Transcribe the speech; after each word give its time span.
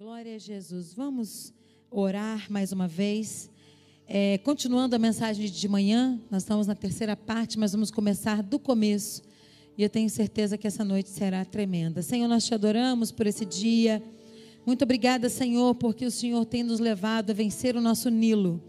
Glória 0.00 0.36
a 0.36 0.38
Jesus. 0.38 0.94
Vamos 0.94 1.52
orar 1.90 2.46
mais 2.48 2.70
uma 2.70 2.86
vez. 2.86 3.50
É, 4.06 4.38
continuando 4.38 4.94
a 4.94 4.98
mensagem 4.98 5.50
de 5.50 5.68
manhã, 5.68 6.20
nós 6.30 6.44
estamos 6.44 6.68
na 6.68 6.74
terceira 6.76 7.16
parte, 7.16 7.58
mas 7.58 7.72
vamos 7.72 7.90
começar 7.90 8.40
do 8.40 8.60
começo. 8.60 9.22
E 9.76 9.82
eu 9.82 9.90
tenho 9.90 10.08
certeza 10.08 10.56
que 10.56 10.68
essa 10.68 10.84
noite 10.84 11.08
será 11.08 11.44
tremenda. 11.44 12.00
Senhor, 12.00 12.28
nós 12.28 12.46
te 12.46 12.54
adoramos 12.54 13.10
por 13.10 13.26
esse 13.26 13.44
dia. 13.44 14.00
Muito 14.64 14.84
obrigada, 14.84 15.28
Senhor, 15.28 15.74
porque 15.74 16.06
o 16.06 16.12
Senhor 16.12 16.44
tem 16.44 16.62
nos 16.62 16.78
levado 16.78 17.30
a 17.30 17.34
vencer 17.34 17.74
o 17.74 17.80
nosso 17.80 18.08
Nilo. 18.08 18.62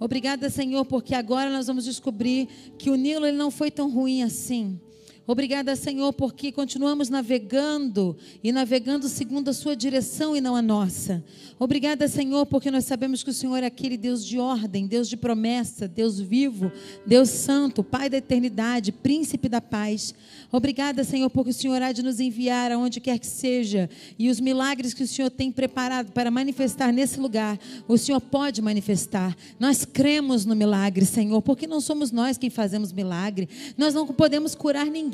Obrigada, 0.00 0.48
Senhor, 0.48 0.86
porque 0.86 1.14
agora 1.14 1.50
nós 1.50 1.66
vamos 1.66 1.84
descobrir 1.84 2.48
que 2.78 2.88
o 2.88 2.94
Nilo 2.94 3.26
ele 3.26 3.36
não 3.36 3.50
foi 3.50 3.70
tão 3.70 3.90
ruim 3.90 4.22
assim. 4.22 4.80
Obrigada, 5.26 5.76
Senhor, 5.76 6.12
porque 6.12 6.50
continuamos 6.50 7.08
navegando 7.08 8.16
e 8.42 8.50
navegando 8.50 9.08
segundo 9.08 9.50
a 9.50 9.52
Sua 9.52 9.76
direção 9.76 10.36
e 10.36 10.40
não 10.40 10.56
a 10.56 10.62
nossa. 10.62 11.24
Obrigada, 11.58 12.08
Senhor, 12.08 12.44
porque 12.46 12.70
nós 12.70 12.84
sabemos 12.84 13.22
que 13.22 13.30
o 13.30 13.32
Senhor 13.32 13.62
é 13.62 13.66
aquele 13.66 13.96
Deus 13.96 14.24
de 14.24 14.38
ordem, 14.38 14.86
Deus 14.86 15.08
de 15.08 15.16
promessa, 15.16 15.86
Deus 15.86 16.18
vivo, 16.18 16.72
Deus 17.06 17.28
santo, 17.28 17.84
Pai 17.84 18.10
da 18.10 18.16
eternidade, 18.16 18.90
Príncipe 18.90 19.48
da 19.48 19.60
paz. 19.60 20.14
Obrigada, 20.50 21.04
Senhor, 21.04 21.30
porque 21.30 21.50
o 21.50 21.54
Senhor 21.54 21.80
há 21.80 21.92
de 21.92 22.02
nos 22.02 22.18
enviar 22.18 22.72
aonde 22.72 23.00
quer 23.00 23.18
que 23.18 23.26
seja 23.26 23.88
e 24.18 24.28
os 24.28 24.40
milagres 24.40 24.92
que 24.92 25.02
o 25.02 25.06
Senhor 25.06 25.30
tem 25.30 25.50
preparado 25.50 26.12
para 26.12 26.30
manifestar 26.30 26.92
nesse 26.92 27.18
lugar, 27.20 27.58
o 27.86 27.96
Senhor 27.96 28.20
pode 28.20 28.60
manifestar. 28.60 29.36
Nós 29.58 29.84
cremos 29.84 30.44
no 30.44 30.54
milagre, 30.56 31.04
Senhor, 31.04 31.40
porque 31.42 31.66
não 31.66 31.80
somos 31.80 32.10
nós 32.10 32.36
quem 32.36 32.50
fazemos 32.50 32.92
milagre. 32.92 33.48
Nós 33.76 33.94
não 33.94 34.06
podemos 34.06 34.54
curar 34.54 34.86
ninguém, 34.86 35.11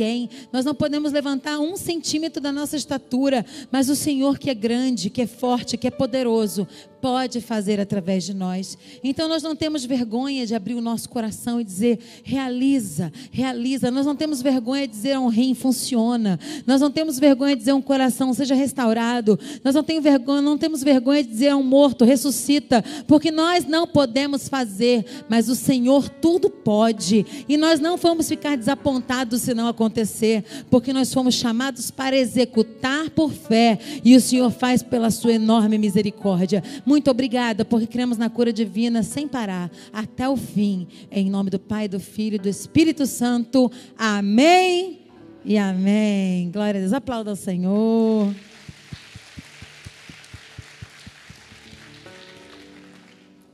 nós 0.52 0.65
não 0.65 0.75
podemos 0.75 1.12
levantar 1.12 1.59
um 1.59 1.77
centímetro 1.77 2.41
da 2.41 2.52
nossa 2.52 2.77
estatura, 2.77 3.45
mas 3.70 3.88
o 3.88 3.97
Senhor 3.97 4.38
que 4.38 4.51
é 4.51 4.55
grande, 4.55 5.11
que 5.11 5.23
é 5.23 5.27
forte, 5.27 5.77
que 5.77 5.87
é 5.87 5.91
poderoso 5.91 6.66
pode 7.01 7.41
fazer 7.41 7.80
através 7.80 8.25
de 8.25 8.34
nós. 8.34 8.77
Então 9.02 9.29
nós 9.29 9.43
não 9.43 9.54
temos 9.54 9.85
vergonha 9.85 10.46
de 10.46 10.54
abrir 10.54 10.74
o 10.74 10.80
nosso 10.80 11.09
coração 11.09 11.60
e 11.60 11.65
dizer: 11.65 11.99
realiza, 12.23 13.13
realiza. 13.30 13.90
Nós 13.90 14.07
não 14.07 14.16
temos 14.16 14.43
vergonha 14.43 14.87
de 14.87 14.93
dizer 14.93 15.13
a 15.13 15.21
um 15.21 15.29
rim 15.29 15.55
funciona. 15.55 16.38
Nós 16.66 16.80
não 16.80 16.90
temos 16.90 17.18
vergonha 17.18 17.55
de 17.55 17.60
dizer 17.60 17.73
a 17.73 17.77
um 17.77 17.82
coração 17.82 18.32
seja 18.35 18.55
restaurado. 18.55 19.38
Nós 19.65 19.74
não 19.74 19.82
temos 19.82 20.02
vergonha, 20.02 20.43
não 20.43 20.59
temos 20.59 20.82
vergonha 20.82 21.23
de 21.23 21.29
dizer 21.29 21.49
a 21.49 21.57
um 21.57 21.63
morto 21.63 22.05
ressuscita, 22.05 22.85
porque 23.07 23.30
nós 23.30 23.66
não 23.66 23.87
podemos 23.87 24.49
fazer, 24.49 25.05
mas 25.29 25.49
o 25.49 25.55
Senhor 25.55 26.09
tudo 26.09 26.51
pode. 26.51 27.27
E 27.49 27.57
nós 27.57 27.80
não 27.80 27.96
vamos 27.96 28.29
ficar 28.29 28.57
desapontados 28.57 29.43
se 29.43 29.55
não 29.55 29.68
acontecer, 29.68 30.45
porque 30.71 30.93
nós 30.93 31.12
fomos 31.12 31.35
chamados 31.35 31.90
para 31.90 32.16
executar 32.16 33.10
por 33.10 33.33
fé 33.33 33.79
e 34.05 34.16
o 34.16 34.21
Senhor 34.21 34.51
faz 34.51 34.83
pela 34.83 35.10
sua 35.10 35.33
enorme 35.33 35.79
misericórdia. 35.79 36.62
Muito 36.88 37.10
obrigada, 37.10 37.66
porque 37.66 37.86
cremos 37.86 38.16
na 38.16 38.30
cura 38.30 38.50
divina 38.50 39.02
sem 39.02 39.28
parar, 39.28 39.70
até 39.92 40.26
o 40.26 40.38
fim. 40.38 40.88
Em 41.10 41.28
nome 41.28 41.50
do 41.50 41.58
Pai, 41.58 41.86
do 41.86 42.00
Filho 42.00 42.36
e 42.36 42.38
do 42.38 42.48
Espírito 42.48 43.04
Santo. 43.04 43.70
Amém 43.94 45.00
e 45.44 45.59
amém. 45.59 46.50
Glória 46.50 46.78
a 46.78 46.80
Deus. 46.80 46.94
Aplauda 46.94 47.28
ao 47.28 47.36
Senhor. 47.36 48.34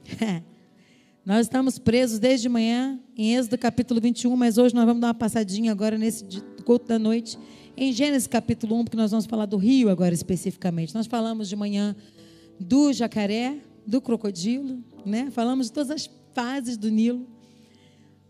Nós 1.27 1.47
estamos 1.47 1.77
presos 1.77 2.21
desde 2.21 2.49
manhã 2.49 3.01
em 3.17 3.35
Êxodo 3.35 3.59
capítulo 3.59 4.01
21, 4.01 4.37
mas 4.37 4.59
hoje 4.59 4.77
nós 4.77 4.85
vamos 4.85 5.01
dar 5.01 5.09
uma 5.09 5.15
passadinha 5.15 5.73
agora 5.73 5.99
nesse 5.99 6.25
culto 6.65 6.87
da 6.87 7.01
noite 7.01 7.37
em 7.77 7.93
Gênesis 7.93 8.29
capítulo 8.29 8.79
1, 8.81 8.85
porque 8.85 8.97
nós 8.97 9.11
vamos 9.11 9.27
falar 9.27 9.47
do 9.47 9.57
rio 9.57 9.89
agora 9.89 10.15
especificamente. 10.15 10.95
Nós 10.95 11.07
falamos 11.07 11.49
de 11.49 11.57
manhã 11.57 11.97
do 12.59 12.93
jacaré, 12.93 13.59
do 13.87 14.01
crocodilo, 14.01 14.83
né? 15.05 15.31
Falamos 15.31 15.67
de 15.67 15.73
todas 15.73 15.91
as 15.91 16.11
fases 16.33 16.77
do 16.77 16.91
Nilo. 16.91 17.27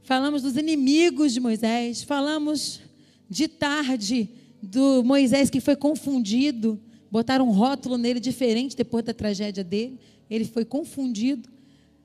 Falamos 0.02 0.42
dos 0.42 0.56
inimigos 0.56 1.32
de 1.32 1.40
Moisés, 1.40 2.02
falamos 2.02 2.80
de 3.28 3.48
tarde 3.48 4.28
do 4.62 5.02
Moisés 5.02 5.48
que 5.48 5.60
foi 5.60 5.76
confundido, 5.76 6.80
botaram 7.10 7.48
um 7.48 7.52
rótulo 7.52 7.96
nele 7.96 8.20
diferente 8.20 8.76
depois 8.76 9.04
da 9.04 9.14
tragédia 9.14 9.64
dele. 9.64 9.98
Ele 10.28 10.44
foi 10.44 10.64
confundido, 10.64 11.48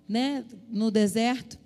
né, 0.08 0.46
no 0.70 0.92
deserto. 0.92 1.58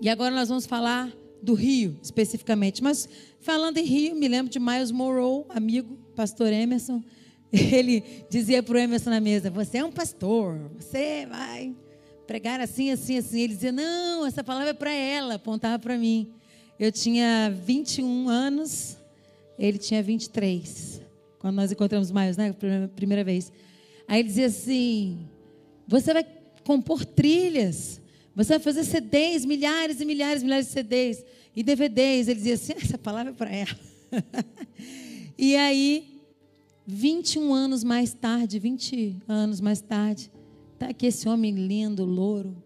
E 0.00 0.08
agora 0.08 0.34
nós 0.34 0.48
vamos 0.48 0.66
falar 0.66 1.12
do 1.42 1.54
Rio, 1.54 1.98
especificamente. 2.02 2.82
Mas 2.82 3.08
falando 3.40 3.78
em 3.78 3.84
Rio, 3.84 4.14
me 4.14 4.28
lembro 4.28 4.50
de 4.50 4.58
Miles 4.58 4.90
Morrow, 4.90 5.46
amigo, 5.48 5.96
pastor 6.14 6.52
Emerson, 6.52 7.02
ele 7.52 8.04
dizia 8.28 8.62
para 8.62 8.74
o 8.74 8.78
Emerson 8.78 9.10
na 9.10 9.20
mesa: 9.20 9.50
Você 9.50 9.78
é 9.78 9.84
um 9.84 9.92
pastor, 9.92 10.70
você 10.78 11.26
vai 11.26 11.74
pregar 12.26 12.60
assim, 12.60 12.90
assim, 12.90 13.16
assim. 13.16 13.40
Ele 13.40 13.54
dizia: 13.54 13.72
Não, 13.72 14.26
essa 14.26 14.44
palavra 14.44 14.70
é 14.70 14.74
para 14.74 14.92
ela, 14.92 15.34
apontava 15.34 15.78
para 15.78 15.96
mim. 15.96 16.30
Eu 16.78 16.92
tinha 16.92 17.50
21 17.64 18.28
anos, 18.28 18.98
ele 19.58 19.78
tinha 19.78 20.02
23, 20.02 21.00
quando 21.38 21.56
nós 21.56 21.72
encontramos 21.72 22.10
Miles, 22.10 22.36
né? 22.36 22.54
Primeira 22.94 23.24
vez. 23.24 23.50
Aí 24.06 24.20
ele 24.20 24.28
dizia 24.28 24.46
assim: 24.46 25.26
Você 25.86 26.12
vai 26.12 26.26
compor 26.64 27.02
trilhas, 27.02 27.98
você 28.36 28.54
vai 28.54 28.60
fazer 28.60 28.84
CDs, 28.84 29.46
milhares 29.46 30.02
e 30.02 30.04
milhares 30.04 30.42
e 30.42 30.44
milhares 30.44 30.66
de 30.66 30.72
CDs 30.72 31.24
e 31.56 31.62
DVDs. 31.62 32.28
Ele 32.28 32.38
dizia 32.38 32.54
assim: 32.54 32.74
Essa 32.74 32.98
palavra 32.98 33.32
é 33.32 33.34
para 33.34 33.50
ela. 33.50 33.78
e 35.38 35.56
aí 35.56 36.17
21 36.90 37.52
anos 37.52 37.84
mais 37.84 38.14
tarde, 38.14 38.58
20 38.58 39.18
anos 39.28 39.60
mais 39.60 39.78
tarde, 39.78 40.32
tá 40.78 40.88
aqui 40.88 41.04
esse 41.04 41.28
homem 41.28 41.52
lindo, 41.52 42.02
louro. 42.02 42.56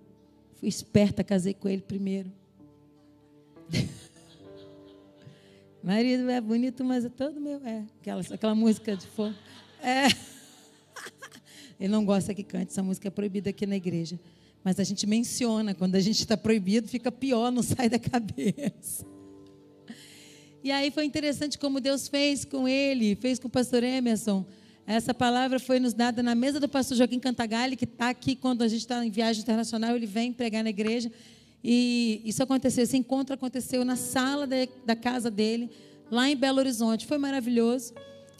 Fui 0.54 0.68
esperta, 0.68 1.24
casei 1.24 1.52
com 1.52 1.68
ele 1.68 1.82
primeiro. 1.82 2.30
Marido 5.82 6.30
é 6.30 6.40
bonito, 6.40 6.84
mas 6.84 7.04
é 7.04 7.08
todo 7.08 7.40
meu. 7.40 7.60
É, 7.66 7.84
aquela, 8.00 8.20
aquela 8.20 8.54
música 8.54 8.96
de 8.96 9.08
fogo. 9.08 9.34
É. 9.82 10.06
Ele 11.80 11.88
não 11.88 12.04
gosta 12.04 12.32
que 12.32 12.44
cante, 12.44 12.70
essa 12.70 12.82
música 12.82 13.08
é 13.08 13.10
proibida 13.10 13.50
aqui 13.50 13.66
na 13.66 13.74
igreja. 13.74 14.20
Mas 14.62 14.78
a 14.78 14.84
gente 14.84 15.04
menciona, 15.04 15.74
quando 15.74 15.96
a 15.96 16.00
gente 16.00 16.20
está 16.20 16.36
proibido, 16.36 16.86
fica 16.86 17.10
pior, 17.10 17.50
não 17.50 17.64
sai 17.64 17.88
da 17.88 17.98
cabeça. 17.98 19.04
E 20.64 20.70
aí 20.70 20.92
foi 20.92 21.04
interessante 21.04 21.58
como 21.58 21.80
Deus 21.80 22.06
fez 22.06 22.44
com 22.44 22.68
ele, 22.68 23.16
fez 23.16 23.38
com 23.38 23.48
o 23.48 23.50
pastor 23.50 23.82
Emerson. 23.82 24.44
Essa 24.86 25.12
palavra 25.12 25.58
foi 25.58 25.80
nos 25.80 25.92
dada 25.92 26.22
na 26.22 26.36
mesa 26.36 26.60
do 26.60 26.68
pastor 26.68 26.96
Joaquim 26.96 27.18
Cantagalli, 27.18 27.74
que 27.74 27.84
está 27.84 28.10
aqui 28.10 28.36
quando 28.36 28.62
a 28.62 28.68
gente 28.68 28.80
está 28.80 29.04
em 29.04 29.10
viagem 29.10 29.42
internacional, 29.42 29.96
ele 29.96 30.06
vem 30.06 30.32
pregar 30.32 30.62
na 30.62 30.70
igreja. 30.70 31.10
E 31.64 32.20
isso 32.24 32.42
aconteceu, 32.44 32.84
esse 32.84 32.96
encontro 32.96 33.34
aconteceu 33.34 33.84
na 33.84 33.96
sala 33.96 34.46
de, 34.46 34.68
da 34.86 34.94
casa 34.94 35.30
dele, 35.30 35.68
lá 36.08 36.30
em 36.30 36.36
Belo 36.36 36.58
Horizonte. 36.58 37.06
Foi 37.06 37.18
maravilhoso. 37.18 37.92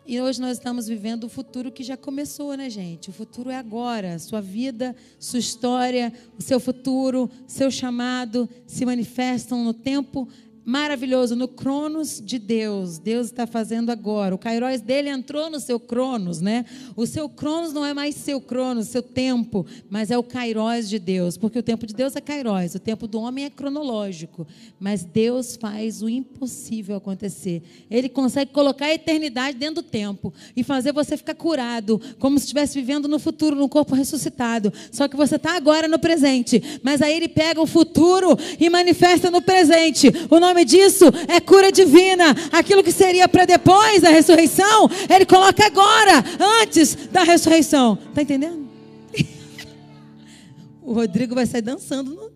E 0.06 0.20
hoje 0.20 0.40
nós 0.40 0.58
estamos 0.58 0.86
vivendo 0.86 1.24
o 1.24 1.28
futuro 1.28 1.72
que 1.72 1.82
já 1.82 1.96
começou, 1.96 2.56
né, 2.56 2.70
gente? 2.70 3.10
O 3.10 3.12
futuro 3.12 3.50
é 3.50 3.56
agora. 3.56 4.16
Sua 4.20 4.40
vida, 4.40 4.94
sua 5.18 5.40
história, 5.40 6.12
o 6.38 6.42
seu 6.42 6.60
futuro, 6.60 7.28
seu 7.46 7.70
chamado 7.70 8.48
se 8.66 8.84
manifestam 8.84 9.64
no 9.64 9.72
tempo 9.72 10.28
maravilhoso 10.64 11.34
no 11.34 11.48
Cronos 11.48 12.20
de 12.24 12.38
Deus. 12.38 12.98
Deus 12.98 13.26
está 13.26 13.46
fazendo 13.46 13.90
agora. 13.90 14.34
O 14.34 14.38
Kairos 14.38 14.80
dele 14.80 15.08
entrou 15.08 15.50
no 15.50 15.58
seu 15.58 15.78
Cronos, 15.78 16.40
né? 16.40 16.64
O 16.96 17.06
seu 17.06 17.28
Cronos 17.28 17.72
não 17.72 17.84
é 17.84 17.92
mais 17.92 18.14
seu 18.14 18.40
Cronos, 18.40 18.88
seu 18.88 19.02
tempo, 19.02 19.66
mas 19.90 20.10
é 20.10 20.18
o 20.18 20.22
Kairos 20.22 20.88
de 20.88 20.98
Deus, 20.98 21.36
porque 21.36 21.58
o 21.58 21.62
tempo 21.62 21.86
de 21.86 21.94
Deus 21.94 22.14
é 22.16 22.20
Kairos, 22.20 22.74
o 22.74 22.78
tempo 22.78 23.06
do 23.06 23.20
homem 23.20 23.44
é 23.44 23.50
cronológico, 23.50 24.46
mas 24.78 25.04
Deus 25.04 25.56
faz 25.56 26.02
o 26.02 26.08
impossível 26.08 26.96
acontecer. 26.96 27.62
Ele 27.90 28.08
consegue 28.08 28.52
colocar 28.52 28.86
a 28.86 28.94
eternidade 28.94 29.58
dentro 29.58 29.82
do 29.82 29.82
tempo 29.82 30.32
e 30.56 30.62
fazer 30.62 30.92
você 30.92 31.16
ficar 31.16 31.34
curado, 31.34 32.00
como 32.18 32.38
se 32.38 32.44
estivesse 32.44 32.78
vivendo 32.78 33.08
no 33.08 33.18
futuro, 33.18 33.56
no 33.56 33.68
corpo 33.68 33.94
ressuscitado. 33.94 34.72
Só 34.90 35.08
que 35.08 35.16
você 35.16 35.36
está 35.36 35.56
agora 35.56 35.88
no 35.88 35.98
presente, 35.98 36.80
mas 36.82 37.02
aí 37.02 37.14
ele 37.14 37.28
pega 37.28 37.60
o 37.60 37.66
futuro 37.66 38.36
e 38.60 38.70
manifesta 38.70 39.30
no 39.30 39.42
presente. 39.42 40.08
O 40.30 40.38
nome 40.38 40.51
nome 40.52 40.64
disso 40.64 41.06
é 41.26 41.40
cura 41.40 41.72
divina. 41.72 42.34
Aquilo 42.52 42.82
que 42.82 42.92
seria 42.92 43.28
para 43.28 43.44
depois 43.44 44.02
da 44.02 44.10
ressurreição, 44.10 44.88
ele 45.08 45.24
coloca 45.24 45.64
agora, 45.64 46.22
antes 46.62 46.94
da 47.10 47.22
ressurreição. 47.22 47.98
Está 48.08 48.22
entendendo? 48.22 48.68
o 50.82 50.92
Rodrigo 50.92 51.34
vai 51.34 51.46
sair 51.46 51.62
dançando 51.62 52.14
no, 52.14 52.32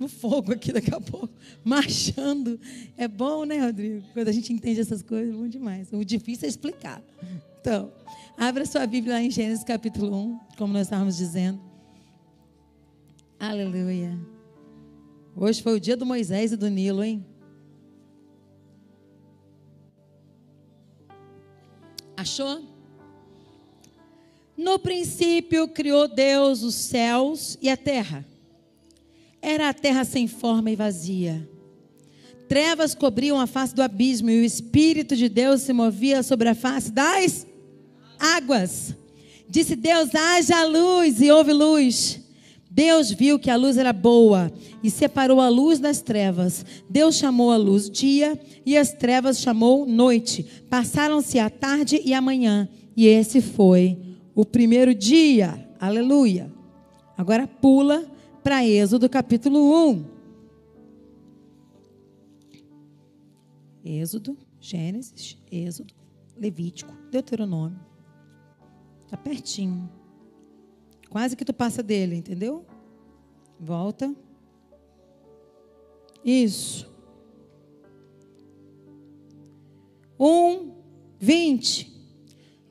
no 0.00 0.08
fogo 0.08 0.52
aqui 0.52 0.72
daqui 0.72 0.92
a 0.92 1.00
pouco, 1.00 1.30
marchando. 1.64 2.58
É 2.96 3.06
bom, 3.06 3.44
né, 3.44 3.64
Rodrigo? 3.64 4.04
Quando 4.12 4.28
a 4.28 4.32
gente 4.32 4.52
entende 4.52 4.80
essas 4.80 5.02
coisas, 5.02 5.32
é 5.32 5.36
bom 5.36 5.46
demais. 5.46 5.88
O 5.92 6.04
difícil 6.04 6.46
é 6.46 6.48
explicar. 6.48 7.02
Então, 7.60 7.92
abra 8.36 8.66
sua 8.66 8.86
Bíblia 8.86 9.14
lá 9.14 9.22
em 9.22 9.30
Gênesis 9.30 9.64
capítulo 9.64 10.14
1, 10.14 10.40
como 10.58 10.72
nós 10.72 10.82
estávamos 10.82 11.16
dizendo. 11.16 11.60
Aleluia. 13.38 14.31
Hoje 15.34 15.62
foi 15.62 15.74
o 15.74 15.80
dia 15.80 15.96
do 15.96 16.04
Moisés 16.04 16.52
e 16.52 16.56
do 16.56 16.68
Nilo, 16.68 17.02
hein? 17.02 17.24
Achou? 22.16 22.62
No 24.56 24.78
princípio 24.78 25.66
criou 25.68 26.06
Deus 26.06 26.62
os 26.62 26.74
céus 26.74 27.58
e 27.60 27.68
a 27.68 27.76
terra. 27.76 28.24
Era 29.40 29.70
a 29.70 29.74
terra 29.74 30.04
sem 30.04 30.28
forma 30.28 30.70
e 30.70 30.76
vazia. 30.76 31.48
Trevas 32.46 32.94
cobriam 32.94 33.40
a 33.40 33.46
face 33.46 33.74
do 33.74 33.82
abismo 33.82 34.30
e 34.30 34.42
o 34.42 34.44
Espírito 34.44 35.16
de 35.16 35.28
Deus 35.28 35.62
se 35.62 35.72
movia 35.72 36.22
sobre 36.22 36.48
a 36.48 36.54
face 36.54 36.92
das 36.92 37.46
águas. 38.18 38.94
Disse 39.48 39.74
Deus: 39.74 40.14
haja 40.14 40.64
luz 40.64 41.20
e 41.20 41.32
houve 41.32 41.52
luz. 41.52 42.21
Deus 42.74 43.10
viu 43.10 43.38
que 43.38 43.50
a 43.50 43.56
luz 43.56 43.76
era 43.76 43.92
boa 43.92 44.50
e 44.82 44.90
separou 44.90 45.42
a 45.42 45.48
luz 45.50 45.78
das 45.78 46.00
trevas. 46.00 46.64
Deus 46.88 47.16
chamou 47.16 47.50
a 47.50 47.56
luz 47.58 47.90
dia 47.90 48.40
e 48.64 48.78
as 48.78 48.94
trevas 48.94 49.40
chamou 49.40 49.84
noite. 49.84 50.42
Passaram-se 50.70 51.38
a 51.38 51.50
tarde 51.50 52.00
e 52.02 52.14
a 52.14 52.20
manhã, 52.22 52.66
e 52.96 53.06
esse 53.06 53.42
foi 53.42 53.98
o 54.34 54.42
primeiro 54.42 54.94
dia. 54.94 55.68
Aleluia. 55.78 56.50
Agora 57.14 57.46
pula 57.46 58.10
para 58.42 58.66
Êxodo 58.66 59.06
capítulo 59.06 59.90
1. 59.90 60.04
Êxodo, 63.84 64.34
Gênesis, 64.58 65.36
Êxodo, 65.50 65.92
Levítico, 66.38 66.94
Deuteronômio. 67.10 67.78
Está 69.04 69.18
pertinho. 69.18 69.90
Quase 71.12 71.36
que 71.36 71.44
tu 71.44 71.52
passa 71.52 71.82
dele, 71.82 72.16
entendeu? 72.16 72.64
Volta. 73.60 74.16
Isso. 76.24 76.90
Um, 80.18 80.70
vinte. 81.20 81.92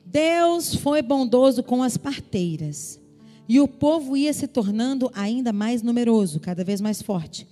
Deus 0.04 0.74
foi 0.74 1.00
bondoso 1.02 1.62
com 1.62 1.84
as 1.84 1.96
parteiras. 1.96 3.00
E 3.48 3.60
o 3.60 3.68
povo 3.68 4.16
ia 4.16 4.32
se 4.32 4.48
tornando 4.48 5.08
ainda 5.14 5.52
mais 5.52 5.80
numeroso, 5.80 6.40
cada 6.40 6.64
vez 6.64 6.80
mais 6.80 7.00
forte. 7.00 7.46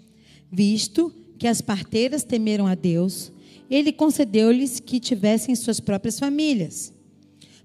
Visto 0.51 1.15
que 1.39 1.47
as 1.47 1.61
parteiras 1.61 2.25
temeram 2.25 2.67
a 2.67 2.75
Deus, 2.75 3.31
ele 3.71 3.93
concedeu-lhes 3.93 4.81
que 4.81 4.99
tivessem 4.99 5.55
suas 5.55 5.79
próprias 5.79 6.19
famílias. 6.19 6.93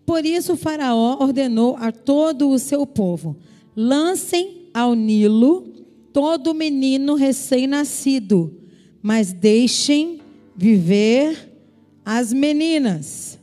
Por 0.06 0.26
isso 0.26 0.56
Faraó 0.56 1.18
ordenou 1.20 1.76
a 1.78 1.92
todo 1.92 2.50
o 2.50 2.60
seu 2.60 2.86
povo: 2.86 3.36
lancem 3.76 4.70
ao 4.74 4.94
Nilo 4.94 5.76
todo 6.16 6.54
menino 6.54 7.16
recém-nascido, 7.16 8.54
mas 9.02 9.34
deixem 9.34 10.22
viver 10.56 11.52
as 12.06 12.32
meninas. 12.32 13.38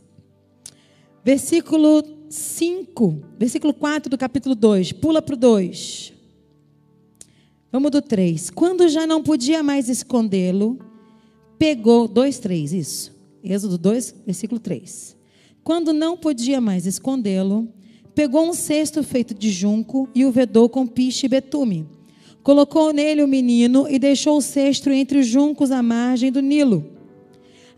Versículo 1.23 2.03
5, 2.31 3.23
versículo 3.39 3.75
4 3.75 4.09
do 4.09 4.17
capítulo 4.17 4.55
2, 4.55 4.93
pula 4.93 5.21
para 5.21 5.35
o 5.35 5.37
2. 5.37 6.15
Vamos 7.71 7.91
do 7.91 8.01
3. 8.01 8.49
Quando 8.49 8.89
já 8.89 9.07
não 9.07 9.23
podia 9.23 9.63
mais 9.63 9.91
escondê-lo, 9.91 10.79
pegou, 11.59 12.09
2, 12.09 12.39
3, 12.39 12.73
isso. 12.73 13.13
Êxodo 13.45 13.77
2, 13.77 14.15
versículo 14.25 14.59
3. 14.59 15.15
Quando 15.65 15.93
não 15.93 16.17
podia 16.17 16.61
mais 16.61 16.87
escondê-lo, 16.87 17.69
pegou 18.15 18.49
um 18.49 18.53
cesto 18.53 19.03
feito 19.03 19.33
de 19.33 19.51
junco 19.51 20.09
e 20.15 20.25
o 20.25 20.33
vedou 20.33 20.69
com 20.69 20.87
piche 20.87 21.27
e 21.27 21.29
betume. 21.29 21.87
Colocou 22.43 22.93
nele 22.93 23.23
o 23.23 23.29
menino 23.29 23.87
e 23.89 23.99
deixou 23.99 24.37
o 24.37 24.43
cesto 24.43 24.91
entre 24.91 25.19
os 25.19 25.27
juncos 25.27 25.71
à 25.71 25.81
margem 25.81 26.33
do 26.33 26.43
Nilo. 26.43 26.85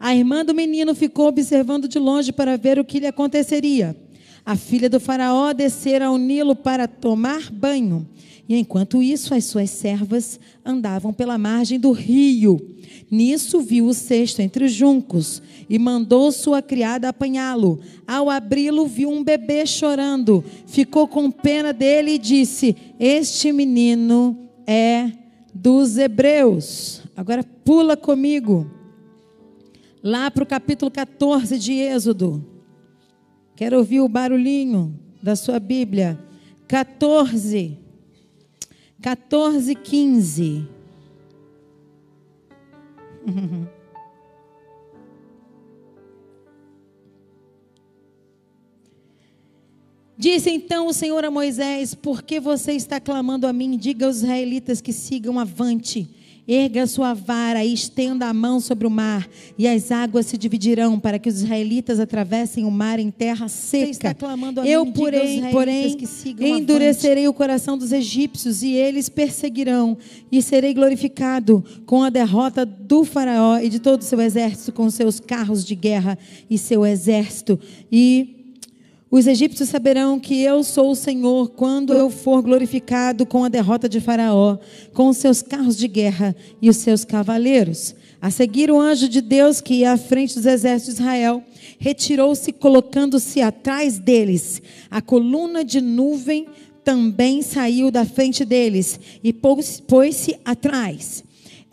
A 0.00 0.14
irmã 0.14 0.44
do 0.44 0.54
menino 0.54 0.94
ficou 0.94 1.28
observando 1.28 1.86
de 1.86 1.98
longe 1.98 2.32
para 2.32 2.56
ver 2.56 2.78
o 2.78 2.84
que 2.84 3.00
lhe 3.00 3.06
aconteceria. 3.06 3.94
A 4.44 4.56
filha 4.56 4.90
do 4.90 5.00
faraó 5.00 5.52
descera 5.52 6.06
ao 6.06 6.18
Nilo 6.18 6.54
para 6.54 6.86
tomar 6.86 7.50
banho. 7.50 8.06
E 8.46 8.56
enquanto 8.56 9.02
isso, 9.02 9.34
as 9.34 9.46
suas 9.46 9.70
servas 9.70 10.38
andavam 10.64 11.14
pela 11.14 11.38
margem 11.38 11.80
do 11.80 11.92
rio. 11.92 12.60
Nisso 13.10 13.60
viu 13.60 13.86
o 13.86 13.94
cesto 13.94 14.42
entre 14.42 14.66
os 14.66 14.72
juncos 14.72 15.42
e 15.68 15.78
mandou 15.78 16.30
sua 16.30 16.60
criada 16.60 17.08
apanhá-lo. 17.08 17.80
Ao 18.06 18.28
abri-lo, 18.28 18.86
viu 18.86 19.08
um 19.08 19.24
bebê 19.24 19.64
chorando. 19.64 20.44
Ficou 20.66 21.08
com 21.08 21.30
pena 21.30 21.72
dele 21.72 22.12
e 22.12 22.18
disse: 22.18 22.76
Este 23.00 23.50
menino 23.50 24.36
é 24.66 25.10
dos 25.54 25.96
hebreus. 25.96 27.00
Agora 27.16 27.42
pula 27.64 27.96
comigo. 27.96 28.70
Lá 30.02 30.30
para 30.30 30.44
o 30.44 30.46
capítulo 30.46 30.90
14 30.90 31.58
de 31.58 31.72
Êxodo. 31.72 32.53
Quero 33.56 33.78
ouvir 33.78 34.00
o 34.00 34.08
barulhinho 34.08 34.98
da 35.22 35.36
sua 35.36 35.60
Bíblia. 35.60 36.18
14. 36.66 37.78
14, 39.00 39.74
15. 39.74 40.68
Disse 50.16 50.50
então 50.50 50.86
o 50.86 50.92
Senhor 50.92 51.24
a 51.24 51.30
Moisés: 51.30 51.94
Por 51.94 52.22
que 52.22 52.40
você 52.40 52.72
está 52.72 52.98
clamando 52.98 53.46
a 53.46 53.52
mim? 53.52 53.76
Diga 53.76 54.06
aos 54.06 54.16
israelitas 54.16 54.80
que 54.80 54.92
sigam 54.92 55.38
avante. 55.38 56.08
Erga 56.46 56.82
a 56.82 56.86
sua 56.86 57.14
vara 57.14 57.64
e 57.64 57.72
estenda 57.72 58.26
a 58.26 58.34
mão 58.34 58.60
sobre 58.60 58.86
o 58.86 58.90
mar, 58.90 59.26
e 59.56 59.66
as 59.66 59.90
águas 59.90 60.26
se 60.26 60.36
dividirão 60.36 61.00
para 61.00 61.18
que 61.18 61.28
os 61.28 61.36
israelitas 61.36 61.98
atravessem 61.98 62.64
o 62.66 62.70
mar 62.70 62.98
em 62.98 63.10
terra 63.10 63.48
seca. 63.48 64.14
Eu, 64.64 64.84
porém, 64.92 65.50
porém 65.50 65.96
endurecerei 66.38 67.24
avante. 67.24 67.28
o 67.28 67.32
coração 67.32 67.78
dos 67.78 67.92
egípcios 67.92 68.62
e 68.62 68.72
eles 68.72 69.08
perseguirão, 69.08 69.96
e 70.30 70.42
serei 70.42 70.74
glorificado 70.74 71.64
com 71.86 72.02
a 72.02 72.10
derrota 72.10 72.66
do 72.66 73.04
faraó 73.04 73.58
e 73.58 73.70
de 73.70 73.78
todo 73.78 74.02
o 74.02 74.04
seu 74.04 74.20
exército, 74.20 74.72
com 74.72 74.90
seus 74.90 75.18
carros 75.18 75.64
de 75.64 75.74
guerra 75.74 76.18
e 76.50 76.58
seu 76.58 76.84
exército. 76.84 77.58
E 77.90 78.43
os 79.16 79.28
egípcios 79.28 79.68
saberão 79.68 80.18
que 80.18 80.42
eu 80.42 80.64
sou 80.64 80.90
o 80.90 80.96
Senhor 80.96 81.50
quando 81.50 81.92
eu 81.92 82.10
for 82.10 82.42
glorificado 82.42 83.24
com 83.24 83.44
a 83.44 83.48
derrota 83.48 83.88
de 83.88 84.00
Faraó, 84.00 84.58
com 84.92 85.08
os 85.08 85.18
seus 85.18 85.40
carros 85.40 85.76
de 85.76 85.86
guerra 85.86 86.34
e 86.60 86.68
os 86.68 86.78
seus 86.78 87.04
cavaleiros. 87.04 87.94
A 88.20 88.28
seguir, 88.28 88.72
o 88.72 88.80
anjo 88.80 89.08
de 89.08 89.20
Deus, 89.20 89.60
que 89.60 89.74
ia 89.74 89.92
à 89.92 89.96
frente 89.96 90.34
dos 90.34 90.46
exércitos 90.46 90.96
de 90.96 91.00
Israel, 91.00 91.44
retirou-se, 91.78 92.52
colocando-se 92.52 93.40
atrás 93.40 94.00
deles. 94.00 94.60
A 94.90 95.00
coluna 95.00 95.64
de 95.64 95.80
nuvem 95.80 96.48
também 96.82 97.40
saiu 97.40 97.92
da 97.92 98.04
frente 98.04 98.44
deles 98.44 98.98
e 99.22 99.32
pôs-se 99.32 100.36
atrás 100.44 101.22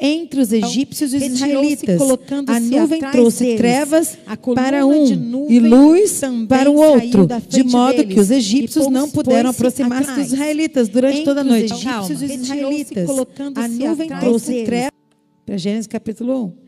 entre 0.03 0.41
os 0.41 0.51
egípcios 0.51 1.13
e 1.13 1.17
os 1.17 1.23
israelitas. 1.23 2.01
A 2.47 2.59
nuvem 2.59 2.99
trouxe 3.11 3.43
deles. 3.43 3.57
trevas 3.59 4.17
para 4.55 4.83
um 4.83 5.47
e 5.47 5.59
luz 5.59 6.21
para 6.49 6.71
o 6.71 6.75
outro, 6.75 7.27
de 7.47 7.63
modo 7.63 7.97
deles. 7.97 8.13
que 8.15 8.19
os 8.19 8.31
egípcios 8.31 8.87
não 8.87 9.07
puderam 9.07 9.51
aproximar-se 9.51 10.11
dos 10.15 10.33
israelitas 10.33 10.89
durante 10.89 11.17
entre 11.19 11.25
toda 11.25 11.41
a 11.41 11.43
noite. 11.43 11.71
Os 11.71 11.79
egípcios 11.83 12.21
e 12.21 12.25
os 12.25 12.31
israelitas. 12.31 13.09
A 13.55 13.67
nuvem 13.67 14.09
trouxe 14.09 14.63
trevas. 14.63 14.91
Para 15.45 15.57
Gênesis 15.57 15.87
capítulo 15.87 16.45
1. 16.45 16.61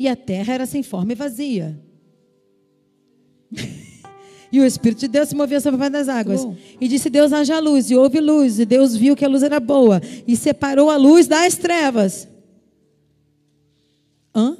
E 0.00 0.08
a 0.08 0.16
terra 0.16 0.54
era 0.54 0.66
sem 0.66 0.82
forma 0.82 1.12
e 1.12 1.14
vazia. 1.14 1.87
E 4.50 4.60
o 4.60 4.64
Espírito 4.64 5.00
de 5.00 5.08
Deus 5.08 5.28
se 5.28 5.34
movia 5.34 5.60
sobre 5.60 5.76
a 5.76 5.78
face 5.78 5.92
das 5.92 6.08
águas. 6.08 6.44
Bom. 6.44 6.56
E 6.80 6.88
disse 6.88 7.10
Deus: 7.10 7.32
haja 7.32 7.58
luz. 7.58 7.90
E 7.90 7.96
houve 7.96 8.20
luz. 8.20 8.58
E 8.58 8.64
Deus 8.64 8.96
viu 8.96 9.14
que 9.14 9.24
a 9.24 9.28
luz 9.28 9.42
era 9.42 9.60
boa. 9.60 10.00
E 10.26 10.36
separou 10.36 10.90
a 10.90 10.96
luz 10.96 11.26
das 11.26 11.56
trevas. 11.56 12.26
Hã? 14.34 14.56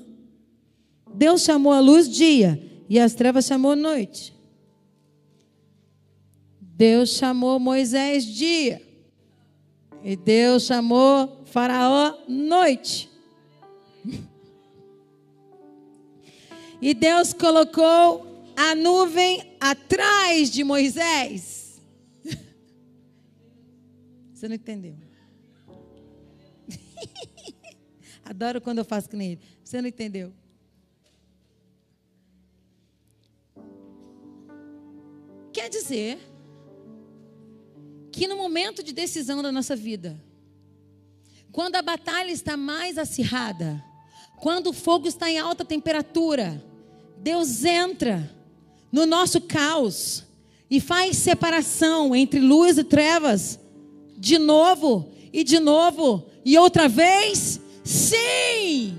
Deus 1.15 1.43
chamou 1.43 1.73
a 1.73 1.81
luz 1.81 2.09
dia. 2.09 2.63
E 2.89 2.99
as 2.99 3.15
trevas 3.15 3.47
chamou 3.47 3.75
noite. 3.75 4.35
Deus 6.61 7.11
chamou 7.11 7.59
Moisés 7.59 8.25
dia. 8.25 8.83
E 10.05 10.17
Deus 10.17 10.65
chamou 10.65 11.43
Faraó 11.47 12.15
noite. 12.29 13.09
E 16.81 16.95
Deus 16.95 17.33
colocou 17.33 18.28
a 18.61 18.75
nuvem 18.75 19.57
atrás 19.61 20.51
de 20.51 20.65
Moisés. 20.65 21.81
Você 24.35 24.49
não 24.49 24.57
entendeu? 24.57 24.97
Adoro 28.25 28.61
quando 28.61 28.79
eu 28.79 28.85
faço 28.85 29.11
nem 29.13 29.33
ele. 29.33 29.41
Você 29.63 29.81
não 29.81 29.89
entendeu? 29.89 30.33
Quer 35.53 35.69
dizer 35.69 36.19
que 38.11 38.27
no 38.27 38.37
momento 38.37 38.83
de 38.83 38.93
decisão 38.93 39.41
da 39.41 39.53
nossa 39.53 39.77
vida, 39.77 40.21
quando 41.53 41.77
a 41.77 41.83
batalha 41.83 42.33
está 42.33 42.57
mais 42.57 42.99
acirrada, 42.99 43.81
quando 44.41 44.71
o 44.71 44.73
fogo 44.73 45.07
está 45.07 45.31
em 45.31 45.39
alta 45.39 45.65
temperatura, 45.65 46.61
Deus 47.19 47.65
entra 47.65 48.37
no 48.91 49.07
nosso 49.07 49.41
caos 49.41 50.25
e 50.71 50.81
faz 50.81 51.17
separação 51.17 52.15
entre 52.15 52.41
luz 52.41 52.79
e 52.79 52.85
trevas, 52.85 53.59
de 54.17 54.39
novo 54.39 55.11
e 55.33 55.45
de 55.45 55.59
novo 55.59 56.27
e 56.45 56.57
outra 56.57 56.89
vez, 56.89 57.61
sim. 57.85 58.97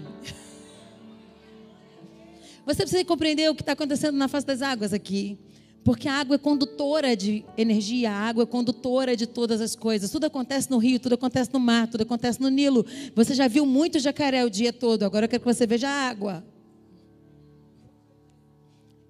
Você 2.65 2.84
precisa 2.84 3.03
compreender 3.03 3.50
o 3.50 3.55
que 3.55 3.63
está 3.63 3.72
acontecendo 3.72 4.15
na 4.15 4.27
face 4.27 4.46
das 4.46 4.62
águas 4.62 4.93
aqui. 4.93 5.38
Porque 5.84 6.08
a 6.08 6.13
água 6.13 6.36
é 6.36 6.38
condutora 6.38 7.15
de 7.15 7.43
energia, 7.58 8.12
a 8.12 8.15
água 8.15 8.43
é 8.43 8.46
condutora 8.46 9.15
de 9.15 9.25
todas 9.25 9.62
as 9.62 9.75
coisas. 9.75 10.12
Tudo 10.12 10.25
acontece 10.25 10.69
no 10.69 10.77
rio, 10.77 11.00
tudo 11.00 11.15
acontece 11.15 11.50
no 11.51 11.60
mar, 11.60 11.88
tudo 11.88 12.01
acontece 12.01 12.39
no 12.39 12.50
Nilo. 12.50 12.86
Você 13.15 13.34
já 13.34 13.48
viu 13.48 13.65
muito 13.65 13.98
jacaré 13.98 14.46
o 14.46 14.50
dia 14.50 14.72
todo, 14.72 15.03
agora 15.03 15.25
eu 15.25 15.29
quero 15.29 15.41
que 15.41 15.51
você 15.51 15.65
veja 15.65 15.89
a 15.89 16.10
água. 16.10 16.43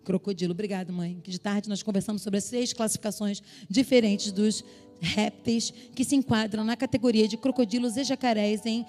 Crocodilo, 0.03 0.51
obrigado, 0.51 0.91
mãe. 0.91 1.19
Que 1.23 1.31
de 1.31 1.39
tarde 1.39 1.69
nós 1.69 1.83
conversamos 1.83 2.21
sobre 2.21 2.37
as 2.37 2.45
seis 2.45 2.73
classificações 2.73 3.41
diferentes 3.69 4.31
dos 4.31 4.63
répteis 4.99 5.71
que 5.95 6.03
se 6.03 6.15
enquadram 6.15 6.63
na 6.63 6.75
categoria 6.75 7.27
de 7.27 7.37
crocodilos 7.37 7.97
e 7.97 8.03
jacarés 8.03 8.65
em 8.65 8.85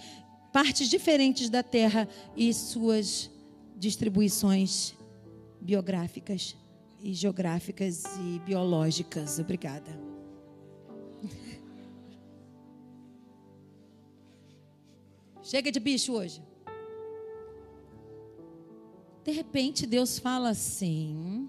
partes 0.52 0.88
diferentes 0.88 1.49
da 1.49 1.62
Terra 1.62 2.09
e 2.37 2.52
suas 2.52 3.31
distribuições 3.76 4.95
biográficas 5.61 6.57
e 7.02 7.12
geográficas 7.14 8.05
e 8.19 8.38
biológicas. 8.40 9.38
Obrigada. 9.38 9.99
Chega 15.43 15.73
de 15.73 15.81
bicho 15.81 16.12
hoje. 16.12 16.43
De 19.25 19.31
repente 19.31 19.87
Deus 19.87 20.19
fala 20.19 20.50
assim: 20.50 21.49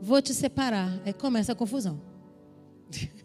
Vou 0.00 0.20
te 0.20 0.34
separar. 0.34 1.00
Aí 1.04 1.12
começa 1.12 1.52
a 1.52 1.54
confusão. 1.54 2.00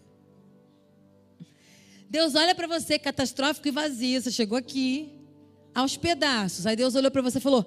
Deus 2.09 2.35
olha 2.35 2.55
para 2.55 2.67
você 2.67 2.97
catastrófico 2.99 3.67
e 3.67 3.71
vazio. 3.71 4.21
Você 4.21 4.31
chegou 4.31 4.57
aqui 4.57 5.11
aos 5.73 5.97
pedaços. 5.97 6.65
Aí 6.65 6.75
Deus 6.75 6.95
olhou 6.95 7.11
para 7.11 7.21
você 7.21 7.37
e 7.37 7.41
falou: 7.41 7.65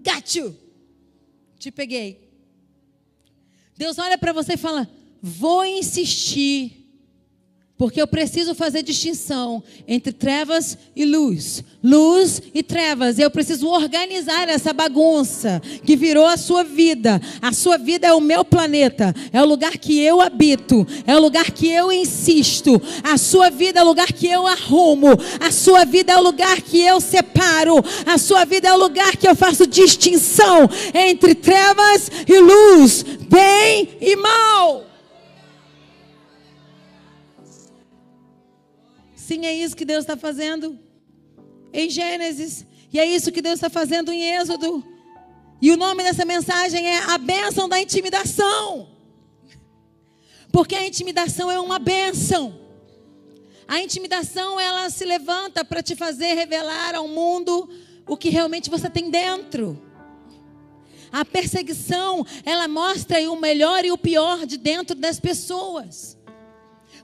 Got 0.00 0.36
you. 0.36 0.56
Te 1.58 1.70
peguei. 1.70 2.26
Deus 3.76 3.98
olha 3.98 4.16
para 4.16 4.32
você 4.32 4.54
e 4.54 4.58
fala: 4.58 4.88
Vou 5.20 5.64
insistir. 5.64 6.85
Porque 7.78 8.00
eu 8.00 8.06
preciso 8.06 8.54
fazer 8.54 8.82
distinção 8.82 9.62
entre 9.86 10.10
trevas 10.10 10.78
e 10.96 11.04
luz, 11.04 11.62
luz 11.84 12.40
e 12.54 12.62
trevas. 12.62 13.18
Eu 13.18 13.30
preciso 13.30 13.68
organizar 13.68 14.48
essa 14.48 14.72
bagunça 14.72 15.60
que 15.84 15.94
virou 15.94 16.26
a 16.26 16.38
sua 16.38 16.64
vida. 16.64 17.20
A 17.42 17.52
sua 17.52 17.76
vida 17.76 18.06
é 18.06 18.14
o 18.14 18.20
meu 18.20 18.42
planeta, 18.46 19.14
é 19.30 19.42
o 19.42 19.44
lugar 19.44 19.76
que 19.76 20.00
eu 20.00 20.22
habito, 20.22 20.86
é 21.06 21.14
o 21.14 21.20
lugar 21.20 21.50
que 21.50 21.68
eu 21.68 21.92
insisto. 21.92 22.80
A 23.02 23.18
sua 23.18 23.50
vida 23.50 23.80
é 23.80 23.82
o 23.82 23.86
lugar 23.86 24.10
que 24.10 24.26
eu 24.26 24.46
arrumo, 24.46 25.08
a 25.38 25.50
sua 25.50 25.84
vida 25.84 26.12
é 26.12 26.16
o 26.16 26.22
lugar 26.22 26.62
que 26.62 26.80
eu 26.80 26.98
separo, 26.98 27.76
a 28.06 28.16
sua 28.16 28.46
vida 28.46 28.68
é 28.68 28.72
o 28.72 28.78
lugar 28.78 29.18
que 29.18 29.28
eu 29.28 29.36
faço 29.36 29.66
distinção 29.66 30.66
entre 30.94 31.34
trevas 31.34 32.10
e 32.26 32.38
luz, 32.38 33.04
bem 33.28 33.90
e 34.00 34.16
mal. 34.16 34.85
Sim, 39.26 39.44
é 39.44 39.52
isso 39.52 39.74
que 39.74 39.84
Deus 39.84 40.04
está 40.04 40.16
fazendo 40.16 40.78
em 41.72 41.90
Gênesis. 41.90 42.64
E 42.92 43.00
é 43.00 43.04
isso 43.04 43.32
que 43.32 43.42
Deus 43.42 43.56
está 43.56 43.68
fazendo 43.68 44.12
em 44.12 44.22
Êxodo. 44.36 44.86
E 45.60 45.72
o 45.72 45.76
nome 45.76 46.04
dessa 46.04 46.24
mensagem 46.24 46.86
é 46.86 46.98
a 47.02 47.18
bênção 47.18 47.68
da 47.68 47.80
intimidação. 47.80 48.88
Porque 50.52 50.76
a 50.76 50.86
intimidação 50.86 51.50
é 51.50 51.58
uma 51.58 51.80
bênção. 51.80 52.56
A 53.66 53.80
intimidação, 53.80 54.60
ela 54.60 54.88
se 54.90 55.04
levanta 55.04 55.64
para 55.64 55.82
te 55.82 55.96
fazer 55.96 56.34
revelar 56.34 56.94
ao 56.94 57.08
mundo 57.08 57.68
o 58.06 58.16
que 58.16 58.28
realmente 58.28 58.70
você 58.70 58.88
tem 58.88 59.10
dentro. 59.10 59.82
A 61.10 61.24
perseguição, 61.24 62.24
ela 62.44 62.68
mostra 62.68 63.18
o 63.28 63.40
melhor 63.40 63.84
e 63.84 63.90
o 63.90 63.98
pior 63.98 64.46
de 64.46 64.56
dentro 64.56 64.94
das 64.94 65.18
pessoas. 65.18 66.16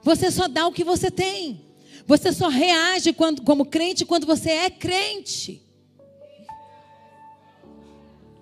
Você 0.05 0.31
só 0.31 0.47
dá 0.47 0.69
o 0.69 0.73
que 0.73 0.85
você 0.85 1.11
tem. 1.11 1.72
Você 2.07 2.33
só 2.33 2.49
reage 2.49 3.13
quando, 3.13 3.43
como 3.43 3.65
crente 3.65 4.05
quando 4.05 4.27
você 4.27 4.51
é 4.51 4.71
crente. 4.71 5.63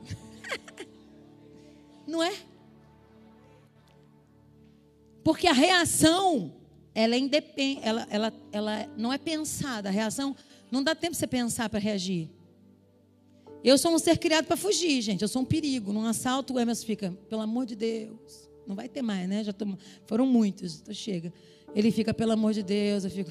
Não 2.06 2.22
é? 2.22 2.32
Porque 5.22 5.46
a 5.46 5.52
reação, 5.52 6.52
ela 6.94 7.14
é 7.14 7.18
independente, 7.18 7.80
ela, 7.84 8.06
ela, 8.10 8.32
ela 8.50 8.86
não 8.96 9.12
é 9.12 9.18
pensada. 9.18 9.88
A 9.88 9.92
reação, 9.92 10.34
não 10.70 10.82
dá 10.82 10.94
tempo 10.94 11.12
de 11.12 11.18
você 11.18 11.26
pensar 11.26 11.68
para 11.68 11.78
reagir. 11.78 12.30
Eu 13.62 13.76
sou 13.76 13.94
um 13.94 13.98
ser 13.98 14.18
criado 14.18 14.46
para 14.46 14.56
fugir, 14.56 15.02
gente. 15.02 15.22
Eu 15.22 15.28
sou 15.28 15.42
um 15.42 15.44
perigo. 15.44 15.92
Num 15.92 16.06
assalto, 16.06 16.54
o 16.54 16.58
Emerson 16.58 16.86
fica, 16.86 17.12
pelo 17.28 17.42
amor 17.42 17.66
de 17.66 17.76
Deus. 17.76 18.48
Não 18.66 18.74
vai 18.74 18.88
ter 18.88 19.02
mais, 19.02 19.28
né? 19.28 19.44
Já 19.44 19.52
tô, 19.52 19.66
foram 20.06 20.24
muitos, 20.24 20.80
então 20.80 20.94
chega. 20.94 21.32
Ele 21.74 21.90
fica, 21.90 22.14
pelo 22.14 22.32
amor 22.32 22.54
de 22.54 22.62
Deus. 22.62 23.04
Eu 23.04 23.10
fico, 23.10 23.30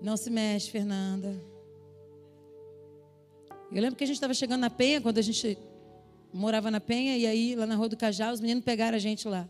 não 0.00 0.16
se 0.16 0.30
mexe, 0.30 0.70
Fernanda. 0.70 1.40
Eu 3.70 3.82
lembro 3.82 3.96
que 3.96 4.04
a 4.04 4.06
gente 4.06 4.16
estava 4.16 4.32
chegando 4.32 4.60
na 4.60 4.70
Penha, 4.70 5.00
quando 5.00 5.18
a 5.18 5.22
gente 5.22 5.58
morava 6.32 6.70
na 6.70 6.80
Penha, 6.80 7.16
e 7.16 7.26
aí 7.26 7.54
lá 7.54 7.66
na 7.66 7.74
Rua 7.74 7.88
do 7.88 7.96
Cajá, 7.96 8.32
os 8.32 8.40
meninos 8.40 8.64
pegaram 8.64 8.96
a 8.96 9.00
gente 9.00 9.28
lá. 9.28 9.48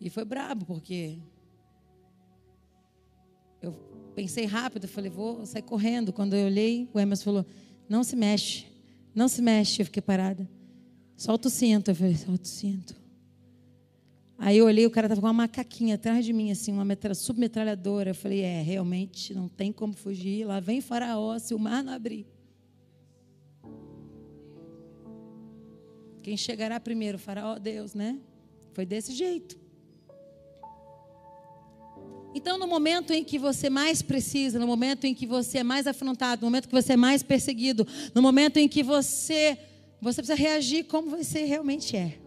E 0.00 0.08
foi 0.08 0.24
brabo, 0.24 0.64
porque 0.64 1.18
eu 3.60 3.72
pensei 4.14 4.46
rápido, 4.46 4.88
falei, 4.88 5.10
vou 5.10 5.44
sair 5.44 5.62
correndo. 5.62 6.12
Quando 6.12 6.34
eu 6.34 6.46
olhei, 6.46 6.88
o 6.92 6.98
Emerson 6.98 7.24
falou, 7.24 7.46
não 7.88 8.02
se 8.02 8.16
mexe, 8.16 8.66
não 9.14 9.28
se 9.28 9.42
mexe. 9.42 9.82
Eu 9.82 9.86
fiquei 9.86 10.00
parada. 10.00 10.48
Solta 11.16 11.48
o 11.48 11.50
cinto. 11.50 11.90
Eu 11.90 11.94
falei, 11.94 12.16
solta 12.16 12.42
o 12.42 12.46
cinto. 12.46 12.99
Aí 14.42 14.56
eu 14.56 14.64
olhei, 14.64 14.86
o 14.86 14.90
cara 14.90 15.06
estava 15.06 15.20
com 15.20 15.26
uma 15.26 15.34
macaquinha 15.34 15.96
atrás 15.96 16.24
de 16.24 16.32
mim, 16.32 16.50
assim, 16.50 16.72
uma 16.72 16.84
metra, 16.84 17.14
submetralhadora. 17.14 18.10
Eu 18.10 18.14
falei, 18.14 18.40
é, 18.40 18.62
realmente 18.62 19.34
não 19.34 19.48
tem 19.48 19.70
como 19.70 19.92
fugir. 19.92 20.46
Lá 20.46 20.58
vem 20.60 20.80
faraó, 20.80 21.38
se 21.38 21.52
o 21.52 21.58
mar 21.58 21.84
não 21.84 21.92
abrir. 21.92 22.26
Quem 26.22 26.38
chegará 26.38 26.80
primeiro? 26.80 27.18
Faraó, 27.18 27.58
Deus, 27.58 27.92
né? 27.92 28.18
Foi 28.72 28.86
desse 28.86 29.12
jeito. 29.12 29.58
Então, 32.34 32.56
no 32.56 32.66
momento 32.66 33.12
em 33.12 33.22
que 33.22 33.38
você 33.38 33.68
mais 33.68 34.00
precisa, 34.00 34.58
no 34.58 34.66
momento 34.66 35.04
em 35.04 35.14
que 35.14 35.26
você 35.26 35.58
é 35.58 35.64
mais 35.64 35.86
afrontado, 35.86 36.40
no 36.40 36.46
momento 36.46 36.66
que 36.66 36.74
você 36.74 36.94
é 36.94 36.96
mais 36.96 37.22
perseguido, 37.22 37.86
no 38.14 38.22
momento 38.22 38.56
em 38.56 38.66
que 38.66 38.82
você, 38.82 39.58
você 40.00 40.22
precisa 40.22 40.34
reagir 40.34 40.84
como 40.84 41.10
você 41.10 41.44
realmente 41.44 41.94
é. 41.94 42.19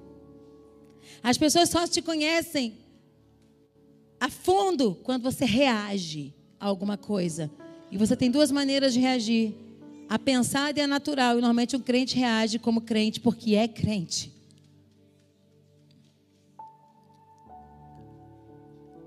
As 1.24 1.38
pessoas 1.38 1.70
só 1.70 1.88
te 1.88 2.02
conhecem 2.02 2.78
a 4.20 4.30
fundo 4.30 4.96
quando 5.04 5.24
você 5.24 5.46
reage 5.46 6.34
a 6.60 6.66
alguma 6.66 6.98
coisa. 6.98 7.50
E 7.90 7.98
você 7.98 8.16
tem 8.16 8.30
duas 8.30 8.52
maneiras 8.52 8.94
de 8.94 9.00
reagir: 9.00 9.56
a 10.10 10.20
pensada 10.20 10.78
e 10.78 10.84
a 10.84 10.88
natural. 10.88 11.38
E 11.38 11.42
normalmente 11.42 11.78
um 11.78 11.80
crente 11.80 12.18
reage 12.18 12.60
como 12.60 12.82
crente 12.82 13.22
porque 13.22 13.56
é 13.56 13.70
crente. 13.70 14.34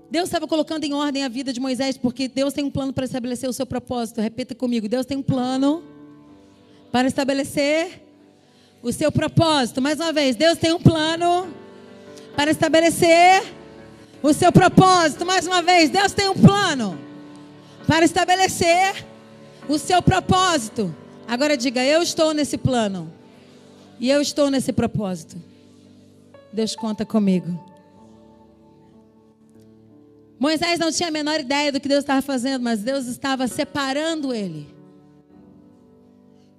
Deus 0.09 0.29
estava 0.29 0.47
colocando 0.47 0.85
em 0.85 0.93
ordem 0.93 1.23
a 1.23 1.27
vida 1.27 1.53
de 1.53 1.59
Moisés 1.59 1.97
porque 1.97 2.27
Deus 2.27 2.53
tem 2.53 2.63
um 2.63 2.71
plano 2.71 2.93
para 2.93 3.05
estabelecer 3.05 3.47
o 3.47 3.53
seu 3.53 3.65
propósito. 3.65 4.21
Repita 4.21 4.55
comigo: 4.55 4.89
Deus 4.89 5.05
tem 5.05 5.17
um 5.17 5.23
plano 5.23 5.83
para 6.91 7.07
estabelecer 7.07 8.01
o 8.81 8.91
seu 8.91 9.11
propósito. 9.11 9.79
Mais 9.81 9.99
uma 9.99 10.11
vez, 10.11 10.35
Deus 10.35 10.57
tem 10.57 10.73
um 10.73 10.79
plano 10.79 11.53
para 12.37 12.51
estabelecer 12.51 13.51
o 14.21 14.31
seu 14.31 14.51
propósito. 14.51 15.25
Mais 15.25 15.47
uma 15.47 15.63
vez, 15.63 15.89
Deus 15.89 16.13
tem 16.13 16.29
um 16.29 16.35
plano 16.35 16.95
para 17.87 18.05
estabelecer 18.05 19.03
o 19.67 19.79
seu 19.79 20.03
propósito. 20.03 20.95
Agora 21.27 21.57
diga: 21.57 21.83
Eu 21.83 22.03
estou 22.03 22.35
nesse 22.35 22.55
plano 22.55 23.11
e 23.99 24.07
eu 24.07 24.21
estou 24.21 24.51
nesse 24.51 24.71
propósito. 24.71 25.35
Deus 26.53 26.75
conta 26.75 27.03
comigo. 27.03 27.59
Moisés 30.39 30.77
não 30.77 30.91
tinha 30.91 31.09
a 31.09 31.11
menor 31.11 31.39
ideia 31.39 31.71
do 31.71 31.79
que 31.79 31.87
Deus 31.87 32.03
estava 32.03 32.21
fazendo, 32.21 32.61
mas 32.61 32.81
Deus 32.81 33.07
estava 33.07 33.47
separando 33.47 34.31
ele. 34.31 34.67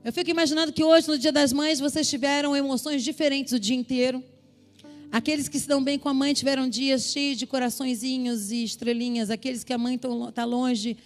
Eu 0.05 0.13
fico 0.13 0.29
imaginando 0.29 0.73
que 0.73 0.83
hoje, 0.83 1.07
no 1.07 1.17
Dia 1.17 1.31
das 1.31 1.53
Mães, 1.53 1.79
vocês 1.79 2.11
tiveram 2.11 2.57
emoções 2.57 3.05
diferentes 3.05 3.53
o 3.53 3.61
dia 3.61 3.77
inteiro. 3.77 4.25
Aqueles 5.11 5.49
que 5.49 5.59
se 5.59 5.67
dão 5.67 5.83
bem 5.83 5.99
com 5.99 6.09
a 6.11 6.15
mãe 6.15 6.35
tiveram 6.35 6.69
dias 6.69 7.05
cheios 7.05 7.39
de 7.39 7.47
coraçõezinhos 7.47 8.51
e 8.51 8.63
estrelinhas. 8.63 9.31
Aqueles 9.31 9.65
que 9.65 9.73
a 9.73 9.79
mãe 9.79 9.95
está 9.95 10.45
longe 10.45 10.99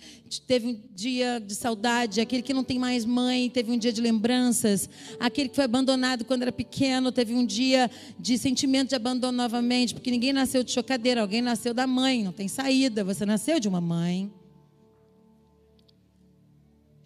teve 0.44 0.66
um 0.66 0.80
dia 0.92 1.38
de 1.38 1.54
saudade. 1.54 2.20
Aquele 2.20 2.42
que 2.42 2.52
não 2.52 2.64
tem 2.64 2.80
mais 2.80 3.04
mãe 3.04 3.48
teve 3.48 3.70
um 3.70 3.78
dia 3.78 3.92
de 3.92 4.00
lembranças. 4.00 4.90
Aquele 5.20 5.48
que 5.48 5.54
foi 5.54 5.64
abandonado 5.64 6.24
quando 6.24 6.42
era 6.42 6.50
pequeno 6.50 7.12
teve 7.12 7.32
um 7.32 7.46
dia 7.46 7.88
de 8.18 8.36
sentimento 8.38 8.88
de 8.88 8.96
abandono 8.96 9.36
novamente. 9.38 9.94
Porque 9.94 10.10
ninguém 10.10 10.32
nasceu 10.32 10.64
de 10.64 10.72
chocadeira, 10.72 11.20
alguém 11.20 11.40
nasceu 11.40 11.72
da 11.72 11.86
mãe. 11.86 12.24
Não 12.24 12.32
tem 12.32 12.48
saída. 12.48 13.04
Você 13.04 13.24
nasceu 13.24 13.60
de 13.60 13.68
uma 13.68 13.80
mãe. 13.80 14.32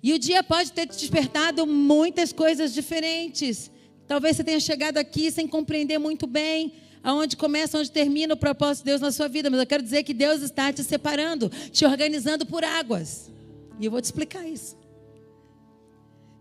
E 0.02 0.14
o 0.14 0.18
dia 0.18 0.42
pode 0.42 0.72
ter 0.72 0.86
te 0.86 0.96
despertado 0.96 1.66
muitas 1.66 2.32
coisas 2.32 2.72
diferentes. 2.72 3.70
Talvez 4.08 4.36
você 4.36 4.44
tenha 4.44 4.60
chegado 4.60 4.96
aqui 4.96 5.30
sem 5.30 5.46
compreender 5.46 5.98
muito 5.98 6.26
bem 6.26 6.72
aonde 7.06 7.36
começa, 7.36 7.78
onde 7.78 7.88
termina 7.88 8.34
o 8.34 8.36
propósito 8.36 8.82
de 8.82 8.90
Deus 8.90 9.00
na 9.00 9.12
sua 9.12 9.28
vida. 9.28 9.48
Mas 9.48 9.60
eu 9.60 9.66
quero 9.66 9.80
dizer 9.80 10.02
que 10.02 10.12
Deus 10.12 10.42
está 10.42 10.72
te 10.72 10.82
separando, 10.82 11.48
te 11.70 11.86
organizando 11.86 12.44
por 12.44 12.64
águas. 12.64 13.30
E 13.78 13.84
eu 13.84 13.92
vou 13.92 14.00
te 14.00 14.06
explicar 14.06 14.44
isso. 14.44 14.76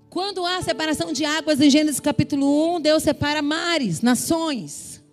Quando 0.09 0.43
há 0.43 0.59
separação 0.63 1.13
de 1.13 1.23
águas 1.23 1.61
em 1.61 1.69
Gênesis 1.69 1.99
capítulo 1.99 2.77
1, 2.77 2.81
Deus 2.81 3.03
separa 3.03 3.43
mares, 3.43 4.01
nações. 4.01 5.03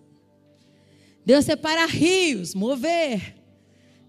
Deus 1.23 1.45
separa 1.45 1.85
rios, 1.85 2.55
mover. 2.55 3.35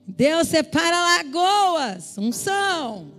Deus 0.08 0.48
separa 0.48 0.98
lagoas, 1.18 2.18
unção. 2.18 3.12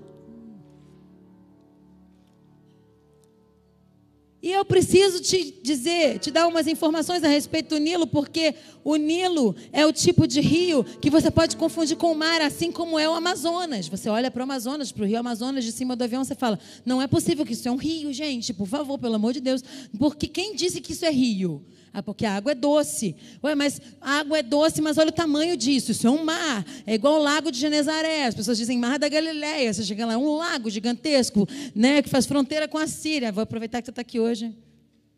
E 4.45 4.53
eu 4.53 4.63
preciso 4.63 5.23
te 5.23 5.59
dizer, 5.63 6.19
te 6.19 6.31
dar 6.31 6.47
umas 6.47 6.67
informações 6.67 7.25
a 7.25 7.29
respeito 7.29 7.71
do 7.71 7.79
Nilo, 7.79 8.07
porque 8.07 8.55
o 8.85 8.97
Nilo 8.97 9.57
é 9.73 9.87
o 9.87 9.91
tipo 9.91 10.27
de 10.29 10.39
rio 10.39 10.85
que 10.85 11.09
você 11.09 11.31
pode 11.31 11.57
confundir 11.57 11.97
com 11.97 12.13
o 12.13 12.15
mar, 12.15 12.43
assim 12.43 12.71
como 12.71 12.99
é 12.99 13.09
o 13.09 13.15
Amazonas. 13.15 13.89
Você 13.89 14.11
olha 14.11 14.31
para 14.31 14.41
o 14.41 14.43
Amazonas, 14.43 14.93
para 14.93 15.03
o 15.03 15.07
rio 15.07 15.19
Amazonas, 15.19 15.65
de 15.65 15.73
cima 15.73 15.97
do 15.97 16.05
avião, 16.05 16.23
você 16.23 16.35
fala: 16.35 16.61
não 16.85 17.01
é 17.01 17.07
possível 17.07 17.47
que 17.47 17.55
isso 17.55 17.67
é 17.67 17.71
um 17.71 17.77
rio, 17.77 18.13
gente, 18.13 18.53
por 18.53 18.67
favor, 18.67 18.99
pelo 18.99 19.15
amor 19.15 19.33
de 19.33 19.41
Deus. 19.41 19.65
Porque 19.99 20.27
quem 20.27 20.55
disse 20.55 20.79
que 20.83 20.93
isso 20.93 21.07
é 21.07 21.11
rio? 21.11 21.65
Ah, 21.97 22.03
porque 22.03 22.27
a 22.27 22.35
água 22.35 22.51
é 22.51 22.55
doce. 22.57 23.15
Ué, 23.43 23.55
mas 23.55 23.81
a 24.01 24.19
água 24.19 24.37
é 24.37 24.43
doce, 24.43 24.83
mas 24.83 24.99
olha 24.99 25.11
o 25.11 25.13
tamanho 25.13 25.57
disso. 25.57 25.93
Isso 25.93 26.09
é 26.09 26.11
um 26.11 26.25
mar. 26.25 26.67
É 26.85 26.95
igual 26.95 27.21
o 27.21 27.23
lago 27.23 27.53
de 27.53 27.61
Genezaré. 27.61 28.27
As 28.27 28.35
pessoas 28.35 28.59
dizem 28.59 28.77
mar 28.77 28.99
da 28.99 29.09
Galileia. 29.09 29.73
Você 29.73 29.85
chega 29.85 30.05
lá, 30.05 30.15
é 30.15 30.17
um 30.17 30.37
lago 30.37 30.69
gigantesco, 30.69 31.47
né, 31.73 32.03
que 32.03 32.09
faz 32.09 32.27
fronteira 32.27 32.67
com 32.67 32.77
a 32.77 32.89
Síria. 32.89 33.31
Vou 33.31 33.43
aproveitar 33.43 33.81
que 33.81 33.87
você 33.87 33.93
está 33.93 34.03
aqui 34.03 34.19
hoje. 34.19 34.53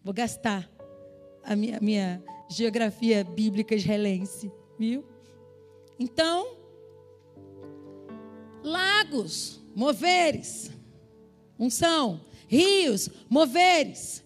Vou 0.04 0.12
gastar 0.12 0.70
a 1.42 1.56
minha, 1.56 1.78
a 1.78 1.80
minha 1.80 2.22
geografia 2.50 3.24
bíblica 3.24 3.74
israelense. 3.74 4.52
Viu? 4.78 5.02
Então, 5.98 6.58
lagos, 8.62 9.62
moveres, 9.74 10.70
unção, 11.58 12.20
rios, 12.46 13.08
moveres 13.30 14.25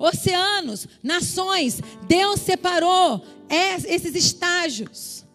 oceanos, 0.00 0.88
nações. 1.02 1.80
Deus 2.08 2.40
separou 2.40 3.24
esses 3.48 4.14
estágios. 4.14 5.26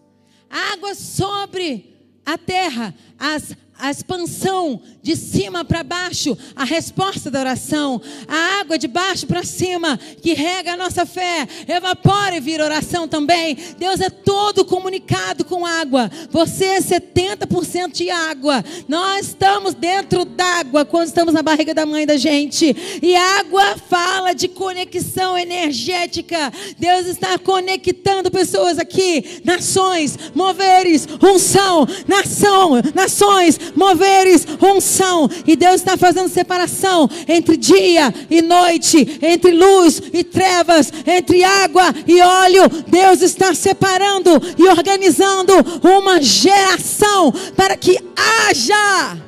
Água 0.50 0.96
sobre 0.96 1.96
a 2.26 2.38
terra, 2.38 2.94
as 3.20 3.56
a 3.78 3.92
expansão 3.92 4.82
de 5.02 5.16
cima 5.16 5.66
para 5.66 5.84
baixo, 5.84 6.38
a 6.56 6.64
resposta 6.64 7.30
da 7.30 7.40
oração, 7.40 8.02
a 8.28 8.60
água 8.60 8.78
de 8.78 8.88
baixo 8.88 9.28
para 9.28 9.44
cima 9.44 10.00
que 10.22 10.34
rega 10.34 10.74
a 10.74 10.78
nossa 10.78 11.06
fé, 11.06 11.48
evapora 11.68 12.38
e 12.38 12.40
vira 12.40 12.64
oração 12.64 13.08
também. 13.08 13.58
Deus 13.78 14.00
é 14.00 14.10
todo 14.10 14.66
comunicado 14.66 15.46
com 15.46 15.66
água. 15.66 16.10
Você 16.32 16.66
é 16.66 16.80
70% 16.80 17.92
de 17.92 18.10
água. 18.10 18.64
Nós 18.88 19.28
estamos 19.28 19.74
dentro 19.74 20.26
d'água 20.26 20.86
quando 20.86 21.08
estamos 21.08 21.34
na 21.34 21.42
barriga 21.42 21.74
da 21.74 21.86
mãe 21.86 22.06
da 22.06 22.18
gente. 22.18 22.76
E 23.02 23.16
água 23.16 23.78
fala 23.78 24.34
de 24.34 24.48
conexão 24.48 25.38
energética. 25.38 26.52
Deus 26.80 27.06
está 27.06 27.38
conectando 27.38 28.32
pessoas 28.32 28.80
aqui, 28.80 29.42
nações, 29.44 30.18
moveres, 30.34 31.08
unção, 31.22 31.86
nação, 32.08 32.82
nações, 32.94 33.60
moveres, 33.76 34.46
unção. 34.62 35.30
E 35.46 35.56
Deus 35.56 35.76
está 35.76 35.98
fazendo 35.98 36.30
separação 36.30 37.10
entre 37.28 37.56
dia 37.58 38.14
e 38.30 38.42
noite, 38.42 39.20
entre 39.22 39.52
luz 39.52 40.02
e 40.14 40.24
trevas, 40.24 40.92
entre 41.06 41.44
água 41.44 41.94
e 42.08 42.22
óleo. 42.22 42.68
Deus 42.88 43.22
está 43.22 43.54
separando 43.54 44.32
e 44.58 44.68
organizando 44.68 45.54
uma 45.84 46.22
geração 46.22 47.32
para 47.56 47.78
que 47.78 47.98
haja. 48.16 49.24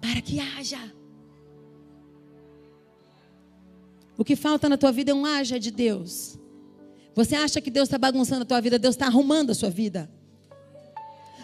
Para 0.00 0.20
que 0.20 0.40
haja. 0.40 0.78
O 4.16 4.24
que 4.24 4.36
falta 4.36 4.68
na 4.68 4.76
tua 4.76 4.92
vida 4.92 5.12
é 5.12 5.14
um 5.14 5.24
haja 5.24 5.58
de 5.58 5.70
Deus. 5.70 6.38
Você 7.14 7.34
acha 7.34 7.60
que 7.60 7.70
Deus 7.70 7.88
está 7.88 7.96
bagunçando 7.96 8.42
a 8.42 8.44
tua 8.44 8.60
vida? 8.60 8.78
Deus 8.78 8.94
está 8.94 9.06
arrumando 9.06 9.50
a 9.50 9.54
sua 9.54 9.70
vida. 9.70 10.10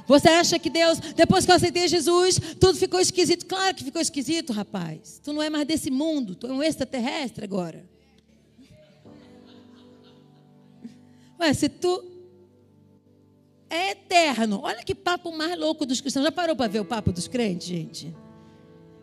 Você 0.07 0.29
acha 0.29 0.59
que 0.59 0.71
Deus, 0.71 0.99
depois 0.99 1.45
que 1.45 1.51
eu 1.51 1.57
aceitei 1.57 1.89
Jesus, 1.89 2.41
tudo 2.61 2.79
ficou 2.79 3.01
esquisito? 3.01 3.45
Claro 3.47 3.75
que 3.75 3.83
ficou 3.83 4.01
esquisito, 4.01 4.53
rapaz. 4.53 5.21
Tu 5.23 5.33
não 5.33 5.43
é 5.43 5.51
mais 5.51 5.67
desse 5.67 5.91
mundo, 5.91 6.35
tu 6.35 6.47
é 6.47 6.53
um 6.53 6.63
extraterrestre 6.63 7.45
agora. 7.45 7.85
Ué, 11.41 11.53
se 11.53 11.69
tu 11.69 12.05
é 13.69 13.91
eterno, 13.91 14.61
olha 14.63 14.83
que 14.83 14.95
papo 14.95 15.33
mais 15.33 15.59
louco 15.59 15.85
dos 15.85 16.01
cristãos. 16.01 16.25
Já 16.25 16.33
parou 16.33 16.55
para 16.55 16.69
ver 16.69 16.81
o 16.81 16.85
papo 16.85 17.13
dos 17.13 17.27
crentes, 17.27 17.67
gente? 17.67 18.15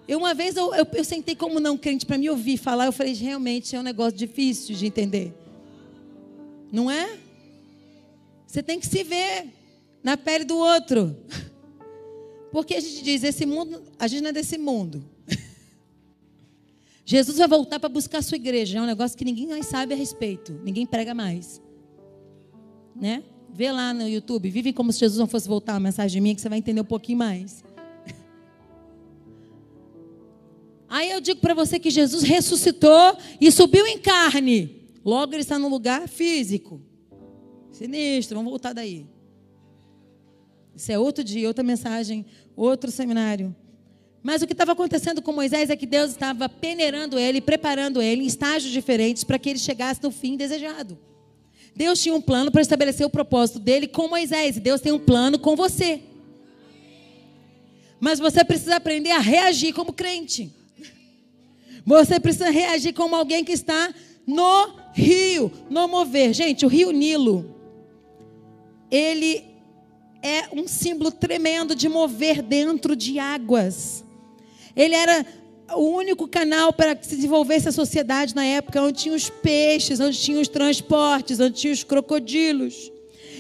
Eu 0.07 0.19
uma 0.19 0.33
vez 0.33 0.55
eu, 0.55 0.73
eu, 0.73 0.87
eu 0.93 1.03
sentei 1.03 1.35
como 1.35 1.59
não 1.59 1.77
crente 1.77 2.05
para 2.05 2.17
me 2.17 2.29
ouvir 2.29 2.57
falar, 2.57 2.85
eu 2.85 2.91
falei, 2.91 3.13
realmente 3.13 3.75
é 3.75 3.79
um 3.79 3.83
negócio 3.83 4.17
difícil 4.17 4.75
de 4.75 4.85
entender. 4.85 5.33
Não 6.71 6.89
é? 6.89 7.19
Você 8.47 8.63
tem 8.63 8.79
que 8.79 8.87
se 8.87 9.03
ver 9.03 9.47
na 10.03 10.17
pele 10.17 10.43
do 10.43 10.57
outro. 10.57 11.15
Porque 12.51 12.75
a 12.75 12.79
gente 12.79 13.03
diz, 13.03 13.23
esse 13.23 13.45
mundo, 13.45 13.81
a 13.97 14.07
gente 14.07 14.21
não 14.21 14.29
é 14.29 14.33
desse 14.33 14.57
mundo. 14.57 15.03
Jesus 17.05 17.37
vai 17.37 17.47
voltar 17.47 17.79
para 17.79 17.89
buscar 17.89 18.19
a 18.19 18.21
sua 18.21 18.35
igreja. 18.35 18.77
É 18.77 18.81
um 18.81 18.85
negócio 18.85 19.17
que 19.17 19.25
ninguém 19.25 19.47
mais 19.47 19.65
sabe 19.65 19.93
a 19.93 19.97
respeito. 19.97 20.59
Ninguém 20.63 20.85
prega 20.85 21.15
mais. 21.15 21.61
Né? 22.95 23.23
Vê 23.51 23.71
lá 23.71 23.93
no 23.93 24.07
YouTube. 24.07 24.49
Vive 24.49 24.73
como 24.73 24.91
se 24.91 24.99
Jesus 24.99 25.17
não 25.17 25.27
fosse 25.27 25.47
voltar 25.47 25.73
uma 25.73 25.79
mensagem 25.79 26.21
minha, 26.21 26.35
que 26.35 26.41
você 26.41 26.49
vai 26.49 26.59
entender 26.59 26.81
um 26.81 26.85
pouquinho 26.85 27.17
mais. 27.17 27.63
Aí 30.87 31.09
eu 31.09 31.21
digo 31.21 31.39
para 31.39 31.55
você 31.55 31.79
que 31.79 31.89
Jesus 31.89 32.23
ressuscitou 32.23 33.17
e 33.41 33.51
subiu 33.51 33.87
em 33.87 33.97
carne. 33.97 34.83
Logo 35.03 35.33
ele 35.33 35.41
está 35.41 35.57
no 35.57 35.69
lugar 35.69 36.07
físico. 36.07 36.79
Sinistro, 37.71 38.37
vamos 38.37 38.51
voltar 38.51 38.73
daí. 38.73 39.07
Isso 40.75 40.91
é 40.91 40.97
outro 40.97 41.23
dia, 41.23 41.47
outra 41.47 41.63
mensagem, 41.63 42.25
outro 42.55 42.91
seminário. 42.91 43.55
Mas 44.23 44.41
o 44.41 44.47
que 44.47 44.53
estava 44.53 44.71
acontecendo 44.71 45.21
com 45.21 45.33
Moisés 45.33 45.69
é 45.69 45.75
que 45.75 45.86
Deus 45.86 46.12
estava 46.12 46.47
peneirando 46.47 47.19
ele, 47.19 47.41
preparando 47.41 48.01
ele 48.01 48.23
em 48.23 48.25
estágios 48.25 48.71
diferentes 48.71 49.23
para 49.23 49.38
que 49.38 49.49
ele 49.49 49.59
chegasse 49.59 50.01
no 50.01 50.12
fim 50.12 50.38
desejado. 50.38 50.97
Deus 51.75 52.01
tinha 52.01 52.15
um 52.15 52.21
plano 52.21 52.51
para 52.51 52.62
estabelecer 52.62 53.05
o 53.05 53.09
propósito 53.09 53.59
dele 53.59 53.88
com 53.88 54.07
Moisés, 54.07 54.57
e 54.57 54.59
Deus 54.59 54.79
tem 54.79 54.91
um 54.91 54.99
plano 54.99 55.38
com 55.38 55.55
você. 55.55 56.01
Mas 57.99 58.19
você 58.19 58.43
precisa 58.43 58.75
aprender 58.75 59.12
a 59.12 59.19
reagir 59.19 59.73
como 59.73 59.91
crente. 59.91 60.51
Você 61.86 62.19
precisa 62.19 62.49
reagir 62.49 62.93
como 62.93 63.15
alguém 63.15 63.43
que 63.43 63.51
está 63.51 63.93
no 64.25 64.75
rio, 64.93 65.51
no 65.69 65.88
mover. 65.88 66.33
Gente, 66.33 66.65
o 66.65 66.69
rio 66.69 66.91
Nilo, 66.91 67.55
ele 68.89 69.52
é 70.23 70.45
um 70.53 70.67
símbolo 70.67 71.12
tremendo 71.12 71.75
de 71.75 71.89
mover 71.89 72.41
dentro 72.41 72.95
de 72.95 73.19
águas. 73.19 74.03
Ele 74.73 74.95
era 74.95 75.25
o 75.75 75.81
único 75.81 76.27
canal 76.27 76.71
para 76.71 76.95
que 76.95 77.05
se 77.05 77.15
desenvolvesse 77.15 77.67
a 77.67 77.71
sociedade 77.71 78.33
na 78.33 78.45
época, 78.45 78.81
onde 78.81 79.03
tinha 79.03 79.15
os 79.15 79.29
peixes, 79.29 79.99
onde 79.99 80.17
tinha 80.17 80.39
os 80.39 80.47
transportes, 80.47 81.39
onde 81.39 81.59
tinha 81.59 81.73
os 81.73 81.83
crocodilos. 81.83 82.91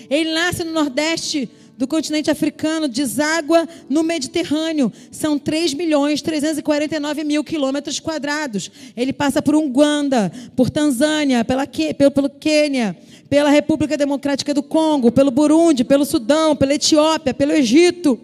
Ele 0.09 0.33
nasce 0.33 0.63
no 0.63 0.73
nordeste 0.73 1.49
do 1.77 1.87
continente 1.87 2.29
africano, 2.29 2.87
deságua 2.87 3.67
no 3.89 4.03
Mediterrâneo. 4.03 4.91
São 5.11 5.39
3 5.39 5.73
milhões 5.73 6.21
349 6.21 7.23
mil 7.23 7.43
quilômetros 7.43 7.99
quadrados. 7.99 8.69
Ele 8.95 9.11
passa 9.11 9.41
por 9.41 9.55
Uganda, 9.55 10.31
por 10.55 10.69
Tanzânia, 10.69 11.43
pela, 11.43 11.65
pelo, 11.65 12.11
pelo 12.11 12.29
Quênia, 12.29 12.95
pela 13.29 13.49
República 13.49 13.97
Democrática 13.97 14.53
do 14.53 14.61
Congo, 14.61 15.11
pelo 15.11 15.31
Burundi, 15.31 15.83
pelo 15.83 16.05
Sudão, 16.05 16.55
pela 16.55 16.75
Etiópia, 16.75 17.33
pelo 17.33 17.51
Egito. 17.51 18.19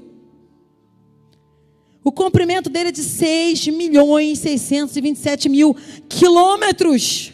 O 2.04 2.12
comprimento 2.12 2.70
dele 2.70 2.90
é 2.90 2.92
de 2.92 3.04
6 3.04 3.68
milhões 3.68 4.40
627 4.40 5.50
mil 5.50 5.76
quilômetros. 6.08 7.34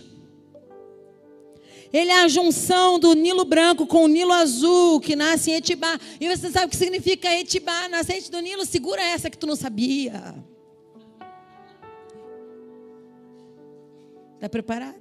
Ele 1.96 2.12
é 2.12 2.24
a 2.24 2.28
junção 2.28 3.00
do 3.00 3.14
Nilo 3.14 3.46
branco 3.46 3.88
com 3.88 4.04
o 4.04 4.08
Nilo 4.10 4.34
azul, 4.34 5.00
que 5.00 5.16
nasce 5.16 5.50
em 5.50 5.54
Etibá. 5.54 5.98
E 6.20 6.28
você 6.28 6.52
sabe 6.52 6.66
o 6.66 6.70
que 6.70 6.76
significa 6.76 7.34
Etibá, 7.34 7.88
nascente 7.88 8.30
do 8.30 8.42
Nilo? 8.42 8.66
Segura 8.66 9.02
essa 9.02 9.30
que 9.30 9.38
tu 9.38 9.48
não 9.48 9.56
sabia. 9.56 10.36
Está 14.34 14.50
preparado? 14.50 15.00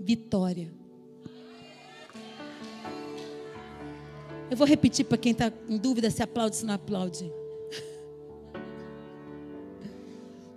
Vitória. 0.00 0.74
Eu 4.50 4.56
vou 4.56 4.66
repetir 4.66 5.04
para 5.04 5.16
quem 5.16 5.30
está 5.30 5.52
em 5.68 5.78
dúvida 5.78 6.10
se 6.10 6.24
aplaude 6.24 6.56
ou 6.56 6.60
se 6.60 6.66
não 6.66 6.74
aplaude. 6.74 7.32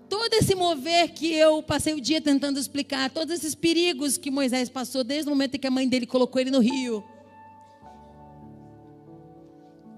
Todo 0.10 0.34
esse 0.34 0.56
mover 0.56 1.14
que 1.14 1.34
eu 1.34 1.64
passei 1.64 1.94
o 1.94 2.02
dia 2.02 2.22
tentando 2.22 2.60
explicar, 2.60 3.10
todos 3.10 3.34
esses 3.34 3.56
perigos 3.56 4.18
que 4.18 4.30
Moisés 4.30 4.70
passou 4.70 5.04
desde 5.04 5.30
o 5.30 5.34
momento 5.34 5.56
em 5.56 5.60
que 5.60 5.68
a 5.68 5.72
mãe 5.72 5.88
dele 5.88 6.06
colocou 6.06 6.42
ele 6.42 6.52
no 6.52 6.60
rio. 6.60 7.04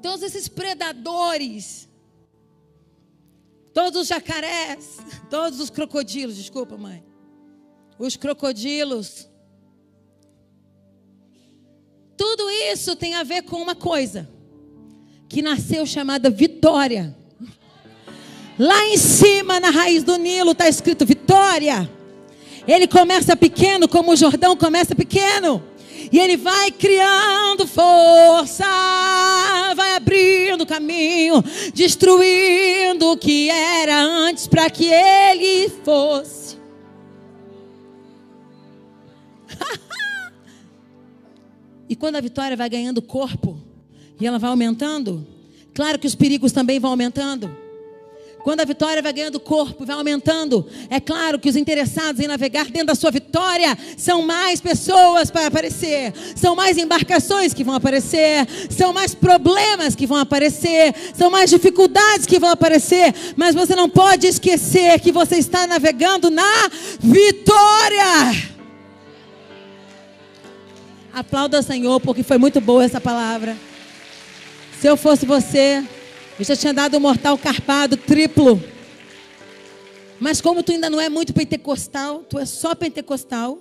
Todos 0.02 0.24
esses 0.24 0.48
predadores, 0.48 1.90
todos 3.74 4.02
os 4.02 4.08
jacarés, 4.08 4.98
todos 5.30 5.60
os 5.60 5.70
crocodilos, 5.70 6.38
desculpa, 6.38 6.78
mãe. 6.78 7.04
Os 8.00 8.16
crocodilos. 8.16 9.28
Tudo 12.16 12.50
isso 12.50 12.96
tem 12.96 13.16
a 13.16 13.24
ver 13.24 13.42
com 13.44 13.58
uma 13.58 13.76
coisa 13.76 14.30
que 15.28 15.42
nasceu 15.42 15.86
chamada 15.86 16.30
vitória. 16.30 17.17
Lá 18.60 18.88
em 18.88 18.98
cima, 18.98 19.60
na 19.60 19.70
raiz 19.70 20.04
do 20.04 20.18
Nilo, 20.18 20.52
está 20.52 20.68
escrito 20.68 21.06
vitória. 21.06 21.90
Ele 22.68 22.88
começa 22.88 23.36
pequeno, 23.36 23.88
como 23.88 24.12
o 24.12 24.16
Jordão 24.16 24.58
começa 24.58 24.96
pequeno. 24.96 25.64
E 26.12 26.20
ele 26.20 26.38
vai 26.38 26.72
criando 26.72 27.68
força, 27.68 28.66
vai 29.76 29.96
abrindo 29.96 30.66
caminho, 30.66 31.44
destruindo 31.74 33.12
o 33.12 33.18
que 33.18 33.50
era 33.50 34.02
antes 34.02 34.48
para 34.48 34.70
que 34.70 34.86
ele 34.86 35.70
fosse. 35.84 36.58
e 41.90 41.96
quando 41.96 42.16
a 42.16 42.22
vitória 42.22 42.58
vai 42.58 42.70
ganhando 42.70 43.02
corpo 43.02 43.62
e 44.20 44.26
ela 44.26 44.40
vai 44.40 44.50
aumentando, 44.50 45.28
claro 45.74 46.00
que 46.00 46.08
os 46.08 46.16
perigos 46.16 46.52
também 46.52 46.80
vão 46.80 46.92
aumentando. 46.92 47.67
Quando 48.44 48.62
a 48.62 48.66
vitória 48.66 49.02
vai 49.02 49.12
ganhando 49.12 49.40
corpo, 49.40 49.86
vai 49.86 49.96
aumentando, 49.96 50.66
é 50.90 51.00
claro 51.00 51.38
que 51.38 51.50
os 51.50 51.56
interessados 51.56 52.22
em 52.22 52.28
navegar 52.28 52.66
dentro 52.66 52.88
da 52.88 52.96
sua 52.96 53.12
vitória 53.12 53.78
são 53.98 54.22
mais 54.22 54.62
pessoas 54.62 55.30
para 55.30 55.48
aparecer, 55.48 56.14
são 56.36 56.56
mais 56.56 56.78
embarcações 56.78 57.54
que 57.54 57.64
vão 57.64 57.76
aparecer, 57.76 58.48
são 58.70 58.94
mais 58.94 59.14
problemas 59.14 59.96
que 59.96 60.08
vão 60.08 60.18
aparecer, 60.18 60.96
são 61.14 61.30
mais 61.30 61.50
dificuldades 61.50 62.26
que 62.26 62.40
vão 62.40 62.50
aparecer, 62.50 63.14
mas 63.36 63.54
você 63.54 63.76
não 63.76 63.90
pode 63.90 64.28
esquecer 64.28 65.00
que 65.02 65.12
você 65.12 65.36
está 65.38 65.68
navegando 65.68 66.30
na 66.30 66.70
vitória. 67.00 68.56
Aplauda 71.14 71.60
o 71.60 71.64
Senhor, 71.64 72.00
porque 72.00 72.24
foi 72.24 72.38
muito 72.38 72.62
boa 72.62 72.86
essa 72.86 73.02
palavra. 73.02 73.58
Se 74.80 74.88
eu 74.88 74.96
fosse 74.96 75.26
você, 75.26 75.84
eu 76.40 76.46
já 76.46 76.56
tinha 76.56 76.74
dado 76.74 76.96
o 76.98 77.00
mortal 77.00 77.38
carpado 77.38 77.98
triplo. 77.98 78.62
Mas 80.20 80.40
como 80.40 80.62
tu 80.62 80.72
ainda 80.72 80.90
não 80.90 81.02
é 81.02 81.10
muito 81.10 81.34
pentecostal, 81.34 82.24
tu 82.24 82.38
é 82.38 82.46
só 82.46 82.76
pentecostal. 82.76 83.60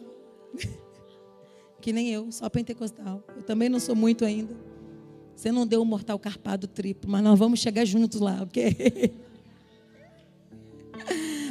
que 1.80 1.92
nem 1.92 2.10
eu, 2.10 2.30
só 2.30 2.48
pentecostal. 2.50 3.22
Eu 3.34 3.42
também 3.42 3.68
não 3.68 3.80
sou 3.80 3.94
muito 3.94 4.24
ainda. 4.24 4.54
Você 5.34 5.50
não 5.50 5.66
deu 5.66 5.80
o 5.82 5.84
mortal 5.84 6.18
carpado 6.18 6.66
triplo, 6.66 7.10
mas 7.10 7.22
nós 7.22 7.38
vamos 7.38 7.60
chegar 7.60 7.84
juntos 7.84 8.20
lá, 8.20 8.42
ok? 8.42 9.14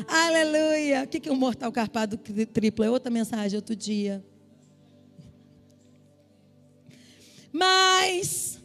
Aleluia! 0.07 1.03
O 1.03 1.07
que 1.07 1.27
é 1.27 1.31
um 1.31 1.35
mortal 1.35 1.71
carpado 1.71 2.17
triplo? 2.17 2.85
É 2.85 2.89
outra 2.89 3.11
mensagem, 3.11 3.57
outro 3.57 3.75
dia. 3.75 4.23
Mas, 7.51 8.59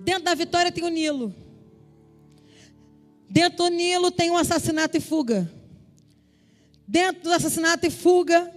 dentro 0.00 0.24
da 0.24 0.34
vitória 0.34 0.70
tem 0.70 0.84
o 0.84 0.88
Nilo. 0.88 1.34
Dentro 3.28 3.58
do 3.58 3.68
Nilo 3.68 4.10
tem 4.10 4.30
um 4.30 4.36
assassinato 4.36 4.96
e 4.96 5.00
fuga. 5.00 5.50
Dentro 6.86 7.24
do 7.24 7.32
assassinato 7.32 7.86
e 7.86 7.90
fuga 7.90 8.50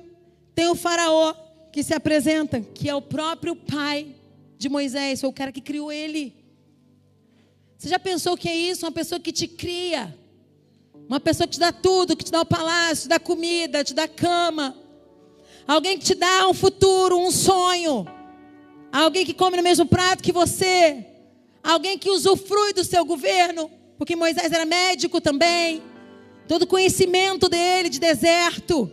tem 0.55 0.67
o 0.67 0.75
faraó 0.75 1.33
que 1.71 1.83
se 1.83 1.93
apresenta, 1.93 2.61
que 2.61 2.89
é 2.89 2.95
o 2.95 3.01
próprio 3.01 3.55
pai 3.55 4.15
de 4.57 4.69
Moisés, 4.69 5.19
foi 5.19 5.29
o 5.29 5.33
cara 5.33 5.51
que 5.51 5.59
criou 5.59 5.91
ele. 5.91 6.35
Você 7.77 7.89
já 7.89 7.99
pensou 7.99 8.37
que 8.37 8.47
é 8.47 8.55
isso? 8.55 8.85
Uma 8.85 8.91
pessoa 8.91 9.19
que 9.19 9.31
te 9.31 9.47
cria. 9.47 10.15
Uma 11.09 11.19
pessoa 11.19 11.47
que 11.47 11.53
te 11.53 11.59
dá 11.59 11.71
tudo, 11.71 12.15
que 12.15 12.23
te 12.23 12.31
dá 12.31 12.41
o 12.41 12.45
palácio, 12.45 13.03
te 13.03 13.09
dá 13.09 13.19
comida, 13.19 13.83
te 13.83 13.93
dá 13.93 14.07
cama. 14.07 14.77
Alguém 15.67 15.97
que 15.97 16.05
te 16.05 16.15
dá 16.15 16.47
um 16.47 16.53
futuro, 16.53 17.17
um 17.17 17.31
sonho. 17.31 18.05
Alguém 18.91 19.25
que 19.25 19.33
come 19.33 19.57
no 19.57 19.63
mesmo 19.63 19.85
prato 19.85 20.23
que 20.23 20.31
você. 20.31 21.05
Alguém 21.63 21.97
que 21.97 22.09
usufrui 22.09 22.73
do 22.73 22.83
seu 22.83 23.03
governo 23.03 23.69
porque 24.01 24.15
Moisés 24.15 24.51
era 24.51 24.65
médico 24.65 25.21
também. 25.21 25.79
Todo 26.47 26.65
conhecimento 26.65 27.47
dele 27.47 27.87
de 27.87 27.99
deserto, 27.99 28.91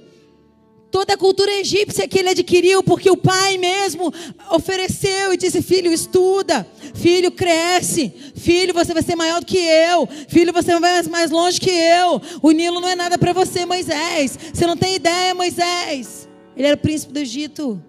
toda 0.91 1.15
a 1.15 1.17
cultura 1.17 1.51
egípcia 1.51 2.07
que 2.07 2.19
ele 2.19 2.29
adquiriu, 2.29 2.83
porque 2.83 3.11
o 3.11 3.17
pai 3.17 3.57
mesmo 3.57 4.13
ofereceu 4.51 5.33
e 5.33 5.39
disse: 5.39 5.63
Filho, 5.63 5.91
estuda, 5.91 6.69
filho, 6.95 7.33
cresce, 7.33 8.13
filho, 8.37 8.75
você 8.75 8.93
vai 8.93 9.03
ser 9.03 9.17
maior 9.17 9.41
do 9.41 9.47
que 9.47 9.57
eu, 9.57 10.07
filho, 10.29 10.53
você 10.53 10.79
vai 10.79 11.03
mais 11.05 11.31
longe 11.31 11.59
que 11.59 11.71
eu. 11.71 12.21
O 12.43 12.51
Nilo 12.51 12.79
não 12.79 12.89
é 12.91 12.95
nada 12.95 13.17
para 13.17 13.33
você, 13.33 13.65
Moisés. 13.65 14.39
Você 14.53 14.67
não 14.67 14.77
tem 14.77 14.97
ideia, 14.97 15.35
Moisés. 15.35 16.29
Ele 16.55 16.67
era 16.67 16.77
príncipe 16.77 17.15
do 17.15 17.19
Egito. 17.19 17.83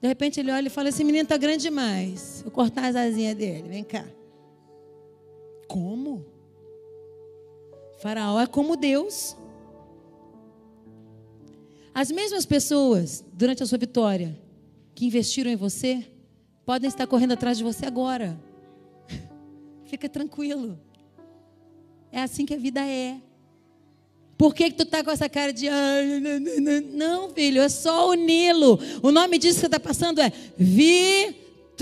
De 0.00 0.08
repente 0.08 0.40
ele 0.40 0.50
olha 0.50 0.68
e 0.68 0.70
fala: 0.70 0.88
Esse 0.88 1.04
menino 1.04 1.24
está 1.24 1.36
grande 1.36 1.64
demais. 1.64 2.40
Vou 2.42 2.50
cortar 2.50 2.86
as 2.86 2.96
asinhas 2.96 3.36
dele. 3.36 3.68
Vem 3.68 3.84
cá. 3.84 4.06
Como? 5.72 6.26
Faraó 7.98 8.38
é 8.38 8.46
como 8.46 8.76
Deus. 8.76 9.34
As 11.94 12.10
mesmas 12.10 12.44
pessoas, 12.44 13.24
durante 13.32 13.62
a 13.62 13.66
sua 13.66 13.78
vitória, 13.78 14.38
que 14.94 15.06
investiram 15.06 15.50
em 15.50 15.56
você, 15.56 16.06
podem 16.66 16.88
estar 16.88 17.06
correndo 17.06 17.32
atrás 17.32 17.56
de 17.56 17.64
você 17.64 17.86
agora. 17.86 18.38
Fica 19.86 20.10
tranquilo. 20.10 20.78
É 22.10 22.20
assim 22.20 22.44
que 22.44 22.52
a 22.52 22.58
vida 22.58 22.86
é. 22.86 23.16
Por 24.36 24.54
que, 24.54 24.70
que 24.70 24.76
tu 24.76 24.84
tá 24.84 25.02
com 25.02 25.10
essa 25.10 25.26
cara 25.26 25.54
de. 25.54 25.70
Não, 26.92 27.30
filho, 27.30 27.62
é 27.62 27.68
só 27.70 28.10
o 28.10 28.14
Nilo. 28.14 28.78
O 29.02 29.10
nome 29.10 29.38
disso 29.38 29.54
que 29.54 29.60
você 29.60 29.66
está 29.66 29.80
passando 29.80 30.20
é 30.20 30.30
Vitória. 30.58 31.72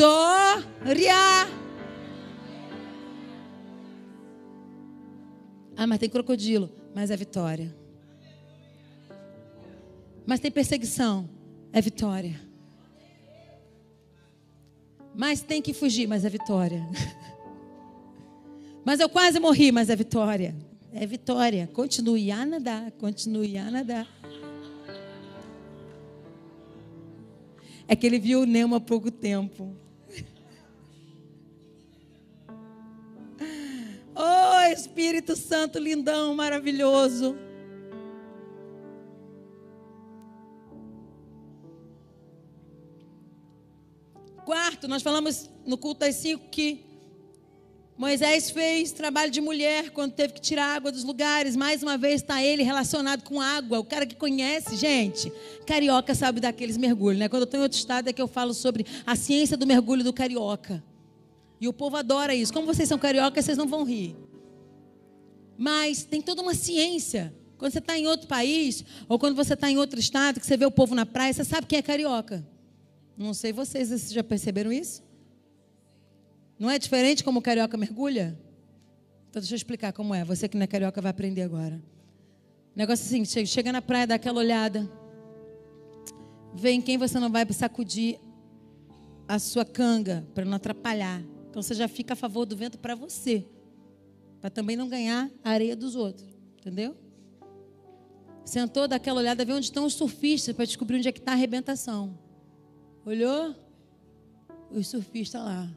Ah, 5.80 5.86
mas 5.86 5.98
tem 5.98 6.10
crocodilo. 6.10 6.70
Mas 6.94 7.10
é 7.10 7.16
vitória. 7.16 7.74
Mas 10.26 10.38
tem 10.38 10.50
perseguição. 10.50 11.26
É 11.72 11.80
vitória. 11.80 12.38
Mas 15.14 15.40
tem 15.40 15.62
que 15.62 15.72
fugir. 15.72 16.06
Mas 16.06 16.26
é 16.26 16.28
vitória. 16.28 16.86
Mas 18.84 19.00
eu 19.00 19.08
quase 19.08 19.40
morri. 19.40 19.72
Mas 19.72 19.88
é 19.88 19.96
vitória. 19.96 20.54
É 20.92 21.06
vitória. 21.06 21.66
Continue 21.72 22.30
a 22.30 22.44
nadar. 22.44 22.90
Continue 22.92 23.56
a 23.56 23.70
nadar. 23.70 24.06
É 27.88 27.96
que 27.96 28.06
ele 28.06 28.18
viu 28.18 28.42
o 28.42 28.46
Nemo 28.46 28.74
há 28.74 28.80
pouco 28.82 29.10
tempo. 29.10 29.74
Espírito 34.68 35.36
Santo 35.36 35.78
lindão, 35.78 36.34
maravilhoso. 36.34 37.36
Quarto, 44.44 44.88
nós 44.88 45.02
falamos 45.02 45.48
no 45.64 45.78
culto 45.78 46.00
das 46.00 46.16
cinco 46.16 46.48
que 46.50 46.84
Moisés 47.96 48.50
fez 48.50 48.92
trabalho 48.92 49.30
de 49.30 49.40
mulher 49.40 49.90
quando 49.90 50.12
teve 50.12 50.32
que 50.32 50.40
tirar 50.40 50.74
água 50.74 50.90
dos 50.90 51.04
lugares. 51.04 51.54
Mais 51.54 51.82
uma 51.82 51.98
vez 51.98 52.22
está 52.22 52.42
ele 52.42 52.62
relacionado 52.62 53.22
com 53.22 53.40
água. 53.40 53.78
O 53.78 53.84
cara 53.84 54.06
que 54.06 54.16
conhece, 54.16 54.74
gente, 54.74 55.30
carioca 55.66 56.14
sabe 56.14 56.40
daqueles 56.40 56.78
mergulhos, 56.78 57.20
né? 57.20 57.28
Quando 57.28 57.42
eu 57.42 57.44
estou 57.44 57.60
em 57.60 57.62
outro 57.62 57.78
estado 57.78 58.08
é 58.08 58.12
que 58.12 58.22
eu 58.22 58.26
falo 58.26 58.54
sobre 58.54 58.86
a 59.06 59.14
ciência 59.14 59.56
do 59.56 59.66
mergulho 59.66 60.02
do 60.02 60.14
carioca. 60.14 60.82
E 61.60 61.68
o 61.68 61.72
povo 61.74 61.96
adora 61.96 62.34
isso. 62.34 62.52
Como 62.52 62.66
vocês 62.66 62.88
são 62.88 62.98
cariocas, 62.98 63.44
vocês 63.44 63.58
não 63.58 63.68
vão 63.68 63.84
rir. 63.84 64.16
Mas 65.60 66.04
tem 66.04 66.22
toda 66.22 66.40
uma 66.40 66.54
ciência 66.54 67.34
Quando 67.58 67.72
você 67.72 67.78
está 67.78 67.98
em 67.98 68.06
outro 68.06 68.26
país, 68.26 68.82
ou 69.06 69.18
quando 69.18 69.36
você 69.36 69.52
está 69.52 69.70
em 69.70 69.76
outro 69.76 70.00
estado, 70.00 70.40
que 70.40 70.46
você 70.46 70.56
vê 70.56 70.64
o 70.64 70.70
povo 70.70 70.94
na 70.94 71.04
praia, 71.04 71.30
você 71.30 71.44
sabe 71.44 71.66
quem 71.66 71.78
é 71.78 71.82
carioca. 71.82 72.42
Não 73.18 73.34
sei 73.34 73.52
vocês, 73.52 73.90
vocês 73.90 74.10
já 74.10 74.24
perceberam 74.24 74.72
isso? 74.72 75.02
Não 76.58 76.70
é 76.70 76.78
diferente 76.78 77.22
como 77.22 77.40
o 77.40 77.42
carioca 77.42 77.76
mergulha? 77.76 78.40
Então 79.28 79.42
deixa 79.42 79.52
eu 79.52 79.56
explicar 79.56 79.92
como 79.92 80.14
é. 80.14 80.24
Você 80.24 80.48
que 80.48 80.56
não 80.56 80.64
é 80.64 80.66
carioca 80.66 81.02
vai 81.02 81.10
aprender 81.10 81.42
agora. 81.42 81.82
Negócio 82.74 83.04
assim, 83.04 83.44
chega 83.44 83.70
na 83.70 83.82
praia, 83.82 84.06
dá 84.06 84.14
aquela 84.14 84.38
olhada. 84.38 84.90
Vê 86.54 86.70
em 86.70 86.80
quem 86.80 86.96
você 86.96 87.20
não 87.20 87.30
vai 87.30 87.44
sacudir 87.52 88.18
a 89.28 89.38
sua 89.38 89.66
canga 89.66 90.26
para 90.34 90.46
não 90.46 90.54
atrapalhar. 90.54 91.22
Então 91.50 91.60
você 91.60 91.74
já 91.74 91.86
fica 91.86 92.14
a 92.14 92.16
favor 92.16 92.46
do 92.46 92.56
vento 92.56 92.78
para 92.78 92.94
você. 92.94 93.44
Para 94.40 94.50
também 94.50 94.76
não 94.76 94.88
ganhar 94.88 95.30
a 95.44 95.50
areia 95.50 95.76
dos 95.76 95.94
outros. 95.94 96.28
Entendeu? 96.58 96.96
Sentou, 98.44 98.88
daquela 98.88 99.20
olhada, 99.20 99.44
vê 99.44 99.52
onde 99.52 99.66
estão 99.66 99.84
os 99.84 99.94
surfistas 99.94 100.52
para 100.54 100.64
descobrir 100.64 100.96
onde 100.96 101.08
é 101.08 101.12
que 101.12 101.20
está 101.20 101.30
a 101.32 101.34
arrebentação. 101.34 102.18
Olhou? 103.04 103.54
Os 104.70 104.88
surfistas 104.88 105.42
lá. 105.42 105.70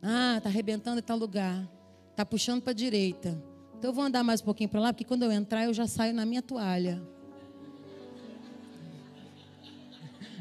Ah, 0.00 0.36
está 0.38 0.48
arrebentando 0.48 1.00
em 1.00 1.02
tal 1.02 1.18
lugar. 1.18 1.68
Está 2.10 2.24
puxando 2.24 2.62
para 2.62 2.70
a 2.70 2.74
direita. 2.74 3.42
Então 3.76 3.90
eu 3.90 3.94
vou 3.94 4.04
andar 4.04 4.24
mais 4.24 4.40
um 4.40 4.44
pouquinho 4.44 4.70
para 4.70 4.80
lá, 4.80 4.92
porque 4.92 5.04
quando 5.04 5.24
eu 5.24 5.32
entrar 5.32 5.64
eu 5.64 5.74
já 5.74 5.86
saio 5.86 6.14
na 6.14 6.24
minha 6.24 6.40
toalha. 6.40 7.02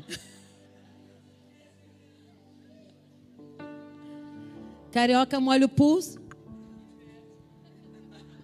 Carioca 4.92 5.40
molha 5.40 5.66
o 5.66 5.70
pulso. 5.70 6.23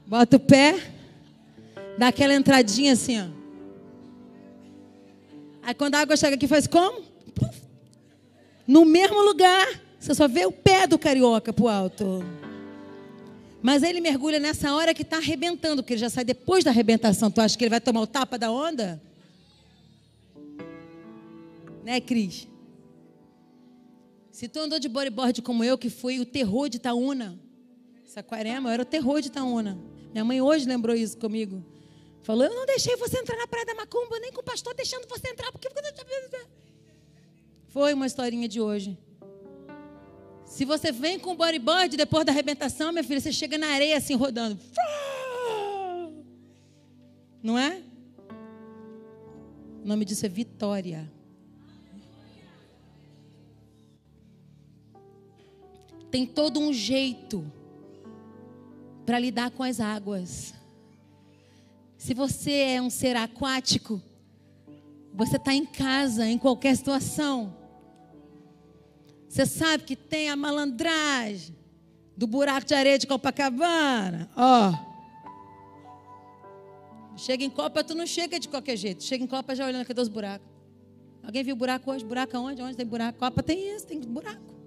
Bota 0.10 0.38
o 0.38 0.40
pé. 0.40 0.76
Dá 1.96 2.08
aquela 2.08 2.34
entradinha 2.34 2.94
assim, 2.94 3.22
ó. 3.22 3.28
Aí 5.62 5.76
quando 5.76 5.94
a 5.94 6.00
água 6.00 6.18
chega 6.18 6.36
aqui, 6.36 6.48
faz 6.48 6.66
como? 6.66 7.04
No 8.66 8.86
mesmo 8.86 9.22
lugar. 9.22 9.68
Você 10.00 10.16
só 10.16 10.28
vê 10.28 10.48
o 10.48 10.52
pé 10.52 10.88
do 10.88 10.98
carioca 10.98 11.54
pro 11.54 11.68
alto. 11.68 12.24
Mas 13.62 13.84
ele 13.84 14.02
mergulha 14.02 14.40
nessa 14.40 14.74
hora 14.74 14.96
que 14.96 15.04
está 15.04 15.18
arrebentando, 15.18 15.84
porque 15.84 15.94
ele 15.94 16.02
já 16.02 16.10
sai 16.10 16.24
depois 16.24 16.64
da 16.64 16.72
arrebentação. 16.72 17.30
Tu 17.30 17.40
acha 17.40 17.56
que 17.56 17.64
ele 17.64 17.70
vai 17.70 17.82
tomar 17.82 18.02
o 18.02 18.08
tapa 18.08 18.36
da 18.36 18.52
onda? 18.52 19.00
Né, 21.84 22.02
Cris? 22.02 22.48
Se 24.32 24.48
tu 24.48 24.60
andou 24.60 24.80
de 24.80 24.90
bodyboard 24.90 25.40
como 25.44 25.64
eu, 25.64 25.78
que 25.78 25.92
foi 25.92 26.20
o 26.20 26.26
terror 26.26 26.68
de 26.68 26.78
Itaúna, 26.78 27.38
Saquarema, 28.06 28.70
eu 28.70 28.74
era 28.74 28.82
o 28.82 28.86
terror 28.86 29.22
de 29.22 29.28
Itaúna. 29.28 29.89
Minha 30.12 30.26
mãe 30.26 30.42
hoje 30.42 30.66
lembrou 30.66 30.96
isso 30.96 31.18
comigo. 31.18 31.64
Falou: 32.24 32.46
Eu 32.46 32.54
não 32.54 32.66
deixei 32.66 32.96
você 32.96 33.20
entrar 33.20 33.38
na 33.38 33.48
Praia 33.48 33.66
da 33.66 33.76
Macumba, 33.76 34.20
nem 34.20 34.32
com 34.32 34.42
o 34.42 34.44
pastor 34.44 34.74
deixando 34.74 35.08
você 35.08 35.30
entrar, 35.30 35.52
porque. 35.52 35.70
Foi 37.68 37.94
uma 37.94 38.08
historinha 38.08 38.48
de 38.48 38.60
hoje. 38.60 38.98
Se 40.46 40.66
você 40.66 40.92
vem 40.92 41.20
com 41.20 41.32
o 41.32 41.36
bodyboard 41.36 41.96
depois 41.96 42.26
da 42.26 42.32
arrebentação, 42.32 42.92
minha 42.92 43.04
filha, 43.04 43.20
você 43.20 43.32
chega 43.32 43.58
na 43.58 43.68
areia 43.68 43.98
assim 43.98 44.16
rodando. 44.16 44.60
Não 47.42 47.58
é? 47.58 47.82
O 49.84 49.88
nome 49.88 50.04
disso 50.04 50.26
é 50.26 50.30
vitória. 50.30 51.10
Tem 56.10 56.26
todo 56.26 56.60
um 56.60 56.74
jeito 56.74 57.50
para 59.10 59.18
lidar 59.18 59.50
com 59.50 59.64
as 59.64 59.80
águas. 59.80 60.54
Se 61.98 62.14
você 62.14 62.52
é 62.52 62.80
um 62.80 62.92
ser 62.92 63.16
aquático, 63.16 64.00
você 65.12 65.38
está 65.38 65.52
em 65.52 65.66
casa, 65.66 66.28
em 66.28 66.38
qualquer 66.38 66.78
situação. 66.78 67.58
Você 69.28 69.48
sabe 69.48 69.84
que 69.84 69.96
tem 69.96 70.30
a 70.30 70.36
malandragem 70.36 71.56
do 72.16 72.28
buraco 72.28 72.68
de 72.68 72.76
areia 72.76 73.00
de 73.00 73.08
Copacabana. 73.08 74.30
Ó. 74.38 74.74
Chega 77.18 77.44
em 77.44 77.50
Copa, 77.50 77.84
tu 77.84 77.96
não 77.96 78.06
chega 78.06 78.40
de 78.40 78.48
qualquer 78.48 78.78
jeito. 78.78 79.04
Chega 79.04 79.24
em 79.24 79.28
Copa 79.28 79.56
já 79.56 79.66
olhando, 79.66 79.88
cadê 79.88 80.02
os 80.02 80.08
buracos? 80.08 80.48
Alguém 81.24 81.44
viu 81.44 81.56
buraco 81.56 81.90
hoje? 81.90 82.06
Buraco 82.06 82.38
aonde? 82.38 82.62
Onde 82.62 82.78
tem 82.78 82.86
buraco? 82.86 83.18
Copa 83.18 83.42
tem 83.42 83.76
isso, 83.76 83.88
tem 83.88 84.00
buraco. 84.02 84.59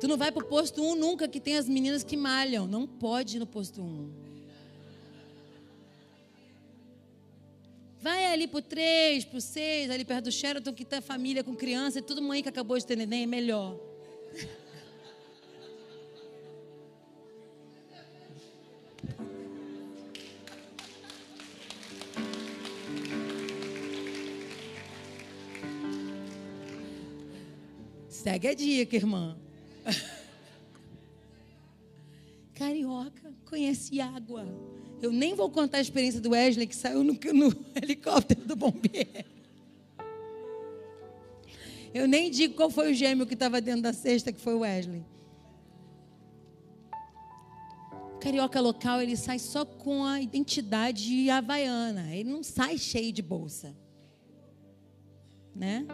Tu 0.00 0.08
não 0.08 0.16
vai 0.16 0.30
para 0.30 0.44
o 0.44 0.46
posto 0.46 0.82
1 0.82 0.96
nunca 0.96 1.26
que 1.26 1.40
tem 1.40 1.56
as 1.56 1.68
meninas 1.68 2.02
que 2.02 2.16
malham. 2.16 2.66
Não 2.66 2.86
pode 2.86 3.36
ir 3.36 3.40
no 3.40 3.46
posto 3.46 3.80
1. 3.80 4.24
Vai 8.00 8.26
ali 8.26 8.46
para 8.46 8.58
o 8.58 8.62
3, 8.62 9.24
para 9.24 9.38
o 9.38 9.40
6, 9.40 9.90
ali 9.90 10.04
perto 10.04 10.24
do 10.24 10.32
Sheraton, 10.32 10.74
que 10.74 10.84
tem 10.84 11.00
família 11.00 11.42
com 11.42 11.56
criança 11.56 12.00
e 12.00 12.02
tudo 12.02 12.20
mãe 12.20 12.42
que 12.42 12.48
acabou 12.50 12.76
de 12.76 12.84
ter 12.84 12.96
neném, 12.96 13.22
é 13.22 13.26
melhor. 13.26 13.80
Segue 28.10 28.48
a 28.48 28.54
dica, 28.54 28.96
irmã. 28.96 29.43
Conhece 33.84 34.00
água. 34.00 34.46
Eu 35.02 35.12
nem 35.12 35.34
vou 35.34 35.50
contar 35.50 35.78
a 35.78 35.80
experiência 35.80 36.20
do 36.20 36.30
Wesley 36.30 36.66
que 36.66 36.76
saiu 36.76 37.04
no, 37.04 37.12
no 37.12 37.56
helicóptero 37.76 38.44
do 38.46 38.56
bombeiro. 38.56 39.34
Eu 41.92 42.08
nem 42.08 42.30
digo 42.30 42.54
qual 42.54 42.70
foi 42.70 42.90
o 42.90 42.94
gêmeo 42.94 43.26
que 43.26 43.34
estava 43.34 43.60
dentro 43.60 43.82
da 43.82 43.92
cesta, 43.92 44.32
que 44.32 44.40
foi 44.40 44.54
o 44.54 44.60
Wesley. 44.60 45.04
O 48.14 48.18
carioca 48.18 48.60
local, 48.60 49.00
ele 49.00 49.16
sai 49.16 49.38
só 49.38 49.64
com 49.64 50.04
a 50.04 50.20
identidade 50.20 51.28
havaiana. 51.30 52.14
Ele 52.14 52.30
não 52.30 52.42
sai 52.42 52.78
cheio 52.78 53.12
de 53.12 53.22
bolsa. 53.22 53.76
Né? 55.54 55.86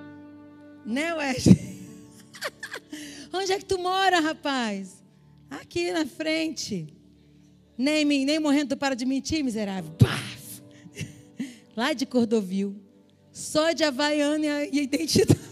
Né, 0.86 1.12
Wesley? 1.14 1.80
Onde 3.32 3.52
é 3.52 3.58
que 3.58 3.66
tu 3.66 3.78
mora, 3.78 4.20
rapaz? 4.20 5.02
Aqui 5.50 5.92
na 5.92 6.06
frente. 6.06 6.99
Nem, 7.80 8.04
nem 8.04 8.38
morrendo 8.38 8.76
tu 8.76 8.78
para 8.78 8.94
de 8.94 9.06
mentir, 9.06 9.42
miserável. 9.42 9.90
Paf! 9.92 10.62
Lá 11.74 11.94
de 11.94 12.04
Cordovil. 12.04 12.76
Só 13.32 13.72
de 13.72 13.82
Havaiana 13.82 14.66
e 14.66 14.82
identidade. 14.82 15.40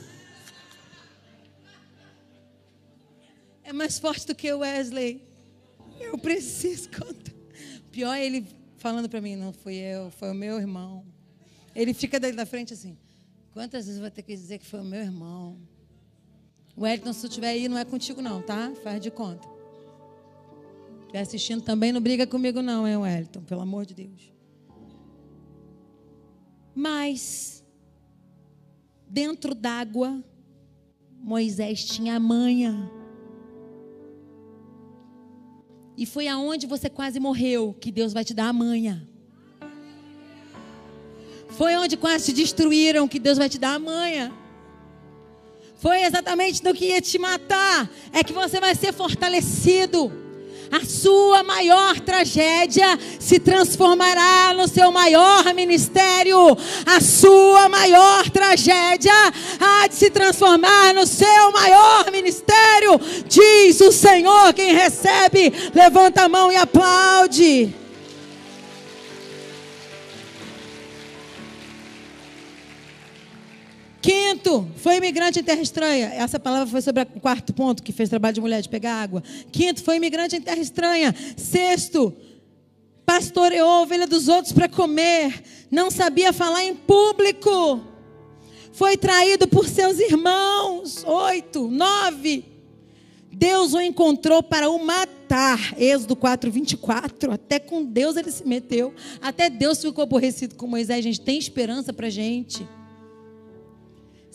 É 3.65 3.73
mais 3.73 3.99
forte 3.99 4.27
do 4.27 4.35
que 4.35 4.51
o 4.51 4.61
Wesley. 4.61 5.23
Eu 6.01 6.17
preciso 6.17 6.89
contar. 6.89 7.35
Pior 7.93 8.15
é 8.15 8.25
ele 8.25 8.47
falando 8.79 9.11
para 9.11 9.21
mim, 9.21 9.37
não 9.37 9.53
fui 9.53 9.75
eu, 9.75 10.11
foi 10.11 10.31
o 10.31 10.35
meu 10.35 10.59
irmão. 10.59 11.05
Ele 11.77 11.93
fica 11.93 12.19
daí 12.19 12.33
da 12.33 12.47
frente 12.47 12.73
assim. 12.73 12.97
Quantas 13.53 13.85
vezes 13.85 13.97
eu 13.99 14.03
vou 14.03 14.11
ter 14.11 14.23
que 14.23 14.35
dizer 14.35 14.59
que 14.59 14.65
foi 14.65 14.81
o 14.81 14.85
meu 14.85 15.03
irmão? 15.03 15.59
Wellington, 16.79 17.13
se 17.13 17.21
tu 17.21 17.27
estiver 17.27 17.49
aí, 17.49 17.69
não 17.69 17.77
é 17.77 17.85
contigo 17.85 18.23
não, 18.23 18.41
tá? 18.41 18.73
Faz 18.83 19.03
de 19.03 19.11
conta. 19.11 19.58
Estiver 21.09 21.21
assistindo 21.23 21.63
também, 21.63 21.91
não 21.91 22.03
briga 22.03 22.27
comigo 22.27 22.61
não, 22.61 22.87
hein, 22.87 22.99
Wellington? 22.99 23.41
Pelo 23.41 23.63
amor 23.63 23.87
de 23.87 23.95
Deus. 23.95 24.31
Mas, 26.75 27.65
dentro 29.09 29.55
d'água, 29.55 30.23
Moisés 31.19 31.83
tinha 31.83 32.17
a 32.17 32.21
manha. 32.21 32.93
E 35.97 36.05
foi 36.05 36.29
aonde 36.29 36.67
você 36.67 36.91
quase 36.91 37.19
morreu 37.19 37.75
que 37.81 37.91
Deus 37.91 38.13
vai 38.13 38.23
te 38.23 38.35
dar 38.35 38.49
a 38.49 38.53
manha. 38.53 39.09
Foi 41.49 41.75
onde 41.77 41.97
quase 41.97 42.27
te 42.27 42.33
destruíram 42.35 43.09
que 43.09 43.19
Deus 43.19 43.39
vai 43.39 43.49
te 43.49 43.59
dar 43.59 43.77
a 43.77 43.79
manha. 43.79 44.31
Foi 45.77 46.03
exatamente 46.03 46.63
no 46.63 46.75
que 46.75 46.89
ia 46.89 47.01
te 47.01 47.19
matar. 47.19 47.91
É 48.13 48.23
que 48.23 48.35
você 48.35 48.61
vai 48.61 48.75
ser 48.75 48.93
fortalecido. 48.93 50.28
A 50.71 50.85
sua 50.85 51.43
maior 51.43 51.99
tragédia 52.01 52.99
se 53.19 53.39
transformará 53.39 54.53
no 54.55 54.69
seu 54.69 54.93
maior 54.93 55.55
ministério. 55.55 56.57
A 56.85 57.01
sua 57.01 57.69
maior 57.69 58.29
tragédia 58.31 59.13
há 59.59 59.89
de 59.89 59.95
se 59.95 60.11
transformar 60.11 60.93
no 60.95 61.07
seu 61.07 61.53
maior 61.53 62.11
ministério. 62.13 63.01
Diz 63.27 63.81
o 63.81 63.91
Senhor: 63.91 64.53
quem 64.53 64.75
recebe, 64.75 65.53
levanta 65.75 66.25
a 66.25 66.29
mão 66.29 66.53
e 66.53 66.57
aplaude. 66.57 67.75
Quinto, 74.09 74.67
foi 74.77 74.97
imigrante 74.97 75.39
em 75.39 75.43
terra 75.43 75.61
estranha. 75.61 76.07
Essa 76.15 76.41
palavra 76.41 76.67
foi 76.67 76.81
sobre 76.81 77.03
o 77.03 77.21
quarto 77.21 77.53
ponto 77.53 77.83
que 77.83 77.93
fez 77.93 78.09
trabalho 78.09 78.37
de 78.37 78.41
mulher 78.41 78.63
de 78.63 78.69
pegar 78.71 78.95
água. 78.95 79.23
Quinto, 79.53 79.83
foi 79.83 79.97
imigrante 79.97 80.35
em 80.35 80.41
terra 80.41 80.63
estranha. 80.63 81.15
Sexto, 81.37 82.17
pastoreou 83.05 83.69
a 83.69 83.83
ovelha 83.83 84.07
dos 84.07 84.27
outros 84.27 84.55
para 84.55 84.67
comer. 84.67 85.43
Não 85.71 85.91
sabia 85.91 86.33
falar 86.33 86.65
em 86.65 86.75
público. 86.75 87.85
Foi 88.73 88.97
traído 88.97 89.47
por 89.47 89.69
seus 89.69 89.99
irmãos. 89.99 91.05
Oito, 91.05 91.69
nove. 91.69 92.47
Deus 93.31 93.75
o 93.75 93.81
encontrou 93.83 94.43
para 94.43 94.71
o 94.71 94.83
matar. 94.83 95.79
Êxodo 95.79 96.17
4, 96.17 96.51
24. 96.51 97.31
Até 97.31 97.59
com 97.59 97.85
Deus 97.85 98.17
ele 98.17 98.31
se 98.31 98.49
meteu. 98.49 98.95
Até 99.21 99.51
Deus 99.51 99.83
ficou 99.83 100.03
aborrecido 100.03 100.55
com 100.55 100.67
Moisés. 100.67 101.05
Gente 101.05 101.21
tem 101.21 101.39
esperança 101.39 101.93
para 101.93 102.09
gente. 102.09 102.67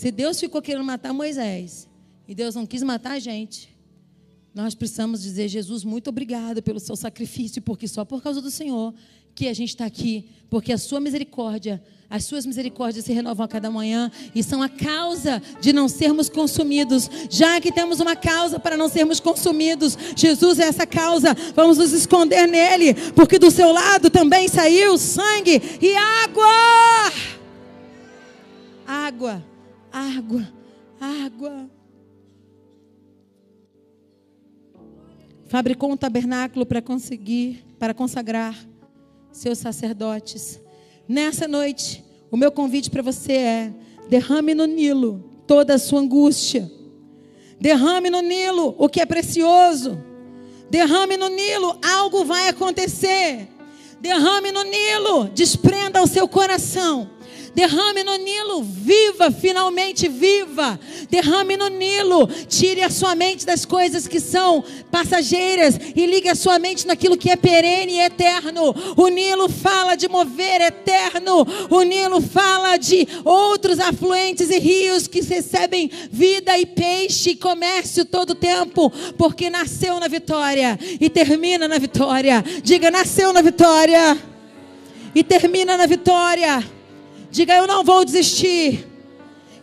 Se 0.04 0.12
Deus 0.12 0.38
ficou 0.38 0.62
querendo 0.62 0.84
matar 0.84 1.14
Moisés 1.14 1.88
e 2.28 2.36
Deus 2.36 2.56
não 2.56 2.66
quis 2.66 2.84
matar 2.84 3.14
a 3.14 3.20
gente, 3.20 3.74
nós 4.54 4.76
precisamos 4.76 5.24
dizer, 5.24 5.48
Jesus, 5.48 5.86
muito 5.86 6.10
obrigado 6.10 6.62
pelo 6.62 6.78
seu 6.78 6.98
sacrifício, 6.98 7.62
porque 7.62 7.88
só 7.88 8.04
por 8.04 8.22
causa 8.22 8.42
do 8.42 8.52
Senhor 8.52 8.94
que 9.34 9.48
a 9.48 9.54
gente 9.54 9.70
está 9.70 9.86
aqui, 9.86 10.26
porque 10.50 10.74
a 10.74 10.78
sua 10.78 11.00
misericórdia, 11.00 11.82
as 12.10 12.26
suas 12.26 12.46
misericórdias 12.46 13.06
se 13.06 13.14
renovam 13.14 13.46
a 13.46 13.48
cada 13.48 13.72
manhã 13.72 14.12
e 14.36 14.44
são 14.44 14.62
a 14.62 14.68
causa 14.68 15.42
de 15.62 15.72
não 15.72 15.88
sermos 15.88 16.28
consumidos. 16.28 17.10
Já 17.30 17.62
que 17.62 17.72
temos 17.72 18.02
uma 18.02 18.18
causa 18.18 18.60
para 18.60 18.76
não 18.76 18.90
sermos 18.90 19.22
consumidos, 19.22 19.98
Jesus 20.18 20.60
é 20.60 20.64
essa 20.64 20.86
causa. 20.86 21.34
Vamos 21.56 21.78
nos 21.78 21.94
esconder 21.94 22.46
nele, 22.46 22.94
porque 23.16 23.40
do 23.40 23.50
seu 23.50 23.72
lado 23.72 24.10
também 24.10 24.50
saiu 24.50 24.98
sangue 24.98 25.62
e 25.82 25.96
água. 25.96 27.14
Água 28.86 29.53
água, 29.94 30.52
água. 31.00 31.70
Fabricou 35.46 35.92
um 35.92 35.98
tabernáculo 35.98 36.66
para 36.66 36.82
conseguir, 36.82 37.64
para 37.78 37.94
consagrar 37.94 38.58
seus 39.32 39.60
sacerdotes. 39.60 40.60
Nessa 41.08 41.48
noite, 41.48 42.04
o 42.32 42.36
meu 42.36 42.52
convite 42.52 42.90
para 42.90 43.04
você 43.04 43.34
é: 43.34 43.74
derrame 44.10 44.56
no 44.56 44.66
Nilo 44.66 45.24
toda 45.46 45.76
a 45.76 45.80
sua 45.80 46.00
angústia. 46.00 46.72
Derrame 47.60 48.10
no 48.10 48.22
Nilo 48.22 48.76
o 48.80 48.90
que 48.90 49.00
é 49.00 49.06
precioso. 49.06 50.04
Derrame 50.72 51.18
no 51.18 51.28
Nilo, 51.28 51.78
algo 51.84 52.26
vai 52.26 52.48
acontecer. 52.48 53.48
Derrame 54.02 54.52
no 54.52 54.64
Nilo, 54.64 55.30
desprenda 55.30 56.02
o 56.02 56.08
seu 56.08 56.28
coração 56.28 57.12
Derrame 57.54 58.04
no 58.04 58.16
Nilo, 58.16 58.64
viva, 58.64 59.30
finalmente 59.30 60.08
viva. 60.08 60.80
Derrame 61.10 61.56
no 61.56 61.68
Nilo, 61.68 62.28
tire 62.48 62.82
a 62.82 62.90
sua 62.90 63.14
mente 63.14 63.46
das 63.46 63.64
coisas 63.64 64.08
que 64.08 64.20
são 64.20 64.64
passageiras 64.90 65.80
e 65.96 66.06
ligue 66.08 66.30
a 66.30 66.36
sua 66.36 66.58
mente 66.58 66.88
naquilo 66.88 67.16
que 67.16 67.30
é 67.30 67.36
perene 67.36 67.94
e 67.94 68.00
eterno. 68.00 68.74
O 68.98 69.08
Nilo 69.08 69.48
fala 69.48 69.96
de 69.96 70.08
mover 70.08 70.62
eterno. 70.62 71.46
O 71.70 71.84
Nilo 71.84 72.20
fala 72.22 72.78
de 72.78 73.08
outros 73.24 73.80
afluentes 73.80 74.50
e 74.50 74.58
rios 74.58 75.08
que 75.08 75.22
recebem 75.22 75.92
vida 76.12 76.58
e 76.58 76.66
peixe 76.66 77.32
e 77.32 77.36
comércio 77.36 78.04
todo 78.04 78.32
o 78.32 78.36
tempo, 78.36 78.92
porque 79.16 79.52
nasceu 79.52 80.00
na 80.00 80.08
vitória 80.08 80.80
e 81.00 81.08
termina 81.08 81.68
na 81.68 81.78
vitória. 81.78 82.44
Diga, 82.64 82.90
nasceu 82.90 83.32
na 83.32 83.42
vitória 83.44 84.18
e 85.14 85.24
termina 85.24 85.78
na 85.78 85.86
vitória. 85.86 86.64
Diga: 87.34 87.56
Eu 87.56 87.66
não 87.66 87.84
vou 87.84 88.06
desistir. 88.06 88.88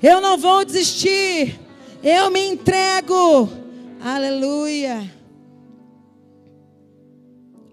Eu 0.03 0.21
não 0.21 0.37
vou 0.37 0.65
desistir. 0.65 1.57
Eu 2.03 2.29
me 2.29 2.45
entrego. 2.49 3.49
Aleluia. 4.01 5.09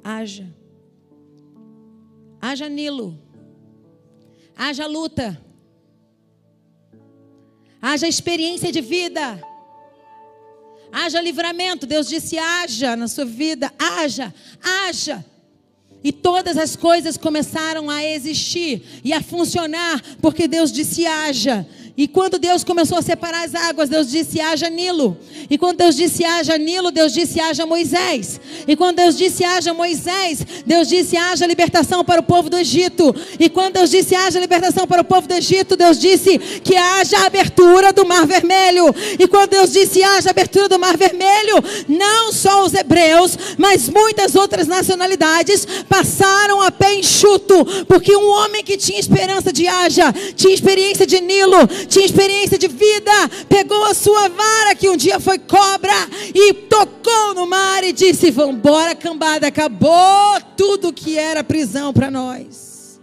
Haja. 0.03 0.47
Haja 2.39 2.69
Nilo. 2.69 3.19
Haja 4.55 4.85
luta. 4.85 5.41
Haja 7.81 8.07
experiência 8.07 8.71
de 8.71 8.81
vida. 8.81 9.41
Haja 10.91 11.19
livramento. 11.19 11.87
Deus 11.87 12.07
disse: 12.07 12.37
haja 12.37 12.95
na 12.95 13.07
sua 13.07 13.25
vida. 13.25 13.73
Haja. 13.79 14.31
Haja. 14.61 15.25
E 16.03 16.11
todas 16.11 16.57
as 16.57 16.75
coisas 16.75 17.17
começaram 17.17 17.89
a 17.89 18.03
existir 18.05 18.83
e 19.03 19.11
a 19.13 19.21
funcionar, 19.21 20.01
porque 20.21 20.47
Deus 20.47 20.71
disse: 20.71 21.05
haja. 21.05 21.67
E 21.97 22.07
quando 22.07 22.37
Deus 22.37 22.63
começou 22.63 22.99
a 22.99 23.01
separar 23.01 23.43
as 23.43 23.55
águas, 23.55 23.89
Deus 23.89 24.11
disse: 24.11 24.39
haja 24.39 24.69
Nilo. 24.69 25.17
E 25.49 25.57
quando 25.57 25.77
Deus 25.77 25.95
disse: 25.95 26.23
haja 26.23 26.55
Nilo, 26.55 26.91
Deus 26.91 27.11
disse: 27.11 27.39
haja 27.39 27.65
Moisés. 27.65 28.39
E 28.67 28.75
quando 28.75 28.97
Deus 28.97 29.17
disse: 29.17 29.43
haja 29.43 29.73
Moisés, 29.73 30.45
Deus 30.63 30.87
disse: 30.87 31.17
haja 31.17 31.47
libertação 31.47 32.05
para 32.05 32.21
o 32.21 32.23
povo 32.23 32.51
do 32.51 32.57
Egito. 32.57 33.15
E 33.39 33.49
quando 33.49 33.73
Deus 33.73 33.89
disse: 33.89 34.13
haja 34.13 34.39
libertação 34.39 34.85
para 34.85 35.01
o 35.01 35.03
povo 35.05 35.27
do 35.27 35.33
Egito, 35.33 35.75
Deus 35.75 35.99
disse 35.99 36.37
que 36.37 36.75
haja 36.75 37.25
abertura 37.25 37.91
do 37.91 38.05
Mar 38.05 38.27
Vermelho. 38.27 38.93
E 39.17 39.27
quando 39.27 39.49
Deus 39.49 39.73
disse: 39.73 40.03
haja 40.03 40.29
abertura 40.29 40.69
do 40.69 40.77
Mar 40.77 40.95
Vermelho, 40.95 41.63
não 41.87 42.31
só 42.31 42.63
os 42.63 42.75
hebreus, 42.75 43.35
mas 43.57 43.89
muitas 43.89 44.35
outras 44.35 44.67
nacionalidades 44.67 45.65
passaram 45.89 46.61
a 46.61 46.69
pé 46.69 46.93
enxuto, 46.93 47.65
porque 47.87 48.15
um 48.15 48.29
homem 48.29 48.63
que 48.63 48.77
tinha 48.77 48.99
esperança 48.99 49.51
de 49.51 49.67
haja, 49.67 50.13
tinha 50.35 50.53
experiência 50.53 51.07
de 51.07 51.19
Nilo, 51.19 51.57
tinha 51.87 52.05
experiência 52.05 52.57
de 52.57 52.67
vida, 52.67 53.11
pegou 53.49 53.83
a 53.85 53.93
sua 53.93 54.29
vara, 54.29 54.75
que 54.75 54.89
um 54.89 54.97
dia 54.97 55.19
foi 55.19 55.39
cobra, 55.39 55.93
e 56.33 56.53
tocou 56.53 57.33
no 57.33 57.47
mar 57.47 57.83
e 57.83 57.91
disse: 57.91 58.29
Vambora, 58.29 58.95
cambada, 58.95 59.47
acabou 59.47 60.39
tudo 60.55 60.93
que 60.93 61.17
era 61.17 61.43
prisão 61.43 61.93
para 61.93 62.11
nós. 62.11 62.99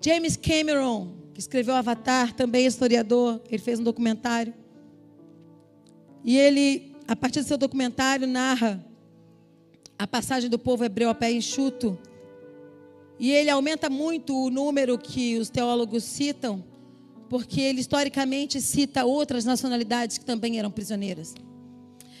James 0.00 0.36
Cameron, 0.36 1.12
que 1.34 1.40
escreveu 1.40 1.74
Avatar, 1.74 2.32
também 2.32 2.64
é 2.64 2.68
historiador, 2.68 3.40
ele 3.50 3.58
fez 3.58 3.80
um 3.80 3.82
documentário. 3.82 4.54
E 6.24 6.36
ele, 6.36 6.96
a 7.06 7.14
partir 7.14 7.40
do 7.40 7.46
seu 7.46 7.58
documentário, 7.58 8.26
narra 8.26 8.84
a 9.98 10.06
passagem 10.06 10.50
do 10.50 10.58
povo 10.58 10.84
hebreu 10.84 11.08
a 11.08 11.14
pé 11.14 11.32
enxuto 11.32 11.98
e 13.18 13.32
ele 13.32 13.50
aumenta 13.50 13.88
muito 13.88 14.34
o 14.34 14.50
número 14.50 14.98
que 14.98 15.38
os 15.38 15.48
teólogos 15.48 16.04
citam, 16.04 16.62
porque 17.28 17.60
ele 17.60 17.80
historicamente 17.80 18.60
cita 18.60 19.04
outras 19.04 19.44
nacionalidades 19.44 20.18
que 20.18 20.24
também 20.24 20.58
eram 20.58 20.70
prisioneiras. 20.70 21.34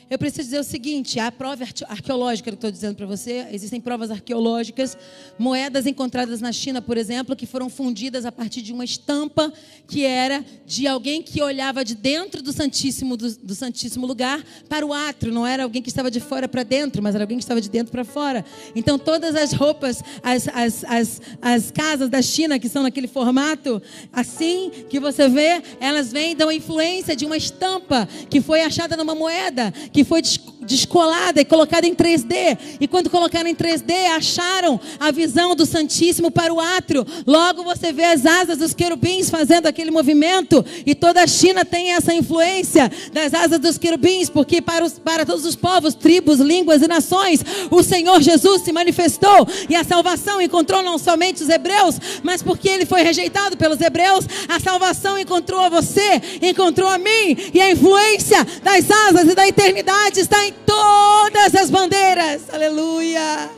Eu 0.08 0.18
preciso 0.18 0.44
dizer 0.44 0.60
o 0.60 0.64
seguinte: 0.64 1.18
a 1.18 1.32
prova 1.32 1.64
arqueológica 1.88 2.50
que 2.50 2.54
estou 2.54 2.70
dizendo 2.70 2.94
para 2.94 3.06
você, 3.06 3.46
existem 3.50 3.80
provas 3.80 4.08
arqueológicas, 4.08 4.96
moedas 5.36 5.84
encontradas 5.84 6.40
na 6.40 6.52
China, 6.52 6.80
por 6.80 6.96
exemplo, 6.96 7.34
que 7.34 7.44
foram 7.44 7.68
fundidas 7.68 8.24
a 8.24 8.30
partir 8.30 8.62
de 8.62 8.72
uma 8.72 8.84
estampa 8.84 9.52
que 9.88 10.04
era 10.04 10.44
de 10.64 10.86
alguém 10.86 11.22
que 11.22 11.42
olhava 11.42 11.84
de 11.84 11.96
dentro 11.96 12.40
do 12.40 12.52
Santíssimo, 12.52 13.16
do, 13.16 13.36
do 13.38 13.54
Santíssimo 13.54 14.06
Lugar 14.06 14.44
para 14.68 14.86
o 14.86 14.92
átrio. 14.92 15.32
Não 15.32 15.44
era 15.44 15.64
alguém 15.64 15.82
que 15.82 15.88
estava 15.88 16.08
de 16.08 16.20
fora 16.20 16.46
para 16.46 16.62
dentro, 16.62 17.02
mas 17.02 17.16
era 17.16 17.24
alguém 17.24 17.38
que 17.38 17.44
estava 17.44 17.60
de 17.60 17.68
dentro 17.68 17.90
para 17.90 18.04
fora. 18.04 18.44
Então, 18.76 19.00
todas 19.00 19.34
as 19.34 19.52
roupas, 19.52 20.04
as, 20.22 20.46
as, 20.48 20.84
as, 20.84 21.20
as 21.42 21.70
casas 21.72 22.08
da 22.08 22.22
China 22.22 22.60
que 22.60 22.68
são 22.68 22.84
naquele 22.84 23.08
formato, 23.08 23.82
assim 24.12 24.70
que 24.88 25.00
você 25.00 25.28
vê, 25.28 25.60
elas 25.80 26.12
vêm 26.12 26.36
da 26.36 26.52
influência 26.54 27.16
de 27.16 27.26
uma 27.26 27.36
estampa 27.36 28.08
que 28.30 28.40
foi 28.40 28.60
achada 28.60 28.96
numa 28.96 29.14
moeda 29.14 29.72
que 29.96 30.04
foi 30.04 30.20
descolada 30.66 31.40
e 31.40 31.44
colocada 31.44 31.86
em 31.86 31.94
3D. 31.94 32.58
E 32.80 32.86
quando 32.86 33.08
colocaram 33.08 33.48
em 33.48 33.54
3D, 33.54 33.92
acharam 34.16 34.80
a 34.98 35.10
visão 35.10 35.54
do 35.54 35.64
Santíssimo 35.64 36.30
para 36.30 36.52
o 36.52 36.60
átrio. 36.60 37.06
Logo 37.26 37.64
você 37.64 37.92
vê 37.92 38.04
as 38.04 38.26
asas 38.26 38.58
dos 38.58 38.74
querubins 38.74 39.30
fazendo 39.30 39.66
aquele 39.66 39.90
movimento. 39.90 40.64
E 40.84 40.94
toda 40.94 41.22
a 41.22 41.26
China 41.26 41.64
tem 41.64 41.92
essa 41.92 42.12
influência 42.12 42.90
das 43.12 43.32
asas 43.32 43.58
dos 43.58 43.78
querubins, 43.78 44.28
porque 44.28 44.60
para, 44.60 44.84
os, 44.84 44.98
para 44.98 45.24
todos 45.24 45.44
os 45.44 45.56
povos, 45.56 45.94
tribos, 45.94 46.40
línguas 46.40 46.82
e 46.82 46.88
nações, 46.88 47.40
o 47.70 47.82
Senhor 47.82 48.20
Jesus 48.20 48.62
se 48.62 48.72
manifestou. 48.72 49.46
E 49.68 49.76
a 49.76 49.84
salvação 49.84 50.40
encontrou 50.40 50.82
não 50.82 50.98
somente 50.98 51.42
os 51.42 51.48
hebreus, 51.48 51.98
mas 52.22 52.42
porque 52.42 52.68
ele 52.68 52.84
foi 52.84 53.02
rejeitado 53.02 53.56
pelos 53.56 53.80
hebreus, 53.80 54.26
a 54.48 54.58
salvação 54.58 55.18
encontrou 55.18 55.60
a 55.60 55.68
você, 55.68 56.20
encontrou 56.42 56.88
a 56.88 56.98
mim. 56.98 57.36
E 57.54 57.60
a 57.60 57.70
influência 57.70 58.44
das 58.62 58.90
asas 58.90 59.30
e 59.30 59.34
da 59.34 59.46
eternidade 59.46 60.20
está 60.20 60.44
em 60.46 60.55
todas 60.64 61.54
as 61.54 61.70
bandeiras. 61.70 62.48
Aleluia. 62.50 63.50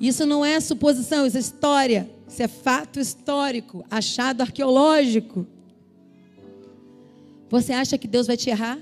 Isso 0.00 0.26
não 0.26 0.44
é 0.44 0.58
suposição, 0.58 1.24
isso 1.26 1.36
é 1.36 1.40
história. 1.40 2.10
Isso 2.26 2.42
é 2.42 2.48
fato 2.48 2.98
histórico, 2.98 3.84
achado 3.90 4.40
arqueológico. 4.40 5.46
Você 7.50 7.74
acha 7.74 7.98
que 7.98 8.08
Deus 8.08 8.26
vai 8.26 8.36
te 8.36 8.48
errar? 8.48 8.78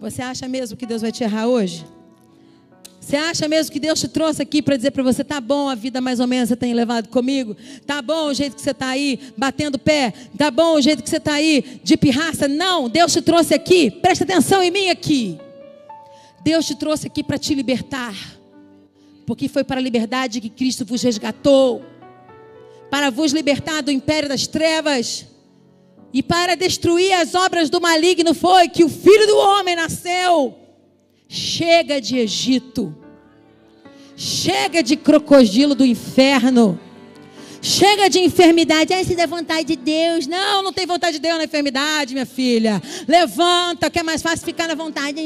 Você 0.00 0.20
acha 0.20 0.48
mesmo 0.48 0.76
que 0.76 0.84
Deus 0.84 1.02
vai 1.02 1.12
te 1.12 1.22
errar 1.22 1.46
hoje? 1.46 1.86
Você 3.10 3.16
acha 3.16 3.48
mesmo 3.48 3.72
que 3.72 3.80
Deus 3.80 3.98
te 3.98 4.06
trouxe 4.06 4.40
aqui 4.40 4.62
para 4.62 4.76
dizer 4.76 4.92
para 4.92 5.02
você, 5.02 5.24
tá 5.24 5.40
bom 5.40 5.68
a 5.68 5.74
vida 5.74 6.00
mais 6.00 6.20
ou 6.20 6.28
menos 6.28 6.48
você 6.48 6.54
tem 6.54 6.72
levado 6.72 7.08
comigo? 7.08 7.56
Tá 7.84 8.00
bom 8.00 8.26
o 8.26 8.32
jeito 8.32 8.54
que 8.54 8.62
você 8.62 8.70
está 8.70 8.86
aí, 8.86 9.18
batendo 9.36 9.80
pé? 9.80 10.14
Tá 10.38 10.48
bom 10.48 10.76
o 10.76 10.80
jeito 10.80 11.02
que 11.02 11.10
você 11.10 11.16
está 11.16 11.32
aí, 11.32 11.80
de 11.82 11.96
pirraça? 11.96 12.46
Não, 12.46 12.88
Deus 12.88 13.12
te 13.12 13.20
trouxe 13.20 13.52
aqui, 13.52 13.90
presta 13.90 14.22
atenção 14.22 14.62
em 14.62 14.70
mim 14.70 14.90
aqui. 14.90 15.40
Deus 16.44 16.64
te 16.64 16.76
trouxe 16.76 17.08
aqui 17.08 17.24
para 17.24 17.36
te 17.36 17.52
libertar, 17.52 18.14
porque 19.26 19.48
foi 19.48 19.64
para 19.64 19.80
a 19.80 19.82
liberdade 19.82 20.40
que 20.40 20.48
Cristo 20.48 20.84
vos 20.84 21.02
resgatou, 21.02 21.84
para 22.92 23.10
vos 23.10 23.32
libertar 23.32 23.82
do 23.82 23.90
império 23.90 24.28
das 24.28 24.46
trevas 24.46 25.26
e 26.12 26.22
para 26.22 26.54
destruir 26.54 27.12
as 27.14 27.34
obras 27.34 27.68
do 27.68 27.80
maligno 27.80 28.34
foi 28.34 28.68
que 28.68 28.84
o 28.84 28.88
filho 28.88 29.26
do 29.26 29.36
homem 29.36 29.74
nasceu. 29.74 30.54
Chega 31.26 32.00
de 32.00 32.16
Egito. 32.18 32.99
Chega 34.22 34.82
de 34.82 34.96
crocodilo 34.96 35.74
do 35.74 35.82
inferno. 35.82 36.78
Chega 37.62 38.08
de 38.08 38.18
enfermidade. 38.20 38.92
Ai, 38.94 39.04
se 39.04 39.14
dá 39.14 39.26
vontade 39.26 39.64
de 39.64 39.76
Deus. 39.76 40.26
Não, 40.26 40.62
não 40.62 40.72
tem 40.72 40.86
vontade 40.86 41.14
de 41.14 41.18
Deus 41.18 41.36
na 41.36 41.44
enfermidade, 41.44 42.14
minha 42.14 42.24
filha. 42.24 42.82
Levanta, 43.06 43.90
que 43.90 43.98
é 43.98 44.02
mais 44.02 44.22
fácil 44.22 44.46
ficar 44.46 44.66
na 44.66 44.74
vontade. 44.74 45.20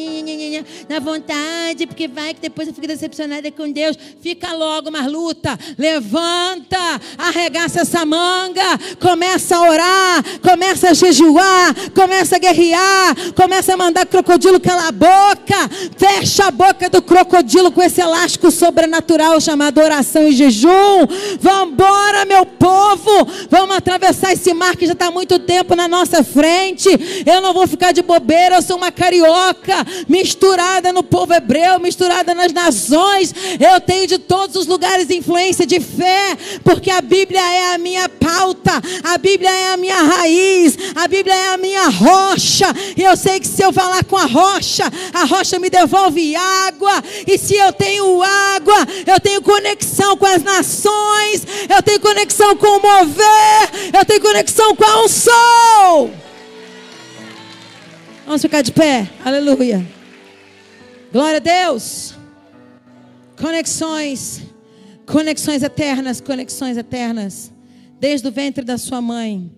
Na 0.89 0.99
vontade, 0.99 1.87
porque 1.87 2.09
vai 2.09 2.35
que 2.35 2.41
depois 2.41 2.67
eu 2.67 2.75
fico 2.75 2.89
decepcionada 2.89 3.51
com 3.53 3.71
Deus. 3.71 3.97
Fica 4.21 4.53
logo, 4.53 4.91
mas 4.91 5.07
luta. 5.11 5.57
Levanta, 5.79 7.01
arregaça 7.17 7.83
essa 7.83 8.05
manga. 8.05 8.79
Começa 9.01 9.57
a 9.57 9.71
orar. 9.71 10.25
Começa 10.43 10.91
a 10.91 10.95
jejuar. 10.95 11.91
Começa 11.95 12.35
a 12.37 12.39
guerrear. 12.41 13.33
Começa 13.35 13.75
a 13.75 13.77
mandar 13.77 14.07
crocodilo 14.07 14.59
calar 14.59 14.89
a 14.89 14.93
boca. 14.93 15.71
Fecha 15.97 16.47
a 16.47 16.51
boca 16.51 16.91
do 16.91 17.01
crocodilo 17.01 17.71
com 17.71 17.83
esse 17.83 18.01
elástico 18.01 18.51
sobrenatural 18.51 19.41
chamado 19.41 19.79
oração 19.79 20.27
e 20.27 20.33
jejum. 20.33 21.07
Vambora 21.41 22.24
meu 22.25 22.45
povo, 22.47 23.27
vamos 23.51 23.77
atravessar 23.77 24.04
esse 24.05 24.55
mar 24.55 24.77
que 24.77 24.87
já 24.87 24.93
está 24.93 25.07
há 25.07 25.11
muito 25.11 25.39
tempo 25.39 25.75
na 25.75 25.89
nossa 25.89 26.23
frente. 26.23 26.89
Eu 27.25 27.41
não 27.41 27.53
vou 27.53 27.67
ficar 27.67 27.93
de 27.93 28.03
bobeira, 28.03 28.57
eu 28.57 28.63
sou 28.63 28.77
uma 28.77 28.91
carioca, 28.91 29.75
misturada 30.09 30.93
no 30.93 31.03
povo 31.03 31.33
hebreu, 31.33 31.79
misturada 31.79 32.35
nas 32.35 32.53
nações. 32.53 33.35
Eu 33.61 33.81
tenho 33.81 34.07
de 34.07 34.19
todos 34.19 34.57
os 34.57 34.67
lugares 34.67 35.11
influência 35.11 35.67
de 35.67 35.81
fé, 35.81 36.37
porque 36.63 36.91
a 36.91 37.01
Bíblia 37.01 37.41
é 37.41 37.75
a 37.75 37.79
minha 37.79 38.09
pauta, 38.09 38.73
a 39.03 39.19
Bíblia 39.19 39.51
é 39.51 39.73
a 39.73 39.77
minha 39.77 40.03
raiz, 40.03 40.77
a 40.95 41.09
Bíblia 41.09 41.35
é 41.35 41.49
a 41.49 41.57
minha 41.57 41.89
rocha. 41.89 42.67
E 42.97 43.03
eu 43.03 43.17
sei 43.17 43.41
que 43.41 43.47
se 43.47 43.63
eu 43.63 43.73
falar 43.73 44.05
com 44.05 44.17
a 44.17 44.27
rocha, 44.27 44.85
a 45.13 45.25
rocha 45.25 45.59
me 45.59 45.71
devolve 45.71 46.35
água. 46.37 47.03
E 47.27 47.39
se 47.39 47.55
eu 47.55 47.73
tenho 47.73 48.23
água, 48.23 48.87
eu 49.07 49.21
tenho 49.21 49.43
conexão 49.43 50.17
com 50.17 50.27
as 50.27 50.43
nações, 50.43 51.47
eu 51.69 51.83
tenho 51.83 52.01
conexão 52.01 52.57
com 52.57 52.79
o 52.79 52.83
mover, 52.83 53.93
eu 53.97 54.05
tenho 54.05 54.21
conexão 54.21 54.75
com 54.75 54.85
a 54.85 55.05
unção. 55.05 56.11
Vamos 58.27 58.43
ficar 58.43 58.63
de 58.63 58.73
pé, 58.73 59.09
aleluia. 59.25 59.87
Glória 61.13 61.37
a 61.37 61.41
Deus. 61.41 62.15
Conexões, 63.41 64.43
conexões 65.07 65.63
eternas, 65.63 66.21
conexões 66.21 66.77
eternas. 66.77 67.53
Desde 68.01 68.27
o 68.27 68.33
ventre 68.33 68.65
da 68.65 68.77
sua 68.79 69.01
mãe. 69.01 69.53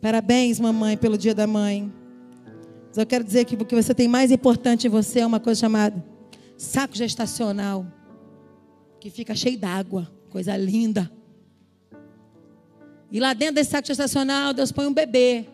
Parabéns, 0.00 0.60
mamãe, 0.60 0.96
pelo 0.96 1.16
dia 1.16 1.34
da 1.34 1.46
mãe. 1.46 1.92
Mas 2.88 2.98
eu 2.98 3.06
quero 3.06 3.24
dizer 3.24 3.44
que 3.44 3.54
o 3.54 3.64
que 3.64 3.74
você 3.74 3.94
tem 3.94 4.08
mais 4.08 4.30
importante 4.30 4.86
em 4.86 4.90
você 4.90 5.20
é 5.20 5.26
uma 5.26 5.40
coisa 5.40 5.60
chamada 5.60 6.04
saco 6.58 6.94
gestacional, 6.94 7.86
que 9.00 9.08
fica 9.08 9.34
cheio 9.34 9.58
d'água, 9.58 10.10
coisa 10.28 10.56
linda. 10.56 11.10
E 13.10 13.18
lá 13.18 13.32
dentro 13.32 13.56
desse 13.56 13.70
saco 13.70 13.88
gestacional, 13.88 14.54
Deus 14.54 14.70
põe 14.70 14.86
um 14.86 14.94
bebê. 14.94 15.44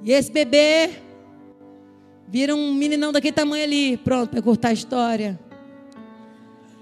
e 0.00 0.12
esse 0.12 0.30
bebê 0.30 0.90
vira 2.28 2.54
um 2.54 2.72
meninão 2.72 3.10
daquele 3.10 3.34
tamanho 3.34 3.64
ali. 3.64 3.96
Pronto, 3.96 4.30
para 4.30 4.40
cortar 4.40 4.68
a 4.68 4.72
história. 4.72 5.36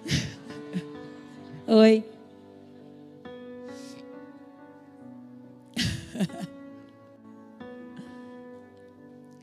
Oi. 1.67 2.05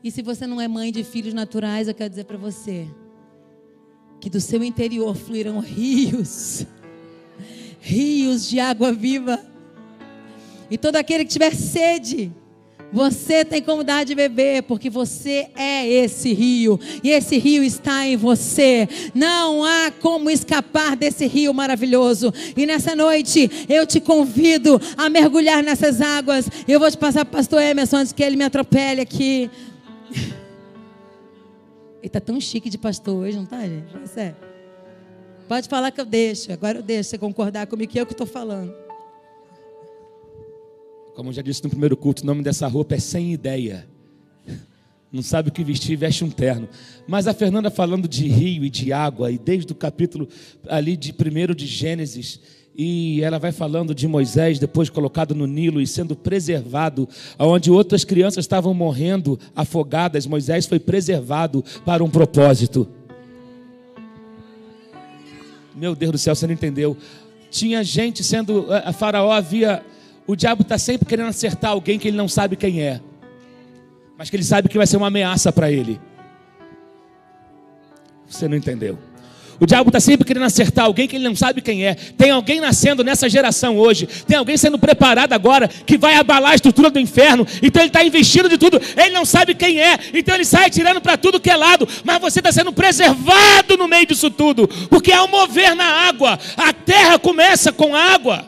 e 0.04 0.12
se 0.12 0.22
você 0.22 0.46
não 0.46 0.60
é 0.60 0.68
mãe 0.68 0.92
de 0.92 1.02
filhos 1.02 1.34
naturais, 1.34 1.88
eu 1.88 1.94
quero 1.94 2.10
dizer 2.10 2.22
para 2.24 2.38
você 2.38 2.86
que 4.20 4.30
do 4.30 4.40
seu 4.40 4.62
interior 4.62 5.16
fluirão 5.16 5.58
rios 5.58 6.64
rios 7.80 8.48
de 8.48 8.60
água 8.60 8.92
viva. 8.92 9.40
E 10.70 10.76
todo 10.76 10.96
aquele 10.96 11.24
que 11.24 11.32
tiver 11.32 11.54
sede, 11.54 12.32
você 12.92 13.44
tem 13.44 13.62
como 13.62 13.84
dar 13.84 14.04
de 14.04 14.14
beber, 14.14 14.62
porque 14.62 14.88
você 14.88 15.48
é 15.54 15.86
esse 15.86 16.32
rio, 16.32 16.80
e 17.02 17.10
esse 17.10 17.38
rio 17.38 17.62
está 17.62 18.06
em 18.06 18.16
você. 18.16 18.88
Não 19.14 19.64
há 19.64 19.90
como 19.90 20.30
escapar 20.30 20.96
desse 20.96 21.26
rio 21.26 21.52
maravilhoso. 21.52 22.32
E 22.56 22.66
nessa 22.66 22.94
noite 22.94 23.50
eu 23.68 23.86
te 23.86 24.00
convido 24.00 24.80
a 24.96 25.08
mergulhar 25.10 25.62
nessas 25.62 26.00
águas. 26.00 26.48
Eu 26.66 26.80
vou 26.80 26.90
te 26.90 26.96
passar 26.96 27.24
para 27.24 27.34
o 27.34 27.36
pastor 27.36 27.60
Emerson 27.60 27.98
antes 27.98 28.12
que 28.12 28.22
ele 28.22 28.36
me 28.36 28.44
atropele 28.44 29.00
aqui. 29.00 29.50
Ele 32.00 32.06
está 32.06 32.20
tão 32.20 32.40
chique 32.40 32.70
de 32.70 32.78
pastor 32.78 33.16
hoje, 33.16 33.36
não 33.36 33.42
está, 33.42 33.60
gente? 33.60 34.08
Sério. 34.08 34.47
Pode 35.48 35.66
falar 35.66 35.90
que 35.90 36.00
eu 36.00 36.04
deixo. 36.04 36.52
Agora 36.52 36.78
eu 36.78 36.82
deixo 36.82 37.10
você 37.10 37.18
concordar 37.18 37.66
comigo 37.66 37.90
que 37.90 37.98
é 37.98 38.02
eu 38.02 38.06
que 38.06 38.12
estou 38.12 38.26
falando. 38.26 38.72
Como 41.14 41.30
eu 41.30 41.32
já 41.32 41.42
disse 41.42 41.64
no 41.64 41.70
primeiro 41.70 41.96
culto, 41.96 42.22
o 42.22 42.26
nome 42.26 42.42
dessa 42.42 42.68
roupa 42.68 42.94
é 42.94 42.98
sem 42.98 43.32
ideia. 43.32 43.88
Não 45.10 45.22
sabe 45.22 45.48
o 45.48 45.52
que 45.52 45.64
vestir, 45.64 45.96
veste 45.96 46.22
um 46.22 46.30
terno. 46.30 46.68
Mas 47.06 47.26
a 47.26 47.32
Fernanda 47.32 47.70
falando 47.70 48.06
de 48.06 48.28
rio 48.28 48.62
e 48.62 48.68
de 48.68 48.92
água, 48.92 49.32
e 49.32 49.38
desde 49.38 49.72
o 49.72 49.74
capítulo 49.74 50.28
ali 50.68 50.96
de 50.96 51.14
primeiro 51.14 51.54
de 51.54 51.66
Gênesis, 51.66 52.38
e 52.76 53.22
ela 53.22 53.38
vai 53.38 53.50
falando 53.50 53.94
de 53.94 54.06
Moisés 54.06 54.58
depois 54.58 54.90
colocado 54.90 55.34
no 55.34 55.46
Nilo 55.46 55.80
e 55.80 55.86
sendo 55.86 56.14
preservado, 56.14 57.08
onde 57.38 57.70
outras 57.70 58.04
crianças 58.04 58.44
estavam 58.44 58.72
morrendo 58.74 59.40
afogadas, 59.56 60.26
Moisés 60.26 60.66
foi 60.66 60.78
preservado 60.78 61.64
para 61.84 62.04
um 62.04 62.10
propósito. 62.10 62.86
Meu 65.78 65.94
Deus 65.94 66.12
do 66.12 66.18
céu, 66.18 66.34
você 66.34 66.46
não 66.46 66.54
entendeu. 66.54 66.96
Tinha 67.50 67.82
gente 67.84 68.24
sendo. 68.24 68.66
A 68.84 68.92
Faraó 68.92 69.30
havia. 69.30 69.84
O 70.26 70.34
diabo 70.34 70.62
está 70.62 70.76
sempre 70.76 71.06
querendo 71.06 71.28
acertar 71.28 71.70
alguém 71.70 71.98
que 71.98 72.08
ele 72.08 72.16
não 72.16 72.28
sabe 72.28 72.56
quem 72.56 72.82
é, 72.82 73.00
mas 74.18 74.28
que 74.28 74.36
ele 74.36 74.44
sabe 74.44 74.68
que 74.68 74.76
vai 74.76 74.86
ser 74.86 74.96
uma 74.98 75.06
ameaça 75.06 75.50
para 75.50 75.70
ele. 75.70 75.98
Você 78.26 78.46
não 78.46 78.56
entendeu. 78.56 78.98
O 79.60 79.66
diabo 79.66 79.88
está 79.88 79.98
sempre 79.98 80.24
querendo 80.24 80.44
acertar 80.44 80.84
alguém 80.84 81.08
que 81.08 81.16
ele 81.16 81.24
não 81.24 81.34
sabe 81.34 81.60
quem 81.60 81.84
é. 81.84 81.94
Tem 81.94 82.30
alguém 82.30 82.60
nascendo 82.60 83.02
nessa 83.02 83.28
geração 83.28 83.76
hoje. 83.76 84.06
Tem 84.06 84.36
alguém 84.36 84.56
sendo 84.56 84.78
preparado 84.78 85.32
agora 85.32 85.66
que 85.66 85.98
vai 85.98 86.14
abalar 86.14 86.52
a 86.52 86.54
estrutura 86.54 86.90
do 86.90 87.00
inferno. 87.00 87.44
Então 87.60 87.82
ele 87.82 87.88
está 87.88 88.04
investindo 88.04 88.48
de 88.48 88.56
tudo. 88.56 88.80
Ele 88.96 89.10
não 89.10 89.24
sabe 89.24 89.54
quem 89.54 89.80
é. 89.80 89.98
Então 90.14 90.34
ele 90.36 90.44
sai 90.44 90.70
tirando 90.70 91.00
para 91.00 91.16
tudo 91.16 91.40
que 91.40 91.50
é 91.50 91.56
lado. 91.56 91.88
Mas 92.04 92.20
você 92.20 92.38
está 92.38 92.52
sendo 92.52 92.72
preservado 92.72 93.76
no 93.76 93.88
meio 93.88 94.06
disso 94.06 94.30
tudo. 94.30 94.68
Porque 94.88 95.10
ao 95.10 95.26
mover 95.26 95.74
na 95.74 96.08
água, 96.08 96.38
a 96.56 96.72
terra 96.72 97.18
começa 97.18 97.72
com 97.72 97.96
água. 97.96 98.46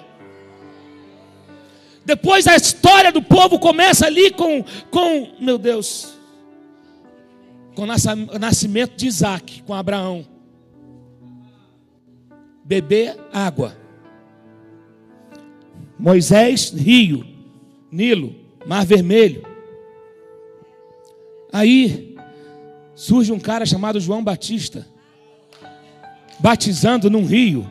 Depois 2.05 2.47
a 2.47 2.55
história 2.55 3.11
do 3.11 3.21
povo 3.21 3.59
começa 3.59 4.07
ali 4.07 4.31
com, 4.31 4.65
com 4.91 5.29
meu 5.41 5.59
Deus, 5.59 6.15
com 7.75 7.83
o 7.83 8.39
nascimento 8.39 8.97
de 8.97 9.07
Isaac, 9.07 9.63
com 9.67 9.75
Abraão 9.75 10.25
beber 12.71 13.17
água. 13.33 13.77
Moisés, 15.99 16.71
rio, 16.71 17.27
Nilo, 17.91 18.33
Mar 18.65 18.87
Vermelho. 18.87 19.45
Aí 21.53 22.17
surge 22.95 23.33
um 23.33 23.41
cara 23.41 23.67
chamado 23.67 23.99
João 23.99 24.23
Batista, 24.23 24.87
batizando 26.39 27.11
num 27.11 27.27
rio, 27.27 27.69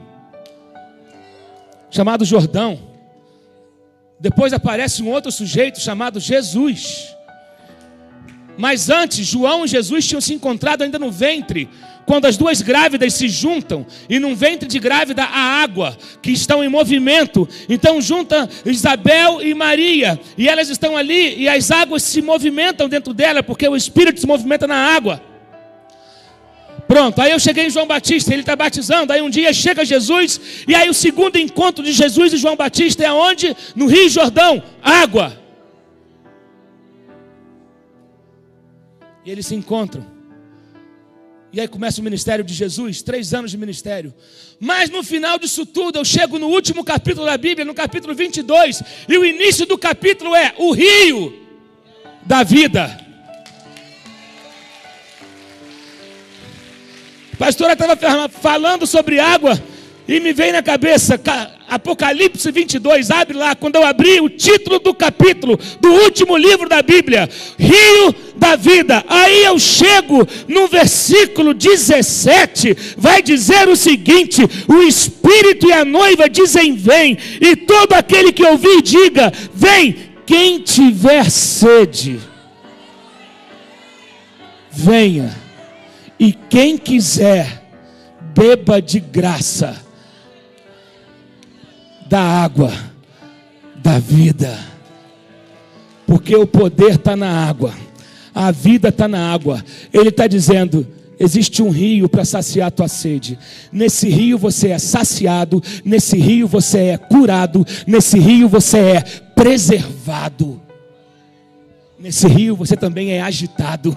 chamado 1.89 2.26
Jordão. 2.26 2.78
Depois 4.20 4.52
aparece 4.52 5.02
um 5.02 5.10
outro 5.10 5.32
sujeito 5.32 5.80
chamado 5.80 6.20
Jesus. 6.20 7.16
Mas 8.60 8.89
antes, 8.89 9.26
João 9.26 9.64
e 9.64 9.70
Jesus 9.70 10.05
tinham 10.05 10.20
se 10.20 10.34
encontrado 10.34 10.82
ainda 10.82 10.99
no 10.99 11.10
ventre 11.10 11.70
quando 12.05 12.26
as 12.26 12.36
duas 12.36 12.62
grávidas 12.62 13.14
se 13.14 13.30
juntam 13.30 13.86
e 14.10 14.20
num 14.20 14.36
ventre 14.36 14.68
de 14.68 14.80
grávida 14.80 15.24
há 15.24 15.62
água 15.64 15.97
que 16.22 16.30
estão 16.32 16.62
em 16.62 16.68
movimento, 16.68 17.47
então 17.70 18.01
junta 18.01 18.49
Isabel 18.66 19.41
e 19.41 19.53
Maria 19.53 20.20
e 20.38 20.49
elas 20.49 20.68
estão 20.68 20.97
ali 20.97 21.39
e 21.39 21.47
as 21.47 21.72
águas 21.72 22.03
se 22.03 22.22
movimentam 22.22 22.89
dentro 22.89 23.14
dela 23.14 23.41
porque 23.41 23.66
o 23.66 23.78
Espírito 23.78 24.20
se 24.20 24.28
movimenta 24.28 24.68
na 24.68 24.76
água. 24.76 25.24
Pronto, 26.86 27.22
aí 27.22 27.32
eu 27.32 27.39
cheguei 27.39 27.68
em 27.68 27.70
João 27.70 27.88
Batista, 27.88 28.34
ele 28.34 28.41
está 28.41 28.57
batizando. 28.57 29.14
Aí 29.14 29.22
um 29.22 29.30
dia 29.30 29.53
chega 29.53 29.86
Jesus, 29.86 30.66
e 30.68 30.76
aí 30.76 30.89
o 30.89 30.93
segundo 30.93 31.38
encontro 31.38 31.82
de 31.82 31.93
Jesus 31.93 32.34
e 32.34 32.38
João 32.38 32.57
Batista 32.57 33.05
é 33.05 33.12
onde? 33.12 33.55
No 33.74 33.86
Rio 33.86 34.10
Jordão, 34.10 34.62
água. 34.84 35.39
E 39.26 39.32
eles 39.32 39.45
se 39.45 39.55
encontram. 39.55 40.05
E 41.51 41.59
aí 41.59 41.67
começa 41.67 41.99
o 41.99 42.03
ministério 42.03 42.45
de 42.45 42.53
Jesus, 42.53 43.01
três 43.01 43.34
anos 43.34 43.49
de 43.49 43.57
ministério. 43.57 44.13
Mas 44.59 44.89
no 44.89 45.03
final 45.03 45.39
disso 45.39 45.65
tudo, 45.65 45.97
eu 45.97 46.05
chego 46.05 46.38
no 46.38 46.47
último 46.47 46.84
capítulo 46.84 47.26
da 47.26 47.38
Bíblia, 47.38 47.65
no 47.65 47.74
capítulo 47.74 48.13
22, 48.13 48.84
e 49.07 49.17
o 49.17 49.26
início 49.26 49.65
do 49.65 49.78
capítulo 49.78 50.36
é 50.36 50.53
o 50.57 50.72
rio 50.72 51.34
da 52.24 52.43
vida. 52.43 52.86
A 57.34 57.38
pastora 57.38 57.74
estava 57.74 58.30
falando 58.30 58.86
sobre 58.86 59.20
água 59.20 59.59
e 60.10 60.20
me 60.20 60.34
veio 60.34 60.53
na 60.53 60.64
cabeça 60.64 61.22
Apocalipse 61.68 62.51
22, 62.51 63.12
abre 63.12 63.38
lá, 63.38 63.55
quando 63.55 63.76
eu 63.76 63.86
abri 63.86 64.20
o 64.20 64.28
título 64.28 64.80
do 64.80 64.91
capítulo 64.91 65.55
do 65.80 65.88
último 65.88 66.36
livro 66.36 66.68
da 66.68 66.82
Bíblia, 66.82 67.30
Rio 67.60 68.16
da 68.36 68.55
Vida. 68.55 69.05
Aí 69.07 69.43
eu 69.43 69.60
chego 69.60 70.28
no 70.47 70.68
versículo 70.68 71.53
17, 71.53 72.76
vai 72.97 73.22
dizer 73.22 73.70
o 73.70 73.76
seguinte: 73.76 74.41
O 74.68 74.82
Espírito 74.82 75.70
e 75.70 75.74
a 75.74 75.86
noiva 75.86 76.28
dizem: 76.28 76.76
Vem, 76.76 77.16
e 77.39 77.55
todo 77.55 77.93
aquele 77.93 78.32
que 78.32 78.43
ouvir, 78.43 78.82
diga: 78.82 79.32
Vem, 79.53 79.95
quem 80.26 80.60
tiver 80.60 81.30
sede, 81.30 82.20
venha 84.72 85.38
e 86.20 86.34
quem 86.34 86.80
quiser, 86.80 87.64
beba 88.34 88.82
de 88.82 88.99
graça 88.99 89.88
da 92.10 92.20
água 92.20 92.74
da 93.76 93.99
vida, 93.99 94.60
porque 96.07 96.36
o 96.36 96.47
poder 96.47 96.95
está 96.95 97.16
na 97.16 97.47
água, 97.47 97.74
a 98.34 98.51
vida 98.51 98.89
está 98.89 99.07
na 99.07 99.32
água. 99.32 99.64
Ele 99.93 100.10
está 100.10 100.26
dizendo: 100.26 100.86
existe 101.20 101.62
um 101.62 101.70
rio 101.70 102.10
para 102.10 102.26
saciar 102.26 102.68
a 102.68 102.72
tua 102.72 102.88
sede. 102.88 103.38
Nesse 103.72 104.10
rio 104.10 104.38
você 104.38 104.70
é 104.70 104.80
saciado, 104.80 105.62
nesse 105.86 106.18
rio 106.18 106.47
você 106.47 106.80
é 106.80 106.97
curado, 106.97 107.66
nesse 107.86 108.18
rio 108.18 108.49
você 108.49 108.80
é 108.80 109.01
preservado. 109.36 110.60
Nesse 111.99 112.28
rio 112.28 112.55
você 112.55 112.76
também 112.76 113.12
é 113.12 113.22
agitado 113.22 113.95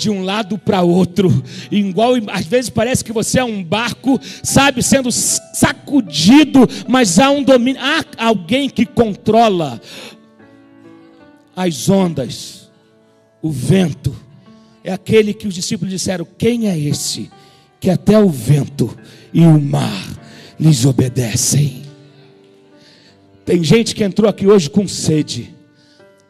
de 0.00 0.08
um 0.08 0.24
lado 0.24 0.56
para 0.56 0.80
outro, 0.80 1.30
igual 1.70 2.14
às 2.28 2.46
vezes 2.46 2.70
parece 2.70 3.04
que 3.04 3.12
você 3.12 3.38
é 3.38 3.44
um 3.44 3.62
barco, 3.62 4.18
sabe, 4.42 4.82
sendo 4.82 5.12
sacudido, 5.12 6.66
mas 6.88 7.18
há 7.18 7.30
um 7.30 7.42
domínio, 7.42 7.80
há 7.82 8.02
alguém 8.24 8.70
que 8.70 8.86
controla 8.86 9.78
as 11.54 11.88
ondas, 11.90 12.70
o 13.42 13.50
vento. 13.50 14.16
É 14.82 14.90
aquele 14.90 15.34
que 15.34 15.46
os 15.46 15.54
discípulos 15.54 15.92
disseram: 15.92 16.26
Quem 16.38 16.68
é 16.68 16.78
esse 16.78 17.30
que 17.78 17.90
até 17.90 18.18
o 18.18 18.30
vento 18.30 18.96
e 19.32 19.42
o 19.42 19.60
mar 19.60 20.18
lhes 20.58 20.86
obedecem? 20.86 21.82
Tem 23.44 23.62
gente 23.62 23.94
que 23.94 24.02
entrou 24.02 24.30
aqui 24.30 24.46
hoje 24.46 24.70
com 24.70 24.88
sede. 24.88 25.54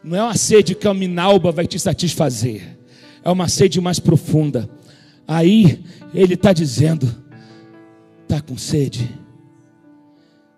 Não 0.03 0.17
é 0.17 0.23
uma 0.23 0.35
sede 0.35 0.75
que 0.75 0.87
a 0.87 0.93
minalba 0.93 1.51
vai 1.51 1.65
te 1.65 1.79
satisfazer 1.79 2.80
é 3.23 3.29
uma 3.29 3.47
sede 3.47 3.79
mais 3.79 3.99
profunda. 3.99 4.69
Aí 5.27 5.83
ele 6.13 6.33
está 6.33 6.53
dizendo: 6.53 7.07
está 8.23 8.41
com 8.41 8.57
sede? 8.57 9.09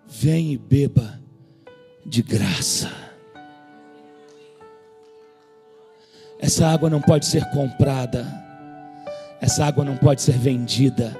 Vem 0.06 0.52
e 0.52 0.58
beba 0.58 1.20
de 2.04 2.22
graça. 2.22 2.90
Essa 6.38 6.66
água 6.66 6.90
não 6.90 7.00
pode 7.00 7.26
ser 7.26 7.44
comprada, 7.50 8.26
essa 9.40 9.64
água 9.64 9.84
não 9.84 9.96
pode 9.96 10.22
ser 10.22 10.36
vendida. 10.36 11.16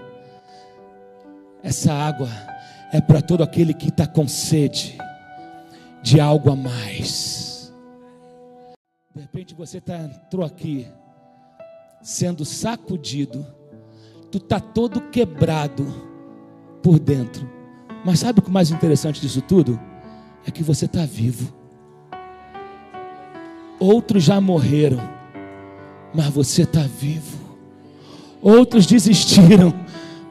Essa 1.63 1.95
água 1.95 2.29
é 2.93 3.01
para 3.01 3.23
todo 3.23 3.43
aquele 3.43 3.73
que 3.73 3.89
está 3.89 4.07
com 4.07 4.29
sede 4.29 4.99
de 6.03 6.21
algo 6.21 6.53
a 6.53 6.57
mais. 6.57 7.73
De 9.15 9.23
repente 9.23 9.55
você 9.55 9.81
tá, 9.81 9.97
entrou 9.97 10.45
aqui 10.45 10.87
sendo 12.05 12.45
sacudido, 12.45 13.47
tu 14.31 14.37
está 14.37 14.61
todo 14.61 15.01
quebrado 15.01 15.87
por 16.83 16.99
dentro. 16.99 17.51
Mas 18.05 18.19
sabe 18.19 18.41
o 18.41 18.43
que 18.43 18.51
é 18.51 18.53
mais 18.53 18.71
interessante 18.71 19.23
disso 19.23 19.41
tudo? 19.41 19.81
É 20.47 20.51
que 20.51 20.63
você 20.63 20.85
está 20.85 21.07
vivo. 21.07 21.51
Outros 23.81 24.23
já 24.23 24.39
morreram, 24.39 25.01
mas 26.15 26.27
você 26.27 26.63
está 26.63 26.83
vivo. 26.83 27.39
Outros 28.43 28.85
desistiram, 28.85 29.73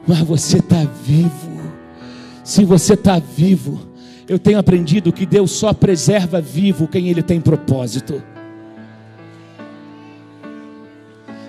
mas 0.06 0.20
você 0.20 0.58
está 0.58 0.84
vivo. 1.04 1.50
Se 2.44 2.64
você 2.64 2.94
está 2.94 3.18
vivo, 3.18 3.80
eu 4.28 4.38
tenho 4.38 4.60
aprendido 4.60 5.12
que 5.12 5.26
Deus 5.26 5.50
só 5.50 5.72
preserva 5.72 6.40
vivo 6.40 6.86
quem 6.86 7.08
Ele 7.08 7.22
tem 7.22 7.40
propósito. 7.40 8.22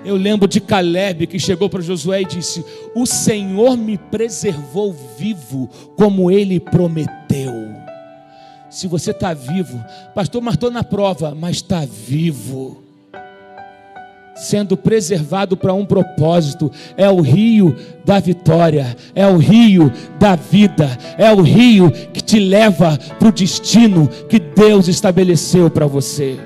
Eu 0.06 0.16
lembro 0.16 0.48
de 0.48 0.62
Caleb 0.62 1.26
que 1.26 1.40
chegou 1.40 1.68
para 1.68 1.82
Josué 1.82 2.22
e 2.22 2.26
disse: 2.26 2.64
O 2.94 3.08
Senhor 3.08 3.76
me 3.76 3.98
preservou 3.98 4.96
vivo, 5.18 5.68
como 5.98 6.30
ele 6.30 6.60
prometeu. 6.60 7.52
Se 8.70 8.88
você 8.88 9.12
está 9.12 9.34
vivo, 9.34 9.84
pastor, 10.14 10.44
mas 10.44 10.54
estou 10.54 10.70
na 10.70 10.84
prova, 10.84 11.34
mas 11.34 11.56
está 11.58 11.86
vivo, 11.86 12.84
sendo 14.36 14.78
preservado 14.78 15.58
para 15.58 15.74
um 15.74 15.86
propósito, 15.86 16.72
é 16.96 17.10
o 17.10 17.22
rio 17.22 17.76
da 18.04 18.20
vitória, 18.20 18.96
é 19.16 19.26
o 19.26 19.38
rio 19.38 19.92
da 20.20 20.36
vida, 20.36 20.96
é 21.18 21.32
o 21.32 21.42
rio 21.42 21.90
que 21.90 22.22
te 22.22 22.38
leva 22.38 22.98
para 23.18 23.30
o 23.30 23.32
destino 23.32 24.08
que 24.30 24.38
Deus 24.38 24.88
estabeleceu 24.88 25.70
para 25.72 25.88
você. 25.88 26.38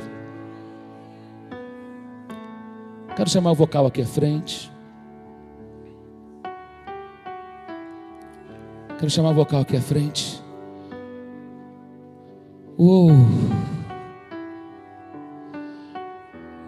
Quero 3.20 3.30
chamar 3.30 3.52
o 3.52 3.56
vocal 3.56 3.86
aqui 3.86 4.02
à 4.02 4.06
frente. 4.06 4.72
Quero 8.98 9.10
chamar 9.10 9.32
o 9.32 9.34
vocal 9.34 9.60
aqui 9.60 9.76
à 9.76 9.82
frente. 9.82 10.42
Uh. 12.78 13.10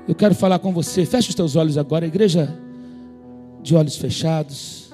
Eu 0.05 0.13
quero 0.13 0.35
falar 0.35 0.59
com 0.59 0.73
você. 0.73 1.05
Feche 1.05 1.29
os 1.29 1.35
teus 1.35 1.55
olhos 1.55 1.77
agora, 1.77 2.05
igreja 2.05 2.53
de 3.61 3.73
olhos 3.73 3.95
fechados. 3.95 4.93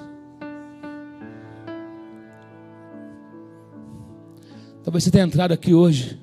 Talvez 4.84 5.02
você 5.02 5.10
tenha 5.10 5.24
entrado 5.24 5.50
aqui 5.50 5.74
hoje 5.74 6.20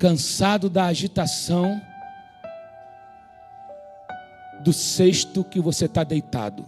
cansado 0.00 0.70
da 0.70 0.86
agitação 0.86 1.78
do 4.64 4.72
cesto 4.72 5.44
que 5.44 5.60
você 5.60 5.84
está 5.84 6.02
deitado. 6.02 6.64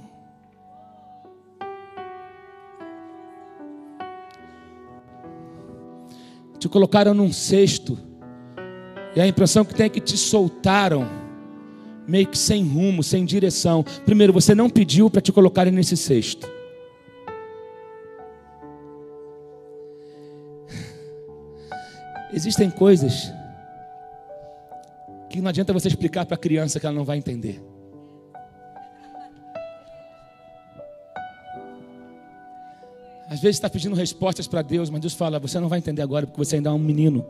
Te 6.59 6.69
colocaram 6.69 7.15
num 7.15 7.33
cesto, 7.33 7.99
e 9.17 9.21
a 9.21 9.27
impressão 9.27 9.65
que 9.65 9.75
tem 9.75 9.87
é 9.87 9.89
que 9.89 10.01
te 10.01 10.17
soltaram, 10.17 11.09
meio 12.07 12.27
que 12.27 12.37
sem 12.37 12.63
rumo, 12.63 13.03
sem 13.03 13.25
direção. 13.25 13.83
Primeiro, 14.05 14.33
você 14.33 14.55
não 14.55 14.69
pediu 14.69 15.09
para 15.09 15.23
te 15.23 15.33
colocarem 15.33 15.73
nesse 15.73 15.97
cesto. 15.97 16.49
Existem 22.33 22.71
coisas 22.71 23.33
que 25.29 25.41
não 25.41 25.49
adianta 25.49 25.73
você 25.73 25.89
explicar 25.89 26.25
para 26.25 26.35
a 26.35 26.39
criança 26.39 26.81
que 26.81 26.87
ela 26.87 26.95
não 26.95 27.05
vai 27.05 27.19
entender. 27.19 27.63
Às 33.29 33.41
vezes 33.41 33.57
está 33.57 33.69
pedindo 33.69 33.95
respostas 33.95 34.47
para 34.47 34.61
Deus, 34.61 34.91
mas 34.91 35.01
Deus 35.01 35.15
fala: 35.15 35.39
Você 35.39 35.59
não 35.59 35.69
vai 35.69 35.79
entender 35.79 36.03
agora, 36.03 36.27
porque 36.27 36.43
você 36.43 36.57
ainda 36.57 36.71
é 36.71 36.73
um 36.73 36.79
menino. 36.79 37.25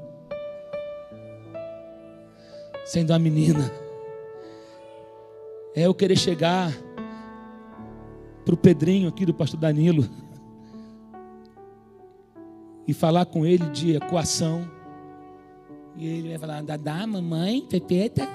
Você 2.85 2.99
ainda 3.01 3.13
é 3.13 3.15
uma 3.15 3.23
menina. 3.23 3.71
É 5.75 5.83
eu 5.87 5.95
querer 5.95 6.17
chegar 6.17 6.73
para 8.45 8.55
o 8.55 8.57
Pedrinho 8.57 9.09
aqui 9.09 9.25
do 9.25 9.33
pastor 9.33 9.59
Danilo 9.59 10.09
e 12.87 12.93
falar 12.93 13.25
com 13.27 13.47
ele 13.47 13.69
de 13.71 13.95
equação 13.95 14.69
e 15.97 16.07
ele 16.07 16.29
vai 16.31 16.39
falar, 16.39 16.63
Dadá, 16.63 17.07
mamãe, 17.07 17.63
Pepeta. 17.69 18.29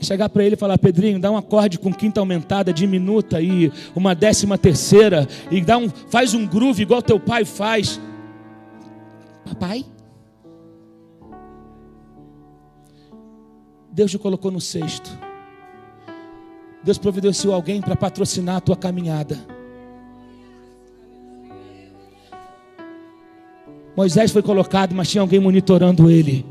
Chegar 0.00 0.30
para 0.30 0.42
ele 0.42 0.54
e 0.54 0.58
falar: 0.58 0.78
Pedrinho, 0.78 1.20
dá 1.20 1.30
um 1.30 1.36
acorde 1.36 1.78
com 1.78 1.92
quinta 1.92 2.20
aumentada, 2.20 2.72
diminuta 2.72 3.40
e 3.40 3.70
uma 3.94 4.14
décima 4.14 4.56
terceira 4.56 5.28
e 5.50 5.60
dá 5.60 5.76
um, 5.76 5.90
faz 5.90 6.32
um 6.32 6.46
groove 6.46 6.82
igual 6.82 7.02
teu 7.02 7.20
pai 7.20 7.44
faz. 7.44 8.00
Papai? 9.44 9.84
Deus 13.92 14.10
te 14.10 14.18
colocou 14.18 14.50
no 14.50 14.60
sexto. 14.60 15.10
Deus 16.82 16.96
providenciou 16.96 17.52
alguém 17.52 17.82
para 17.82 17.94
patrocinar 17.94 18.56
a 18.56 18.60
tua 18.60 18.76
caminhada. 18.76 19.59
Moisés 24.00 24.32
foi 24.32 24.40
colocado, 24.40 24.94
mas 24.94 25.10
tinha 25.10 25.20
alguém 25.20 25.38
monitorando 25.38 26.10
ele. 26.10 26.46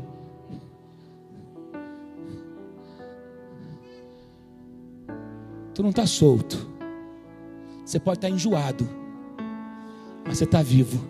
Tu 5.74 5.82
não 5.82 5.90
está 5.90 6.06
solto. 6.06 6.70
Você 7.84 7.98
pode 7.98 8.18
estar 8.18 8.28
tá 8.28 8.32
enjoado, 8.32 8.88
mas 10.24 10.38
você 10.38 10.44
está 10.44 10.62
vivo. 10.62 11.04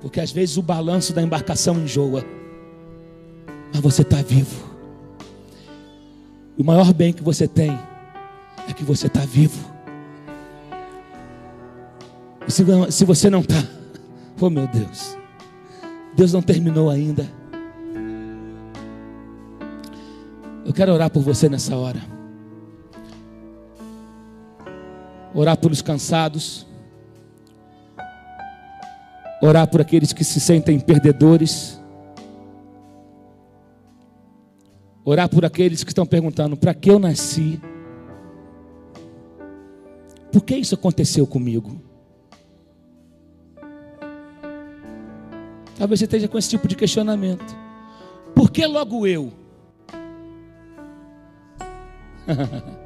Porque 0.00 0.18
às 0.18 0.32
vezes 0.32 0.56
o 0.56 0.62
balanço 0.62 1.12
da 1.12 1.20
embarcação 1.20 1.78
enjoa, 1.78 2.24
mas 3.70 3.82
você 3.82 4.00
está 4.00 4.22
vivo. 4.22 4.64
O 6.56 6.64
maior 6.64 6.90
bem 6.94 7.12
que 7.12 7.22
você 7.22 7.46
tem 7.46 7.78
é 8.66 8.72
que 8.72 8.82
você 8.82 9.08
está 9.08 9.26
vivo. 9.26 9.73
Se, 12.48 12.64
se 12.90 13.04
você 13.04 13.30
não 13.30 13.40
está, 13.40 13.62
oh 14.40 14.50
meu 14.50 14.66
Deus, 14.68 15.16
Deus 16.14 16.32
não 16.32 16.42
terminou 16.42 16.90
ainda. 16.90 17.26
Eu 20.64 20.72
quero 20.72 20.92
orar 20.92 21.10
por 21.10 21.22
você 21.22 21.48
nessa 21.48 21.76
hora. 21.76 22.00
Orar 25.34 25.56
pelos 25.56 25.82
cansados. 25.82 26.66
Orar 29.42 29.66
por 29.66 29.80
aqueles 29.80 30.12
que 30.12 30.24
se 30.24 30.40
sentem 30.40 30.78
perdedores. 30.78 31.80
Orar 35.04 35.28
por 35.28 35.44
aqueles 35.44 35.84
que 35.84 35.90
estão 35.90 36.06
perguntando: 36.06 36.56
para 36.56 36.72
que 36.72 36.90
eu 36.90 36.98
nasci? 36.98 37.60
Por 40.32 40.42
que 40.42 40.56
isso 40.56 40.74
aconteceu 40.74 41.26
comigo? 41.26 41.93
Talvez 45.76 45.98
você 46.00 46.04
esteja 46.04 46.28
com 46.28 46.38
esse 46.38 46.50
tipo 46.50 46.68
de 46.68 46.76
questionamento. 46.76 47.56
Por 48.34 48.50
que 48.50 48.66
logo 48.66 49.06
eu? 49.06 49.32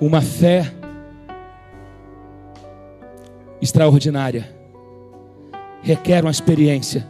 Uma 0.00 0.20
fé 0.22 0.72
extraordinária 3.60 4.56
requer 5.82 6.22
uma 6.22 6.30
experiência 6.30 7.06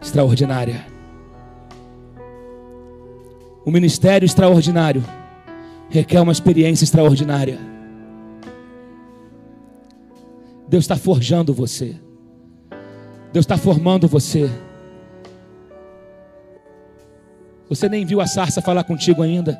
extraordinária. 0.00 0.86
O 3.64 3.70
ministério 3.70 4.26
extraordinário 4.26 5.02
requer 5.88 6.20
uma 6.20 6.32
experiência 6.32 6.84
extraordinária. 6.84 7.58
Deus 10.76 10.84
está 10.84 10.96
forjando 10.98 11.54
você. 11.54 11.96
Deus 13.32 13.44
está 13.44 13.56
formando 13.56 14.06
você. 14.06 14.46
Você 17.66 17.88
nem 17.88 18.04
viu 18.04 18.20
a 18.20 18.26
sarça 18.26 18.60
falar 18.60 18.84
contigo 18.84 19.22
ainda. 19.22 19.58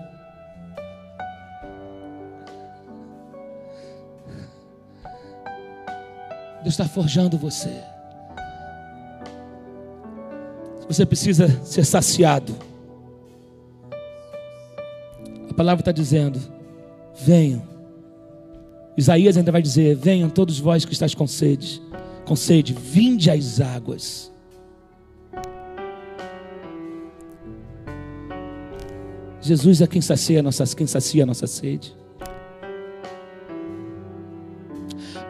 Deus 6.63 6.75
está 6.75 6.85
forjando 6.85 7.39
você. 7.39 7.83
Você 10.87 11.07
precisa 11.07 11.49
ser 11.65 11.87
saciado. 11.87 12.55
A 15.49 15.55
palavra 15.55 15.81
está 15.81 15.93
dizendo: 15.93 16.39
venham. 17.15 17.76
Isaías 18.97 19.37
ainda 19.37 19.53
vai 19.53 19.63
dizer: 19.63 19.97
venham 19.97 20.31
todos 20.31 20.59
vós 20.59 20.85
que 20.85 20.93
estáis 20.93 21.15
com 21.15 21.27
sede, 21.27 21.83
com 22.25 22.35
sede, 22.35 22.73
vinde 22.73 23.31
às 23.31 23.61
águas. 23.61 24.33
Jesus 29.41 29.81
é 29.81 29.87
quem 29.87 30.01
sacia 30.01 30.41
a 30.41 30.43
nossa, 30.43 30.65
quem 30.75 30.87
sacia 30.87 31.23
a 31.23 31.27
nossa 31.27 31.47
sede. 31.47 31.95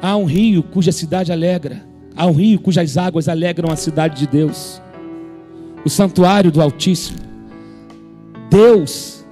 Há 0.00 0.16
um 0.16 0.24
rio 0.24 0.62
cuja 0.62 0.92
cidade 0.92 1.32
alegra. 1.32 1.84
Há 2.16 2.26
um 2.26 2.32
rio 2.32 2.58
cujas 2.58 2.96
águas 2.96 3.28
alegram 3.28 3.70
a 3.70 3.76
cidade 3.76 4.20
de 4.20 4.26
Deus. 4.26 4.80
O 5.84 5.90
santuário 5.90 6.50
do 6.50 6.62
Altíssimo. 6.62 7.18
Deus 8.48 9.24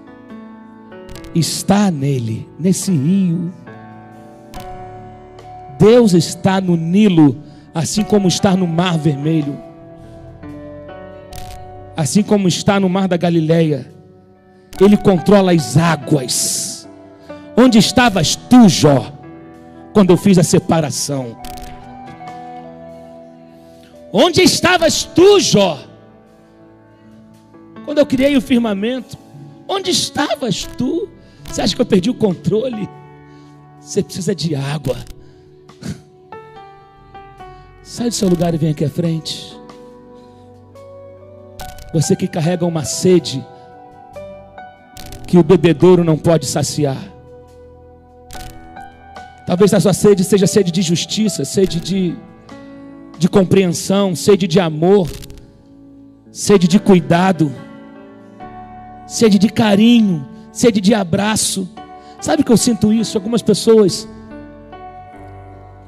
está 1.35 1.91
nele, 1.91 2.47
nesse 2.59 2.93
rio. 2.93 3.53
Deus 5.85 6.15
está 6.15 6.63
no 6.63 6.77
Nilo, 6.77 7.37
assim 7.75 8.03
como 8.03 8.27
está 8.27 8.57
no 8.57 8.67
Mar 8.67 8.97
Vermelho. 8.97 9.61
Assim 11.95 12.23
como 12.23 12.49
está 12.49 12.81
no 12.81 12.89
Mar 12.89 13.07
da 13.07 13.19
Galileia. 13.19 13.93
Ele 14.81 14.97
controla 14.97 15.53
as 15.53 15.77
águas. 15.77 16.89
Onde 17.55 17.77
estavas 17.77 18.35
tu, 18.35 18.67
Jó, 18.67 19.13
quando 19.93 20.09
eu 20.09 20.17
fiz 20.17 20.39
a 20.39 20.43
separação? 20.43 21.37
Onde 24.11 24.41
estavas 24.41 25.05
tu, 25.05 25.39
Jó? 25.39 25.79
Quando 27.85 27.99
eu 27.99 28.07
criei 28.07 28.39
o 28.39 28.41
firmamento, 28.41 29.19
onde 29.69 29.91
estavas 29.91 30.67
tu? 30.79 31.11
Você 31.45 31.61
acha 31.61 31.77
que 31.77 31.83
eu 31.83 31.87
perdi 31.87 32.09
o 32.09 32.15
controle? 32.15 32.89
Você 33.83 34.03
precisa 34.03 34.35
de 34.35 34.55
água. 34.55 34.97
Sai 37.85 38.09
do 38.09 38.15
seu 38.15 38.31
lugar 38.31 38.55
e 38.55 38.57
vem 38.57 38.71
aqui 38.71 38.83
à 38.83 38.89
frente. 38.89 39.55
Você 41.93 42.17
que 42.17 42.27
carrega 42.27 42.65
uma 42.65 42.83
sede 42.83 43.47
que 45.27 45.37
o 45.37 45.43
bebedouro 45.43 46.03
não 46.03 46.17
pode 46.17 46.47
saciar. 46.47 46.97
Talvez 49.47 49.75
a 49.75 49.81
sua 49.81 49.93
sede 49.93 50.25
seja 50.25 50.47
sede 50.47 50.73
de 50.73 50.81
justiça, 50.81 51.45
sede 51.45 51.79
de, 51.79 52.17
de 53.19 53.29
compreensão, 53.29 54.17
sede 54.17 54.47
de 54.47 54.59
amor, 54.59 55.11
sede 56.33 56.67
de 56.67 56.81
cuidado, 56.81 57.53
sede 59.07 59.39
de 59.39 59.51
carinho, 59.51 60.27
sede 60.51 60.81
de 60.81 60.95
abraço. 60.95 61.69
Sabe 62.19 62.43
que 62.43 62.51
eu 62.51 62.57
sinto 62.57 62.91
isso? 62.91 63.19
Algumas 63.19 63.43
pessoas 63.43 64.09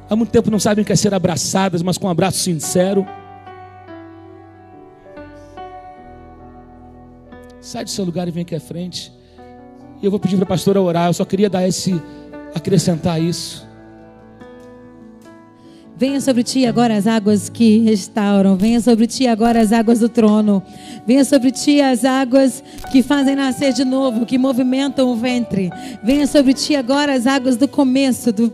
há 0.08 0.16
muito 0.16 0.30
tempo 0.30 0.50
não 0.50 0.58
sabem 0.58 0.82
o 0.82 0.86
que 0.86 0.92
é 0.92 0.96
ser 0.96 1.14
abraçadas, 1.14 1.82
mas 1.82 1.98
com 1.98 2.06
um 2.06 2.10
abraço 2.10 2.38
sincero. 2.38 3.06
Sai 7.60 7.84
do 7.84 7.90
seu 7.90 8.04
lugar 8.04 8.28
e 8.28 8.30
vem 8.30 8.42
aqui 8.42 8.54
à 8.54 8.60
frente. 8.60 9.12
E 10.00 10.04
eu 10.04 10.10
vou 10.10 10.20
pedir 10.20 10.36
para 10.36 10.44
a 10.44 10.48
pastora 10.48 10.80
orar. 10.80 11.08
Eu 11.08 11.14
só 11.14 11.24
queria 11.24 11.50
dar 11.50 11.66
esse 11.66 12.00
acrescentar 12.54 13.20
isso. 13.20 13.65
Venha 15.98 16.20
sobre 16.20 16.42
ti 16.42 16.66
agora 16.66 16.94
as 16.94 17.06
águas 17.06 17.48
que 17.48 17.78
restauram. 17.78 18.54
Venha 18.54 18.82
sobre 18.82 19.06
ti 19.06 19.26
agora 19.26 19.62
as 19.62 19.72
águas 19.72 20.00
do 20.00 20.10
trono. 20.10 20.62
Venha 21.06 21.24
sobre 21.24 21.50
ti 21.50 21.80
as 21.80 22.04
águas 22.04 22.62
que 22.92 23.02
fazem 23.02 23.34
nascer 23.34 23.72
de 23.72 23.82
novo, 23.82 24.26
que 24.26 24.36
movimentam 24.36 25.08
o 25.08 25.16
ventre. 25.16 25.70
Venha 26.04 26.26
sobre 26.26 26.52
ti 26.52 26.76
agora 26.76 27.14
as 27.14 27.26
águas 27.26 27.56
do 27.56 27.66
começo, 27.66 28.30
do, 28.30 28.52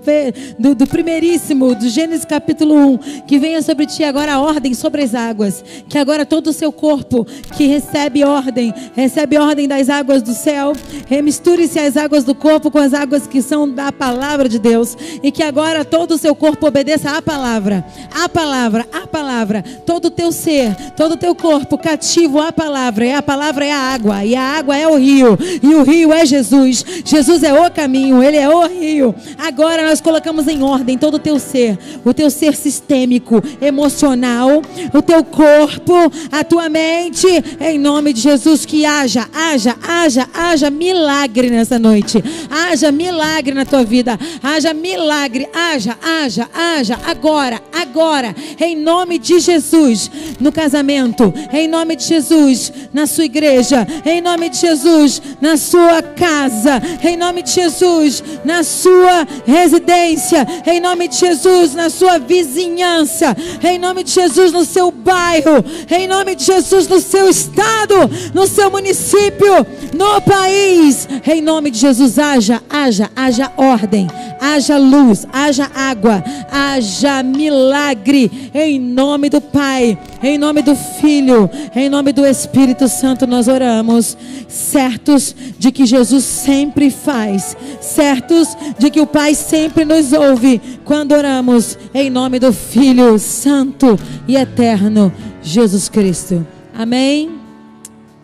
do, 0.57 0.74
do 0.76 0.86
primeiríssimo, 0.86 1.74
do 1.74 1.88
Gênesis 1.88 2.24
capítulo 2.24 2.76
1. 2.76 2.99
Que 3.26 3.40
venha 3.40 3.61
sobre 3.61 3.86
ti 3.86 4.05
agora 4.05 4.34
a 4.34 4.40
ordem 4.40 4.72
sobre 4.72 5.03
as 5.03 5.12
águas. 5.12 5.64
Que 5.88 5.99
agora 5.99 6.24
todo 6.24 6.47
o 6.47 6.53
seu 6.53 6.70
corpo 6.70 7.26
que 7.57 7.66
recebe 7.66 8.22
ordem, 8.22 8.72
recebe 8.95 9.36
ordem 9.36 9.66
das 9.66 9.90
águas 9.90 10.22
do 10.22 10.32
céu, 10.32 10.74
remisture-se 11.09 11.80
as 11.80 11.97
águas 11.97 12.22
do 12.22 12.36
corpo 12.36 12.70
com 12.70 12.78
as 12.78 12.95
águas 12.95 13.26
que 13.26 13.43
são 13.43 13.68
da 13.68 13.90
palavra 13.90 14.49
de 14.49 14.61
Deus. 14.61 14.97
E 15.24 15.32
que 15.32 15.43
agora 15.43 15.84
todo 15.84 16.12
o 16.12 16.18
seu 16.18 16.36
corpo 16.36 16.68
obedeça 16.68 17.11
à 17.11 17.20
palavra 17.20 17.32
palavra, 17.33 17.85
a 18.14 18.28
palavra, 18.28 18.87
a 18.93 19.07
palavra. 19.07 19.64
Todo 19.87 20.07
o 20.07 20.11
teu 20.11 20.30
ser, 20.30 20.74
todo 20.95 21.12
o 21.12 21.16
teu 21.16 21.35
corpo 21.35 21.78
cativo 21.78 22.39
à 22.39 22.53
palavra. 22.53 23.07
E 23.07 23.12
a 23.12 23.22
palavra 23.22 23.64
é 23.64 23.72
a 23.72 23.78
água, 23.78 24.22
e 24.22 24.37
a 24.37 24.43
água 24.43 24.76
é 24.76 24.87
o 24.87 24.97
rio, 24.97 25.39
e 25.62 25.74
o 25.74 25.83
rio 25.83 26.12
é 26.12 26.26
Jesus. 26.26 26.85
Jesus 27.05 27.43
é 27.43 27.53
o 27.55 27.70
caminho, 27.70 28.22
ele 28.22 28.37
é 28.37 28.49
o 28.49 28.66
rio. 28.66 29.14
Agora 29.39 29.89
nós 29.89 30.01
colocamos 30.01 30.47
em 30.47 30.62
ordem 30.62 30.99
todo 30.99 31.14
o 31.14 31.18
teu 31.18 31.39
ser, 31.39 31.78
o 32.05 32.12
teu 32.12 32.30
ser 32.30 32.55
sistêmico, 32.55 33.43
emocional, 33.62 34.61
o 34.93 35.01
teu 35.01 35.24
corpo, 35.24 35.95
a 36.30 36.45
tua 36.45 36.68
mente, 36.68 37.26
em 37.61 37.78
nome 37.78 38.12
de 38.12 38.20
Jesus, 38.20 38.66
que 38.66 38.85
haja, 38.85 39.26
haja, 39.33 39.74
haja, 39.83 40.28
haja 40.35 40.70
milagre 40.70 41.49
nessa 41.49 41.78
noite. 41.78 42.22
Haja 42.51 42.93
milagre 42.93 43.55
na 43.55 43.64
tua 43.64 43.85
vida. 43.85 44.18
Haja 44.43 44.74
milagre, 44.74 45.49
haja, 45.55 45.97
haja, 46.03 46.49
haja, 46.53 46.99
agora, 47.23 47.62
agora, 47.73 48.35
em 48.59 48.75
nome 48.75 49.16
de 49.16 49.39
Jesus, 49.39 50.11
no 50.41 50.51
casamento, 50.51 51.33
em 51.53 51.68
nome 51.68 51.95
de 51.95 52.05
Jesus, 52.05 52.73
na 52.93 53.07
sua 53.07 53.27
igreja, 53.27 53.87
em 54.05 54.20
nome 54.20 54.49
de 54.49 54.57
Jesus, 54.57 55.23
na 55.41 55.57
sua 55.57 56.03
casa, 56.03 56.83
em 57.01 57.16
nome 57.16 57.43
de 57.43 57.53
Jesus, 57.53 58.25
na 58.45 58.64
sua 58.64 59.25
residência, 59.47 60.45
em 60.66 60.81
nome 60.81 61.07
de 61.07 61.16
Jesus, 61.16 61.77
na 61.77 61.89
sua 61.91 62.18
vizinhança, 62.18 63.37
em 63.62 63.79
nome 63.79 64.03
de 64.03 64.11
Jesus, 64.11 64.53
no 64.53 64.64
seu 64.64 64.91
bairro, 64.91 65.64
em 65.89 66.09
nome 66.09 66.35
de 66.35 66.45
Jesus, 66.45 66.89
no 66.89 67.01
seu 67.01 67.29
estado, 67.29 67.95
no 68.35 68.49
seu 68.49 68.68
município, 68.68 69.64
no 69.95 70.20
país, 70.23 71.07
em 71.25 71.41
nome 71.41 71.70
de 71.70 71.79
Jesus, 71.79 72.18
haja, 72.18 72.61
haja, 72.68 73.09
haja 73.14 73.53
ordem, 73.57 74.09
haja 74.41 74.77
luz, 74.77 75.25
haja 75.33 75.70
água, 75.73 76.23
haja 76.51 77.12
milagre, 77.21 78.31
em 78.55 78.79
nome 78.79 79.29
do 79.29 79.41
Pai, 79.41 79.99
em 80.23 80.39
nome 80.39 80.63
do 80.63 80.77
Filho, 80.77 81.51
em 81.75 81.89
nome 81.89 82.13
do 82.13 82.25
Espírito 82.25 82.87
Santo, 82.87 83.27
nós 83.27 83.49
oramos, 83.49 84.17
certos 84.47 85.35
de 85.59 85.73
que 85.73 85.85
Jesus 85.85 86.23
sempre 86.23 86.91
faz, 86.91 87.57
certos 87.81 88.57
de 88.79 88.89
que 88.89 89.01
o 89.01 89.07
Pai 89.07 89.35
sempre 89.35 89.85
nos 89.85 90.13
ouve 90.13 90.61
quando 90.85 91.11
oramos, 91.11 91.77
em 91.93 92.09
nome 92.09 92.39
do 92.39 92.53
Filho 92.53 93.19
Santo 93.19 93.99
e 94.29 94.37
Eterno, 94.37 95.13
Jesus 95.43 95.89
Cristo. 95.89 96.47
Amém 96.73 97.31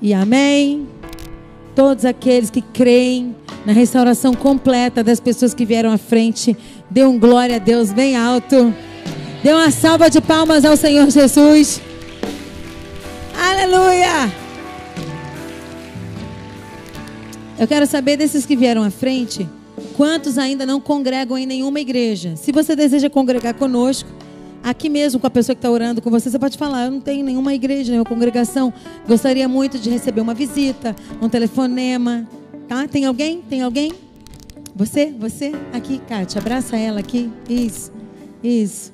e 0.01 0.15
amém. 0.15 0.87
Todos 1.75 2.05
aqueles 2.05 2.51
que 2.51 2.63
creem 2.63 3.35
na 3.65 3.73
restauração 3.73 4.35
completa 4.35 5.05
das 5.05 5.21
pessoas 5.21 5.53
que 5.53 5.65
vieram 5.65 5.93
à 5.93 5.99
frente, 5.99 6.57
dê 6.91 7.05
um 7.05 7.19
glória 7.19 7.57
a 7.57 7.59
Deus 7.59 7.93
bem 7.93 8.17
alto. 8.17 8.75
Dê 9.43 9.53
uma 9.53 9.71
salva 9.71 10.11
de 10.11 10.21
palmas 10.21 10.65
ao 10.65 10.77
Senhor 10.77 11.09
Jesus. 11.11 11.81
Aleluia! 13.37 14.33
Eu 17.59 17.67
quero 17.67 17.87
saber 17.87 18.17
desses 18.17 18.47
que 18.47 18.55
vieram 18.57 18.85
à 18.85 18.91
frente, 18.91 19.49
quantos 19.97 20.39
ainda 20.39 20.65
não 20.65 20.81
congregam 20.81 21.37
em 21.37 21.45
nenhuma 21.45 21.81
igreja. 21.81 22.37
Se 22.37 22.53
você 22.53 22.77
deseja 22.77 23.11
congregar 23.11 23.55
conosco, 23.55 24.09
aqui 24.63 24.89
mesmo 24.89 25.19
com 25.19 25.27
a 25.27 25.31
pessoa 25.31 25.57
que 25.57 25.59
está 25.59 25.71
orando 25.71 26.01
com 26.01 26.11
você, 26.11 26.31
você 26.31 26.39
pode 26.39 26.57
falar: 26.57 26.85
Eu 26.85 26.93
não 26.93 27.01
tenho 27.01 27.25
nenhuma 27.25 27.55
igreja, 27.55 27.91
nenhuma 27.91 28.09
congregação. 28.09 28.73
Gostaria 29.07 29.49
muito 29.49 29.79
de 29.79 29.91
receber 29.91 30.21
uma 30.21 30.35
visita, 30.35 30.95
um 31.21 31.29
telefonema. 31.29 32.29
Tá? 32.69 32.87
Tem 32.87 33.07
alguém? 33.07 33.43
Tem 33.49 33.63
alguém? 33.63 33.93
Você? 34.79 35.13
Você? 35.19 35.51
Aqui, 35.73 36.01
Kátia, 36.09 36.41
abraça 36.41 36.77
ela 36.77 37.01
aqui. 37.01 37.29
Isso. 37.51 37.91
Isso. 38.45 38.93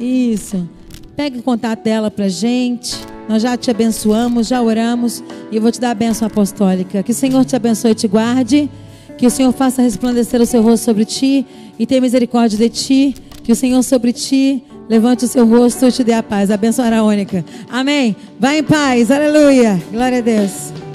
Isso. 0.00 0.66
Pegue 1.14 1.38
o 1.38 1.42
contato 1.42 1.84
dela 1.84 2.10
pra 2.10 2.28
gente. 2.28 2.96
Nós 3.28 3.42
já 3.42 3.58
te 3.58 3.70
abençoamos, 3.70 4.46
já 4.46 4.62
oramos. 4.62 5.22
E 5.52 5.56
eu 5.56 5.60
vou 5.60 5.70
te 5.70 5.78
dar 5.78 5.90
a 5.90 5.94
bênção 5.94 6.26
apostólica. 6.26 7.02
Que 7.02 7.12
o 7.12 7.14
Senhor 7.14 7.44
te 7.44 7.54
abençoe 7.54 7.90
e 7.90 7.94
te 7.94 8.08
guarde. 8.08 8.70
Que 9.18 9.26
o 9.26 9.30
Senhor 9.30 9.52
faça 9.52 9.82
resplandecer 9.82 10.40
o 10.40 10.46
seu 10.46 10.62
rosto 10.62 10.84
sobre 10.84 11.04
ti 11.04 11.44
e 11.78 11.84
tenha 11.84 12.00
misericórdia 12.00 12.56
de 12.56 12.70
ti. 12.70 13.14
Que 13.44 13.52
o 13.52 13.56
Senhor 13.56 13.82
sobre 13.82 14.14
ti 14.14 14.64
levante 14.88 15.26
o 15.26 15.28
seu 15.28 15.46
rosto 15.46 15.84
e 15.86 15.92
te 15.92 16.04
dê 16.04 16.14
a 16.14 16.22
paz. 16.22 16.50
A 16.50 16.56
bênção 16.56 16.82
araônica. 16.82 17.44
Amém. 17.68 18.16
Vai 18.40 18.60
em 18.60 18.64
paz. 18.64 19.10
Aleluia. 19.10 19.78
Glória 19.92 20.18
a 20.18 20.22
Deus. 20.22 20.85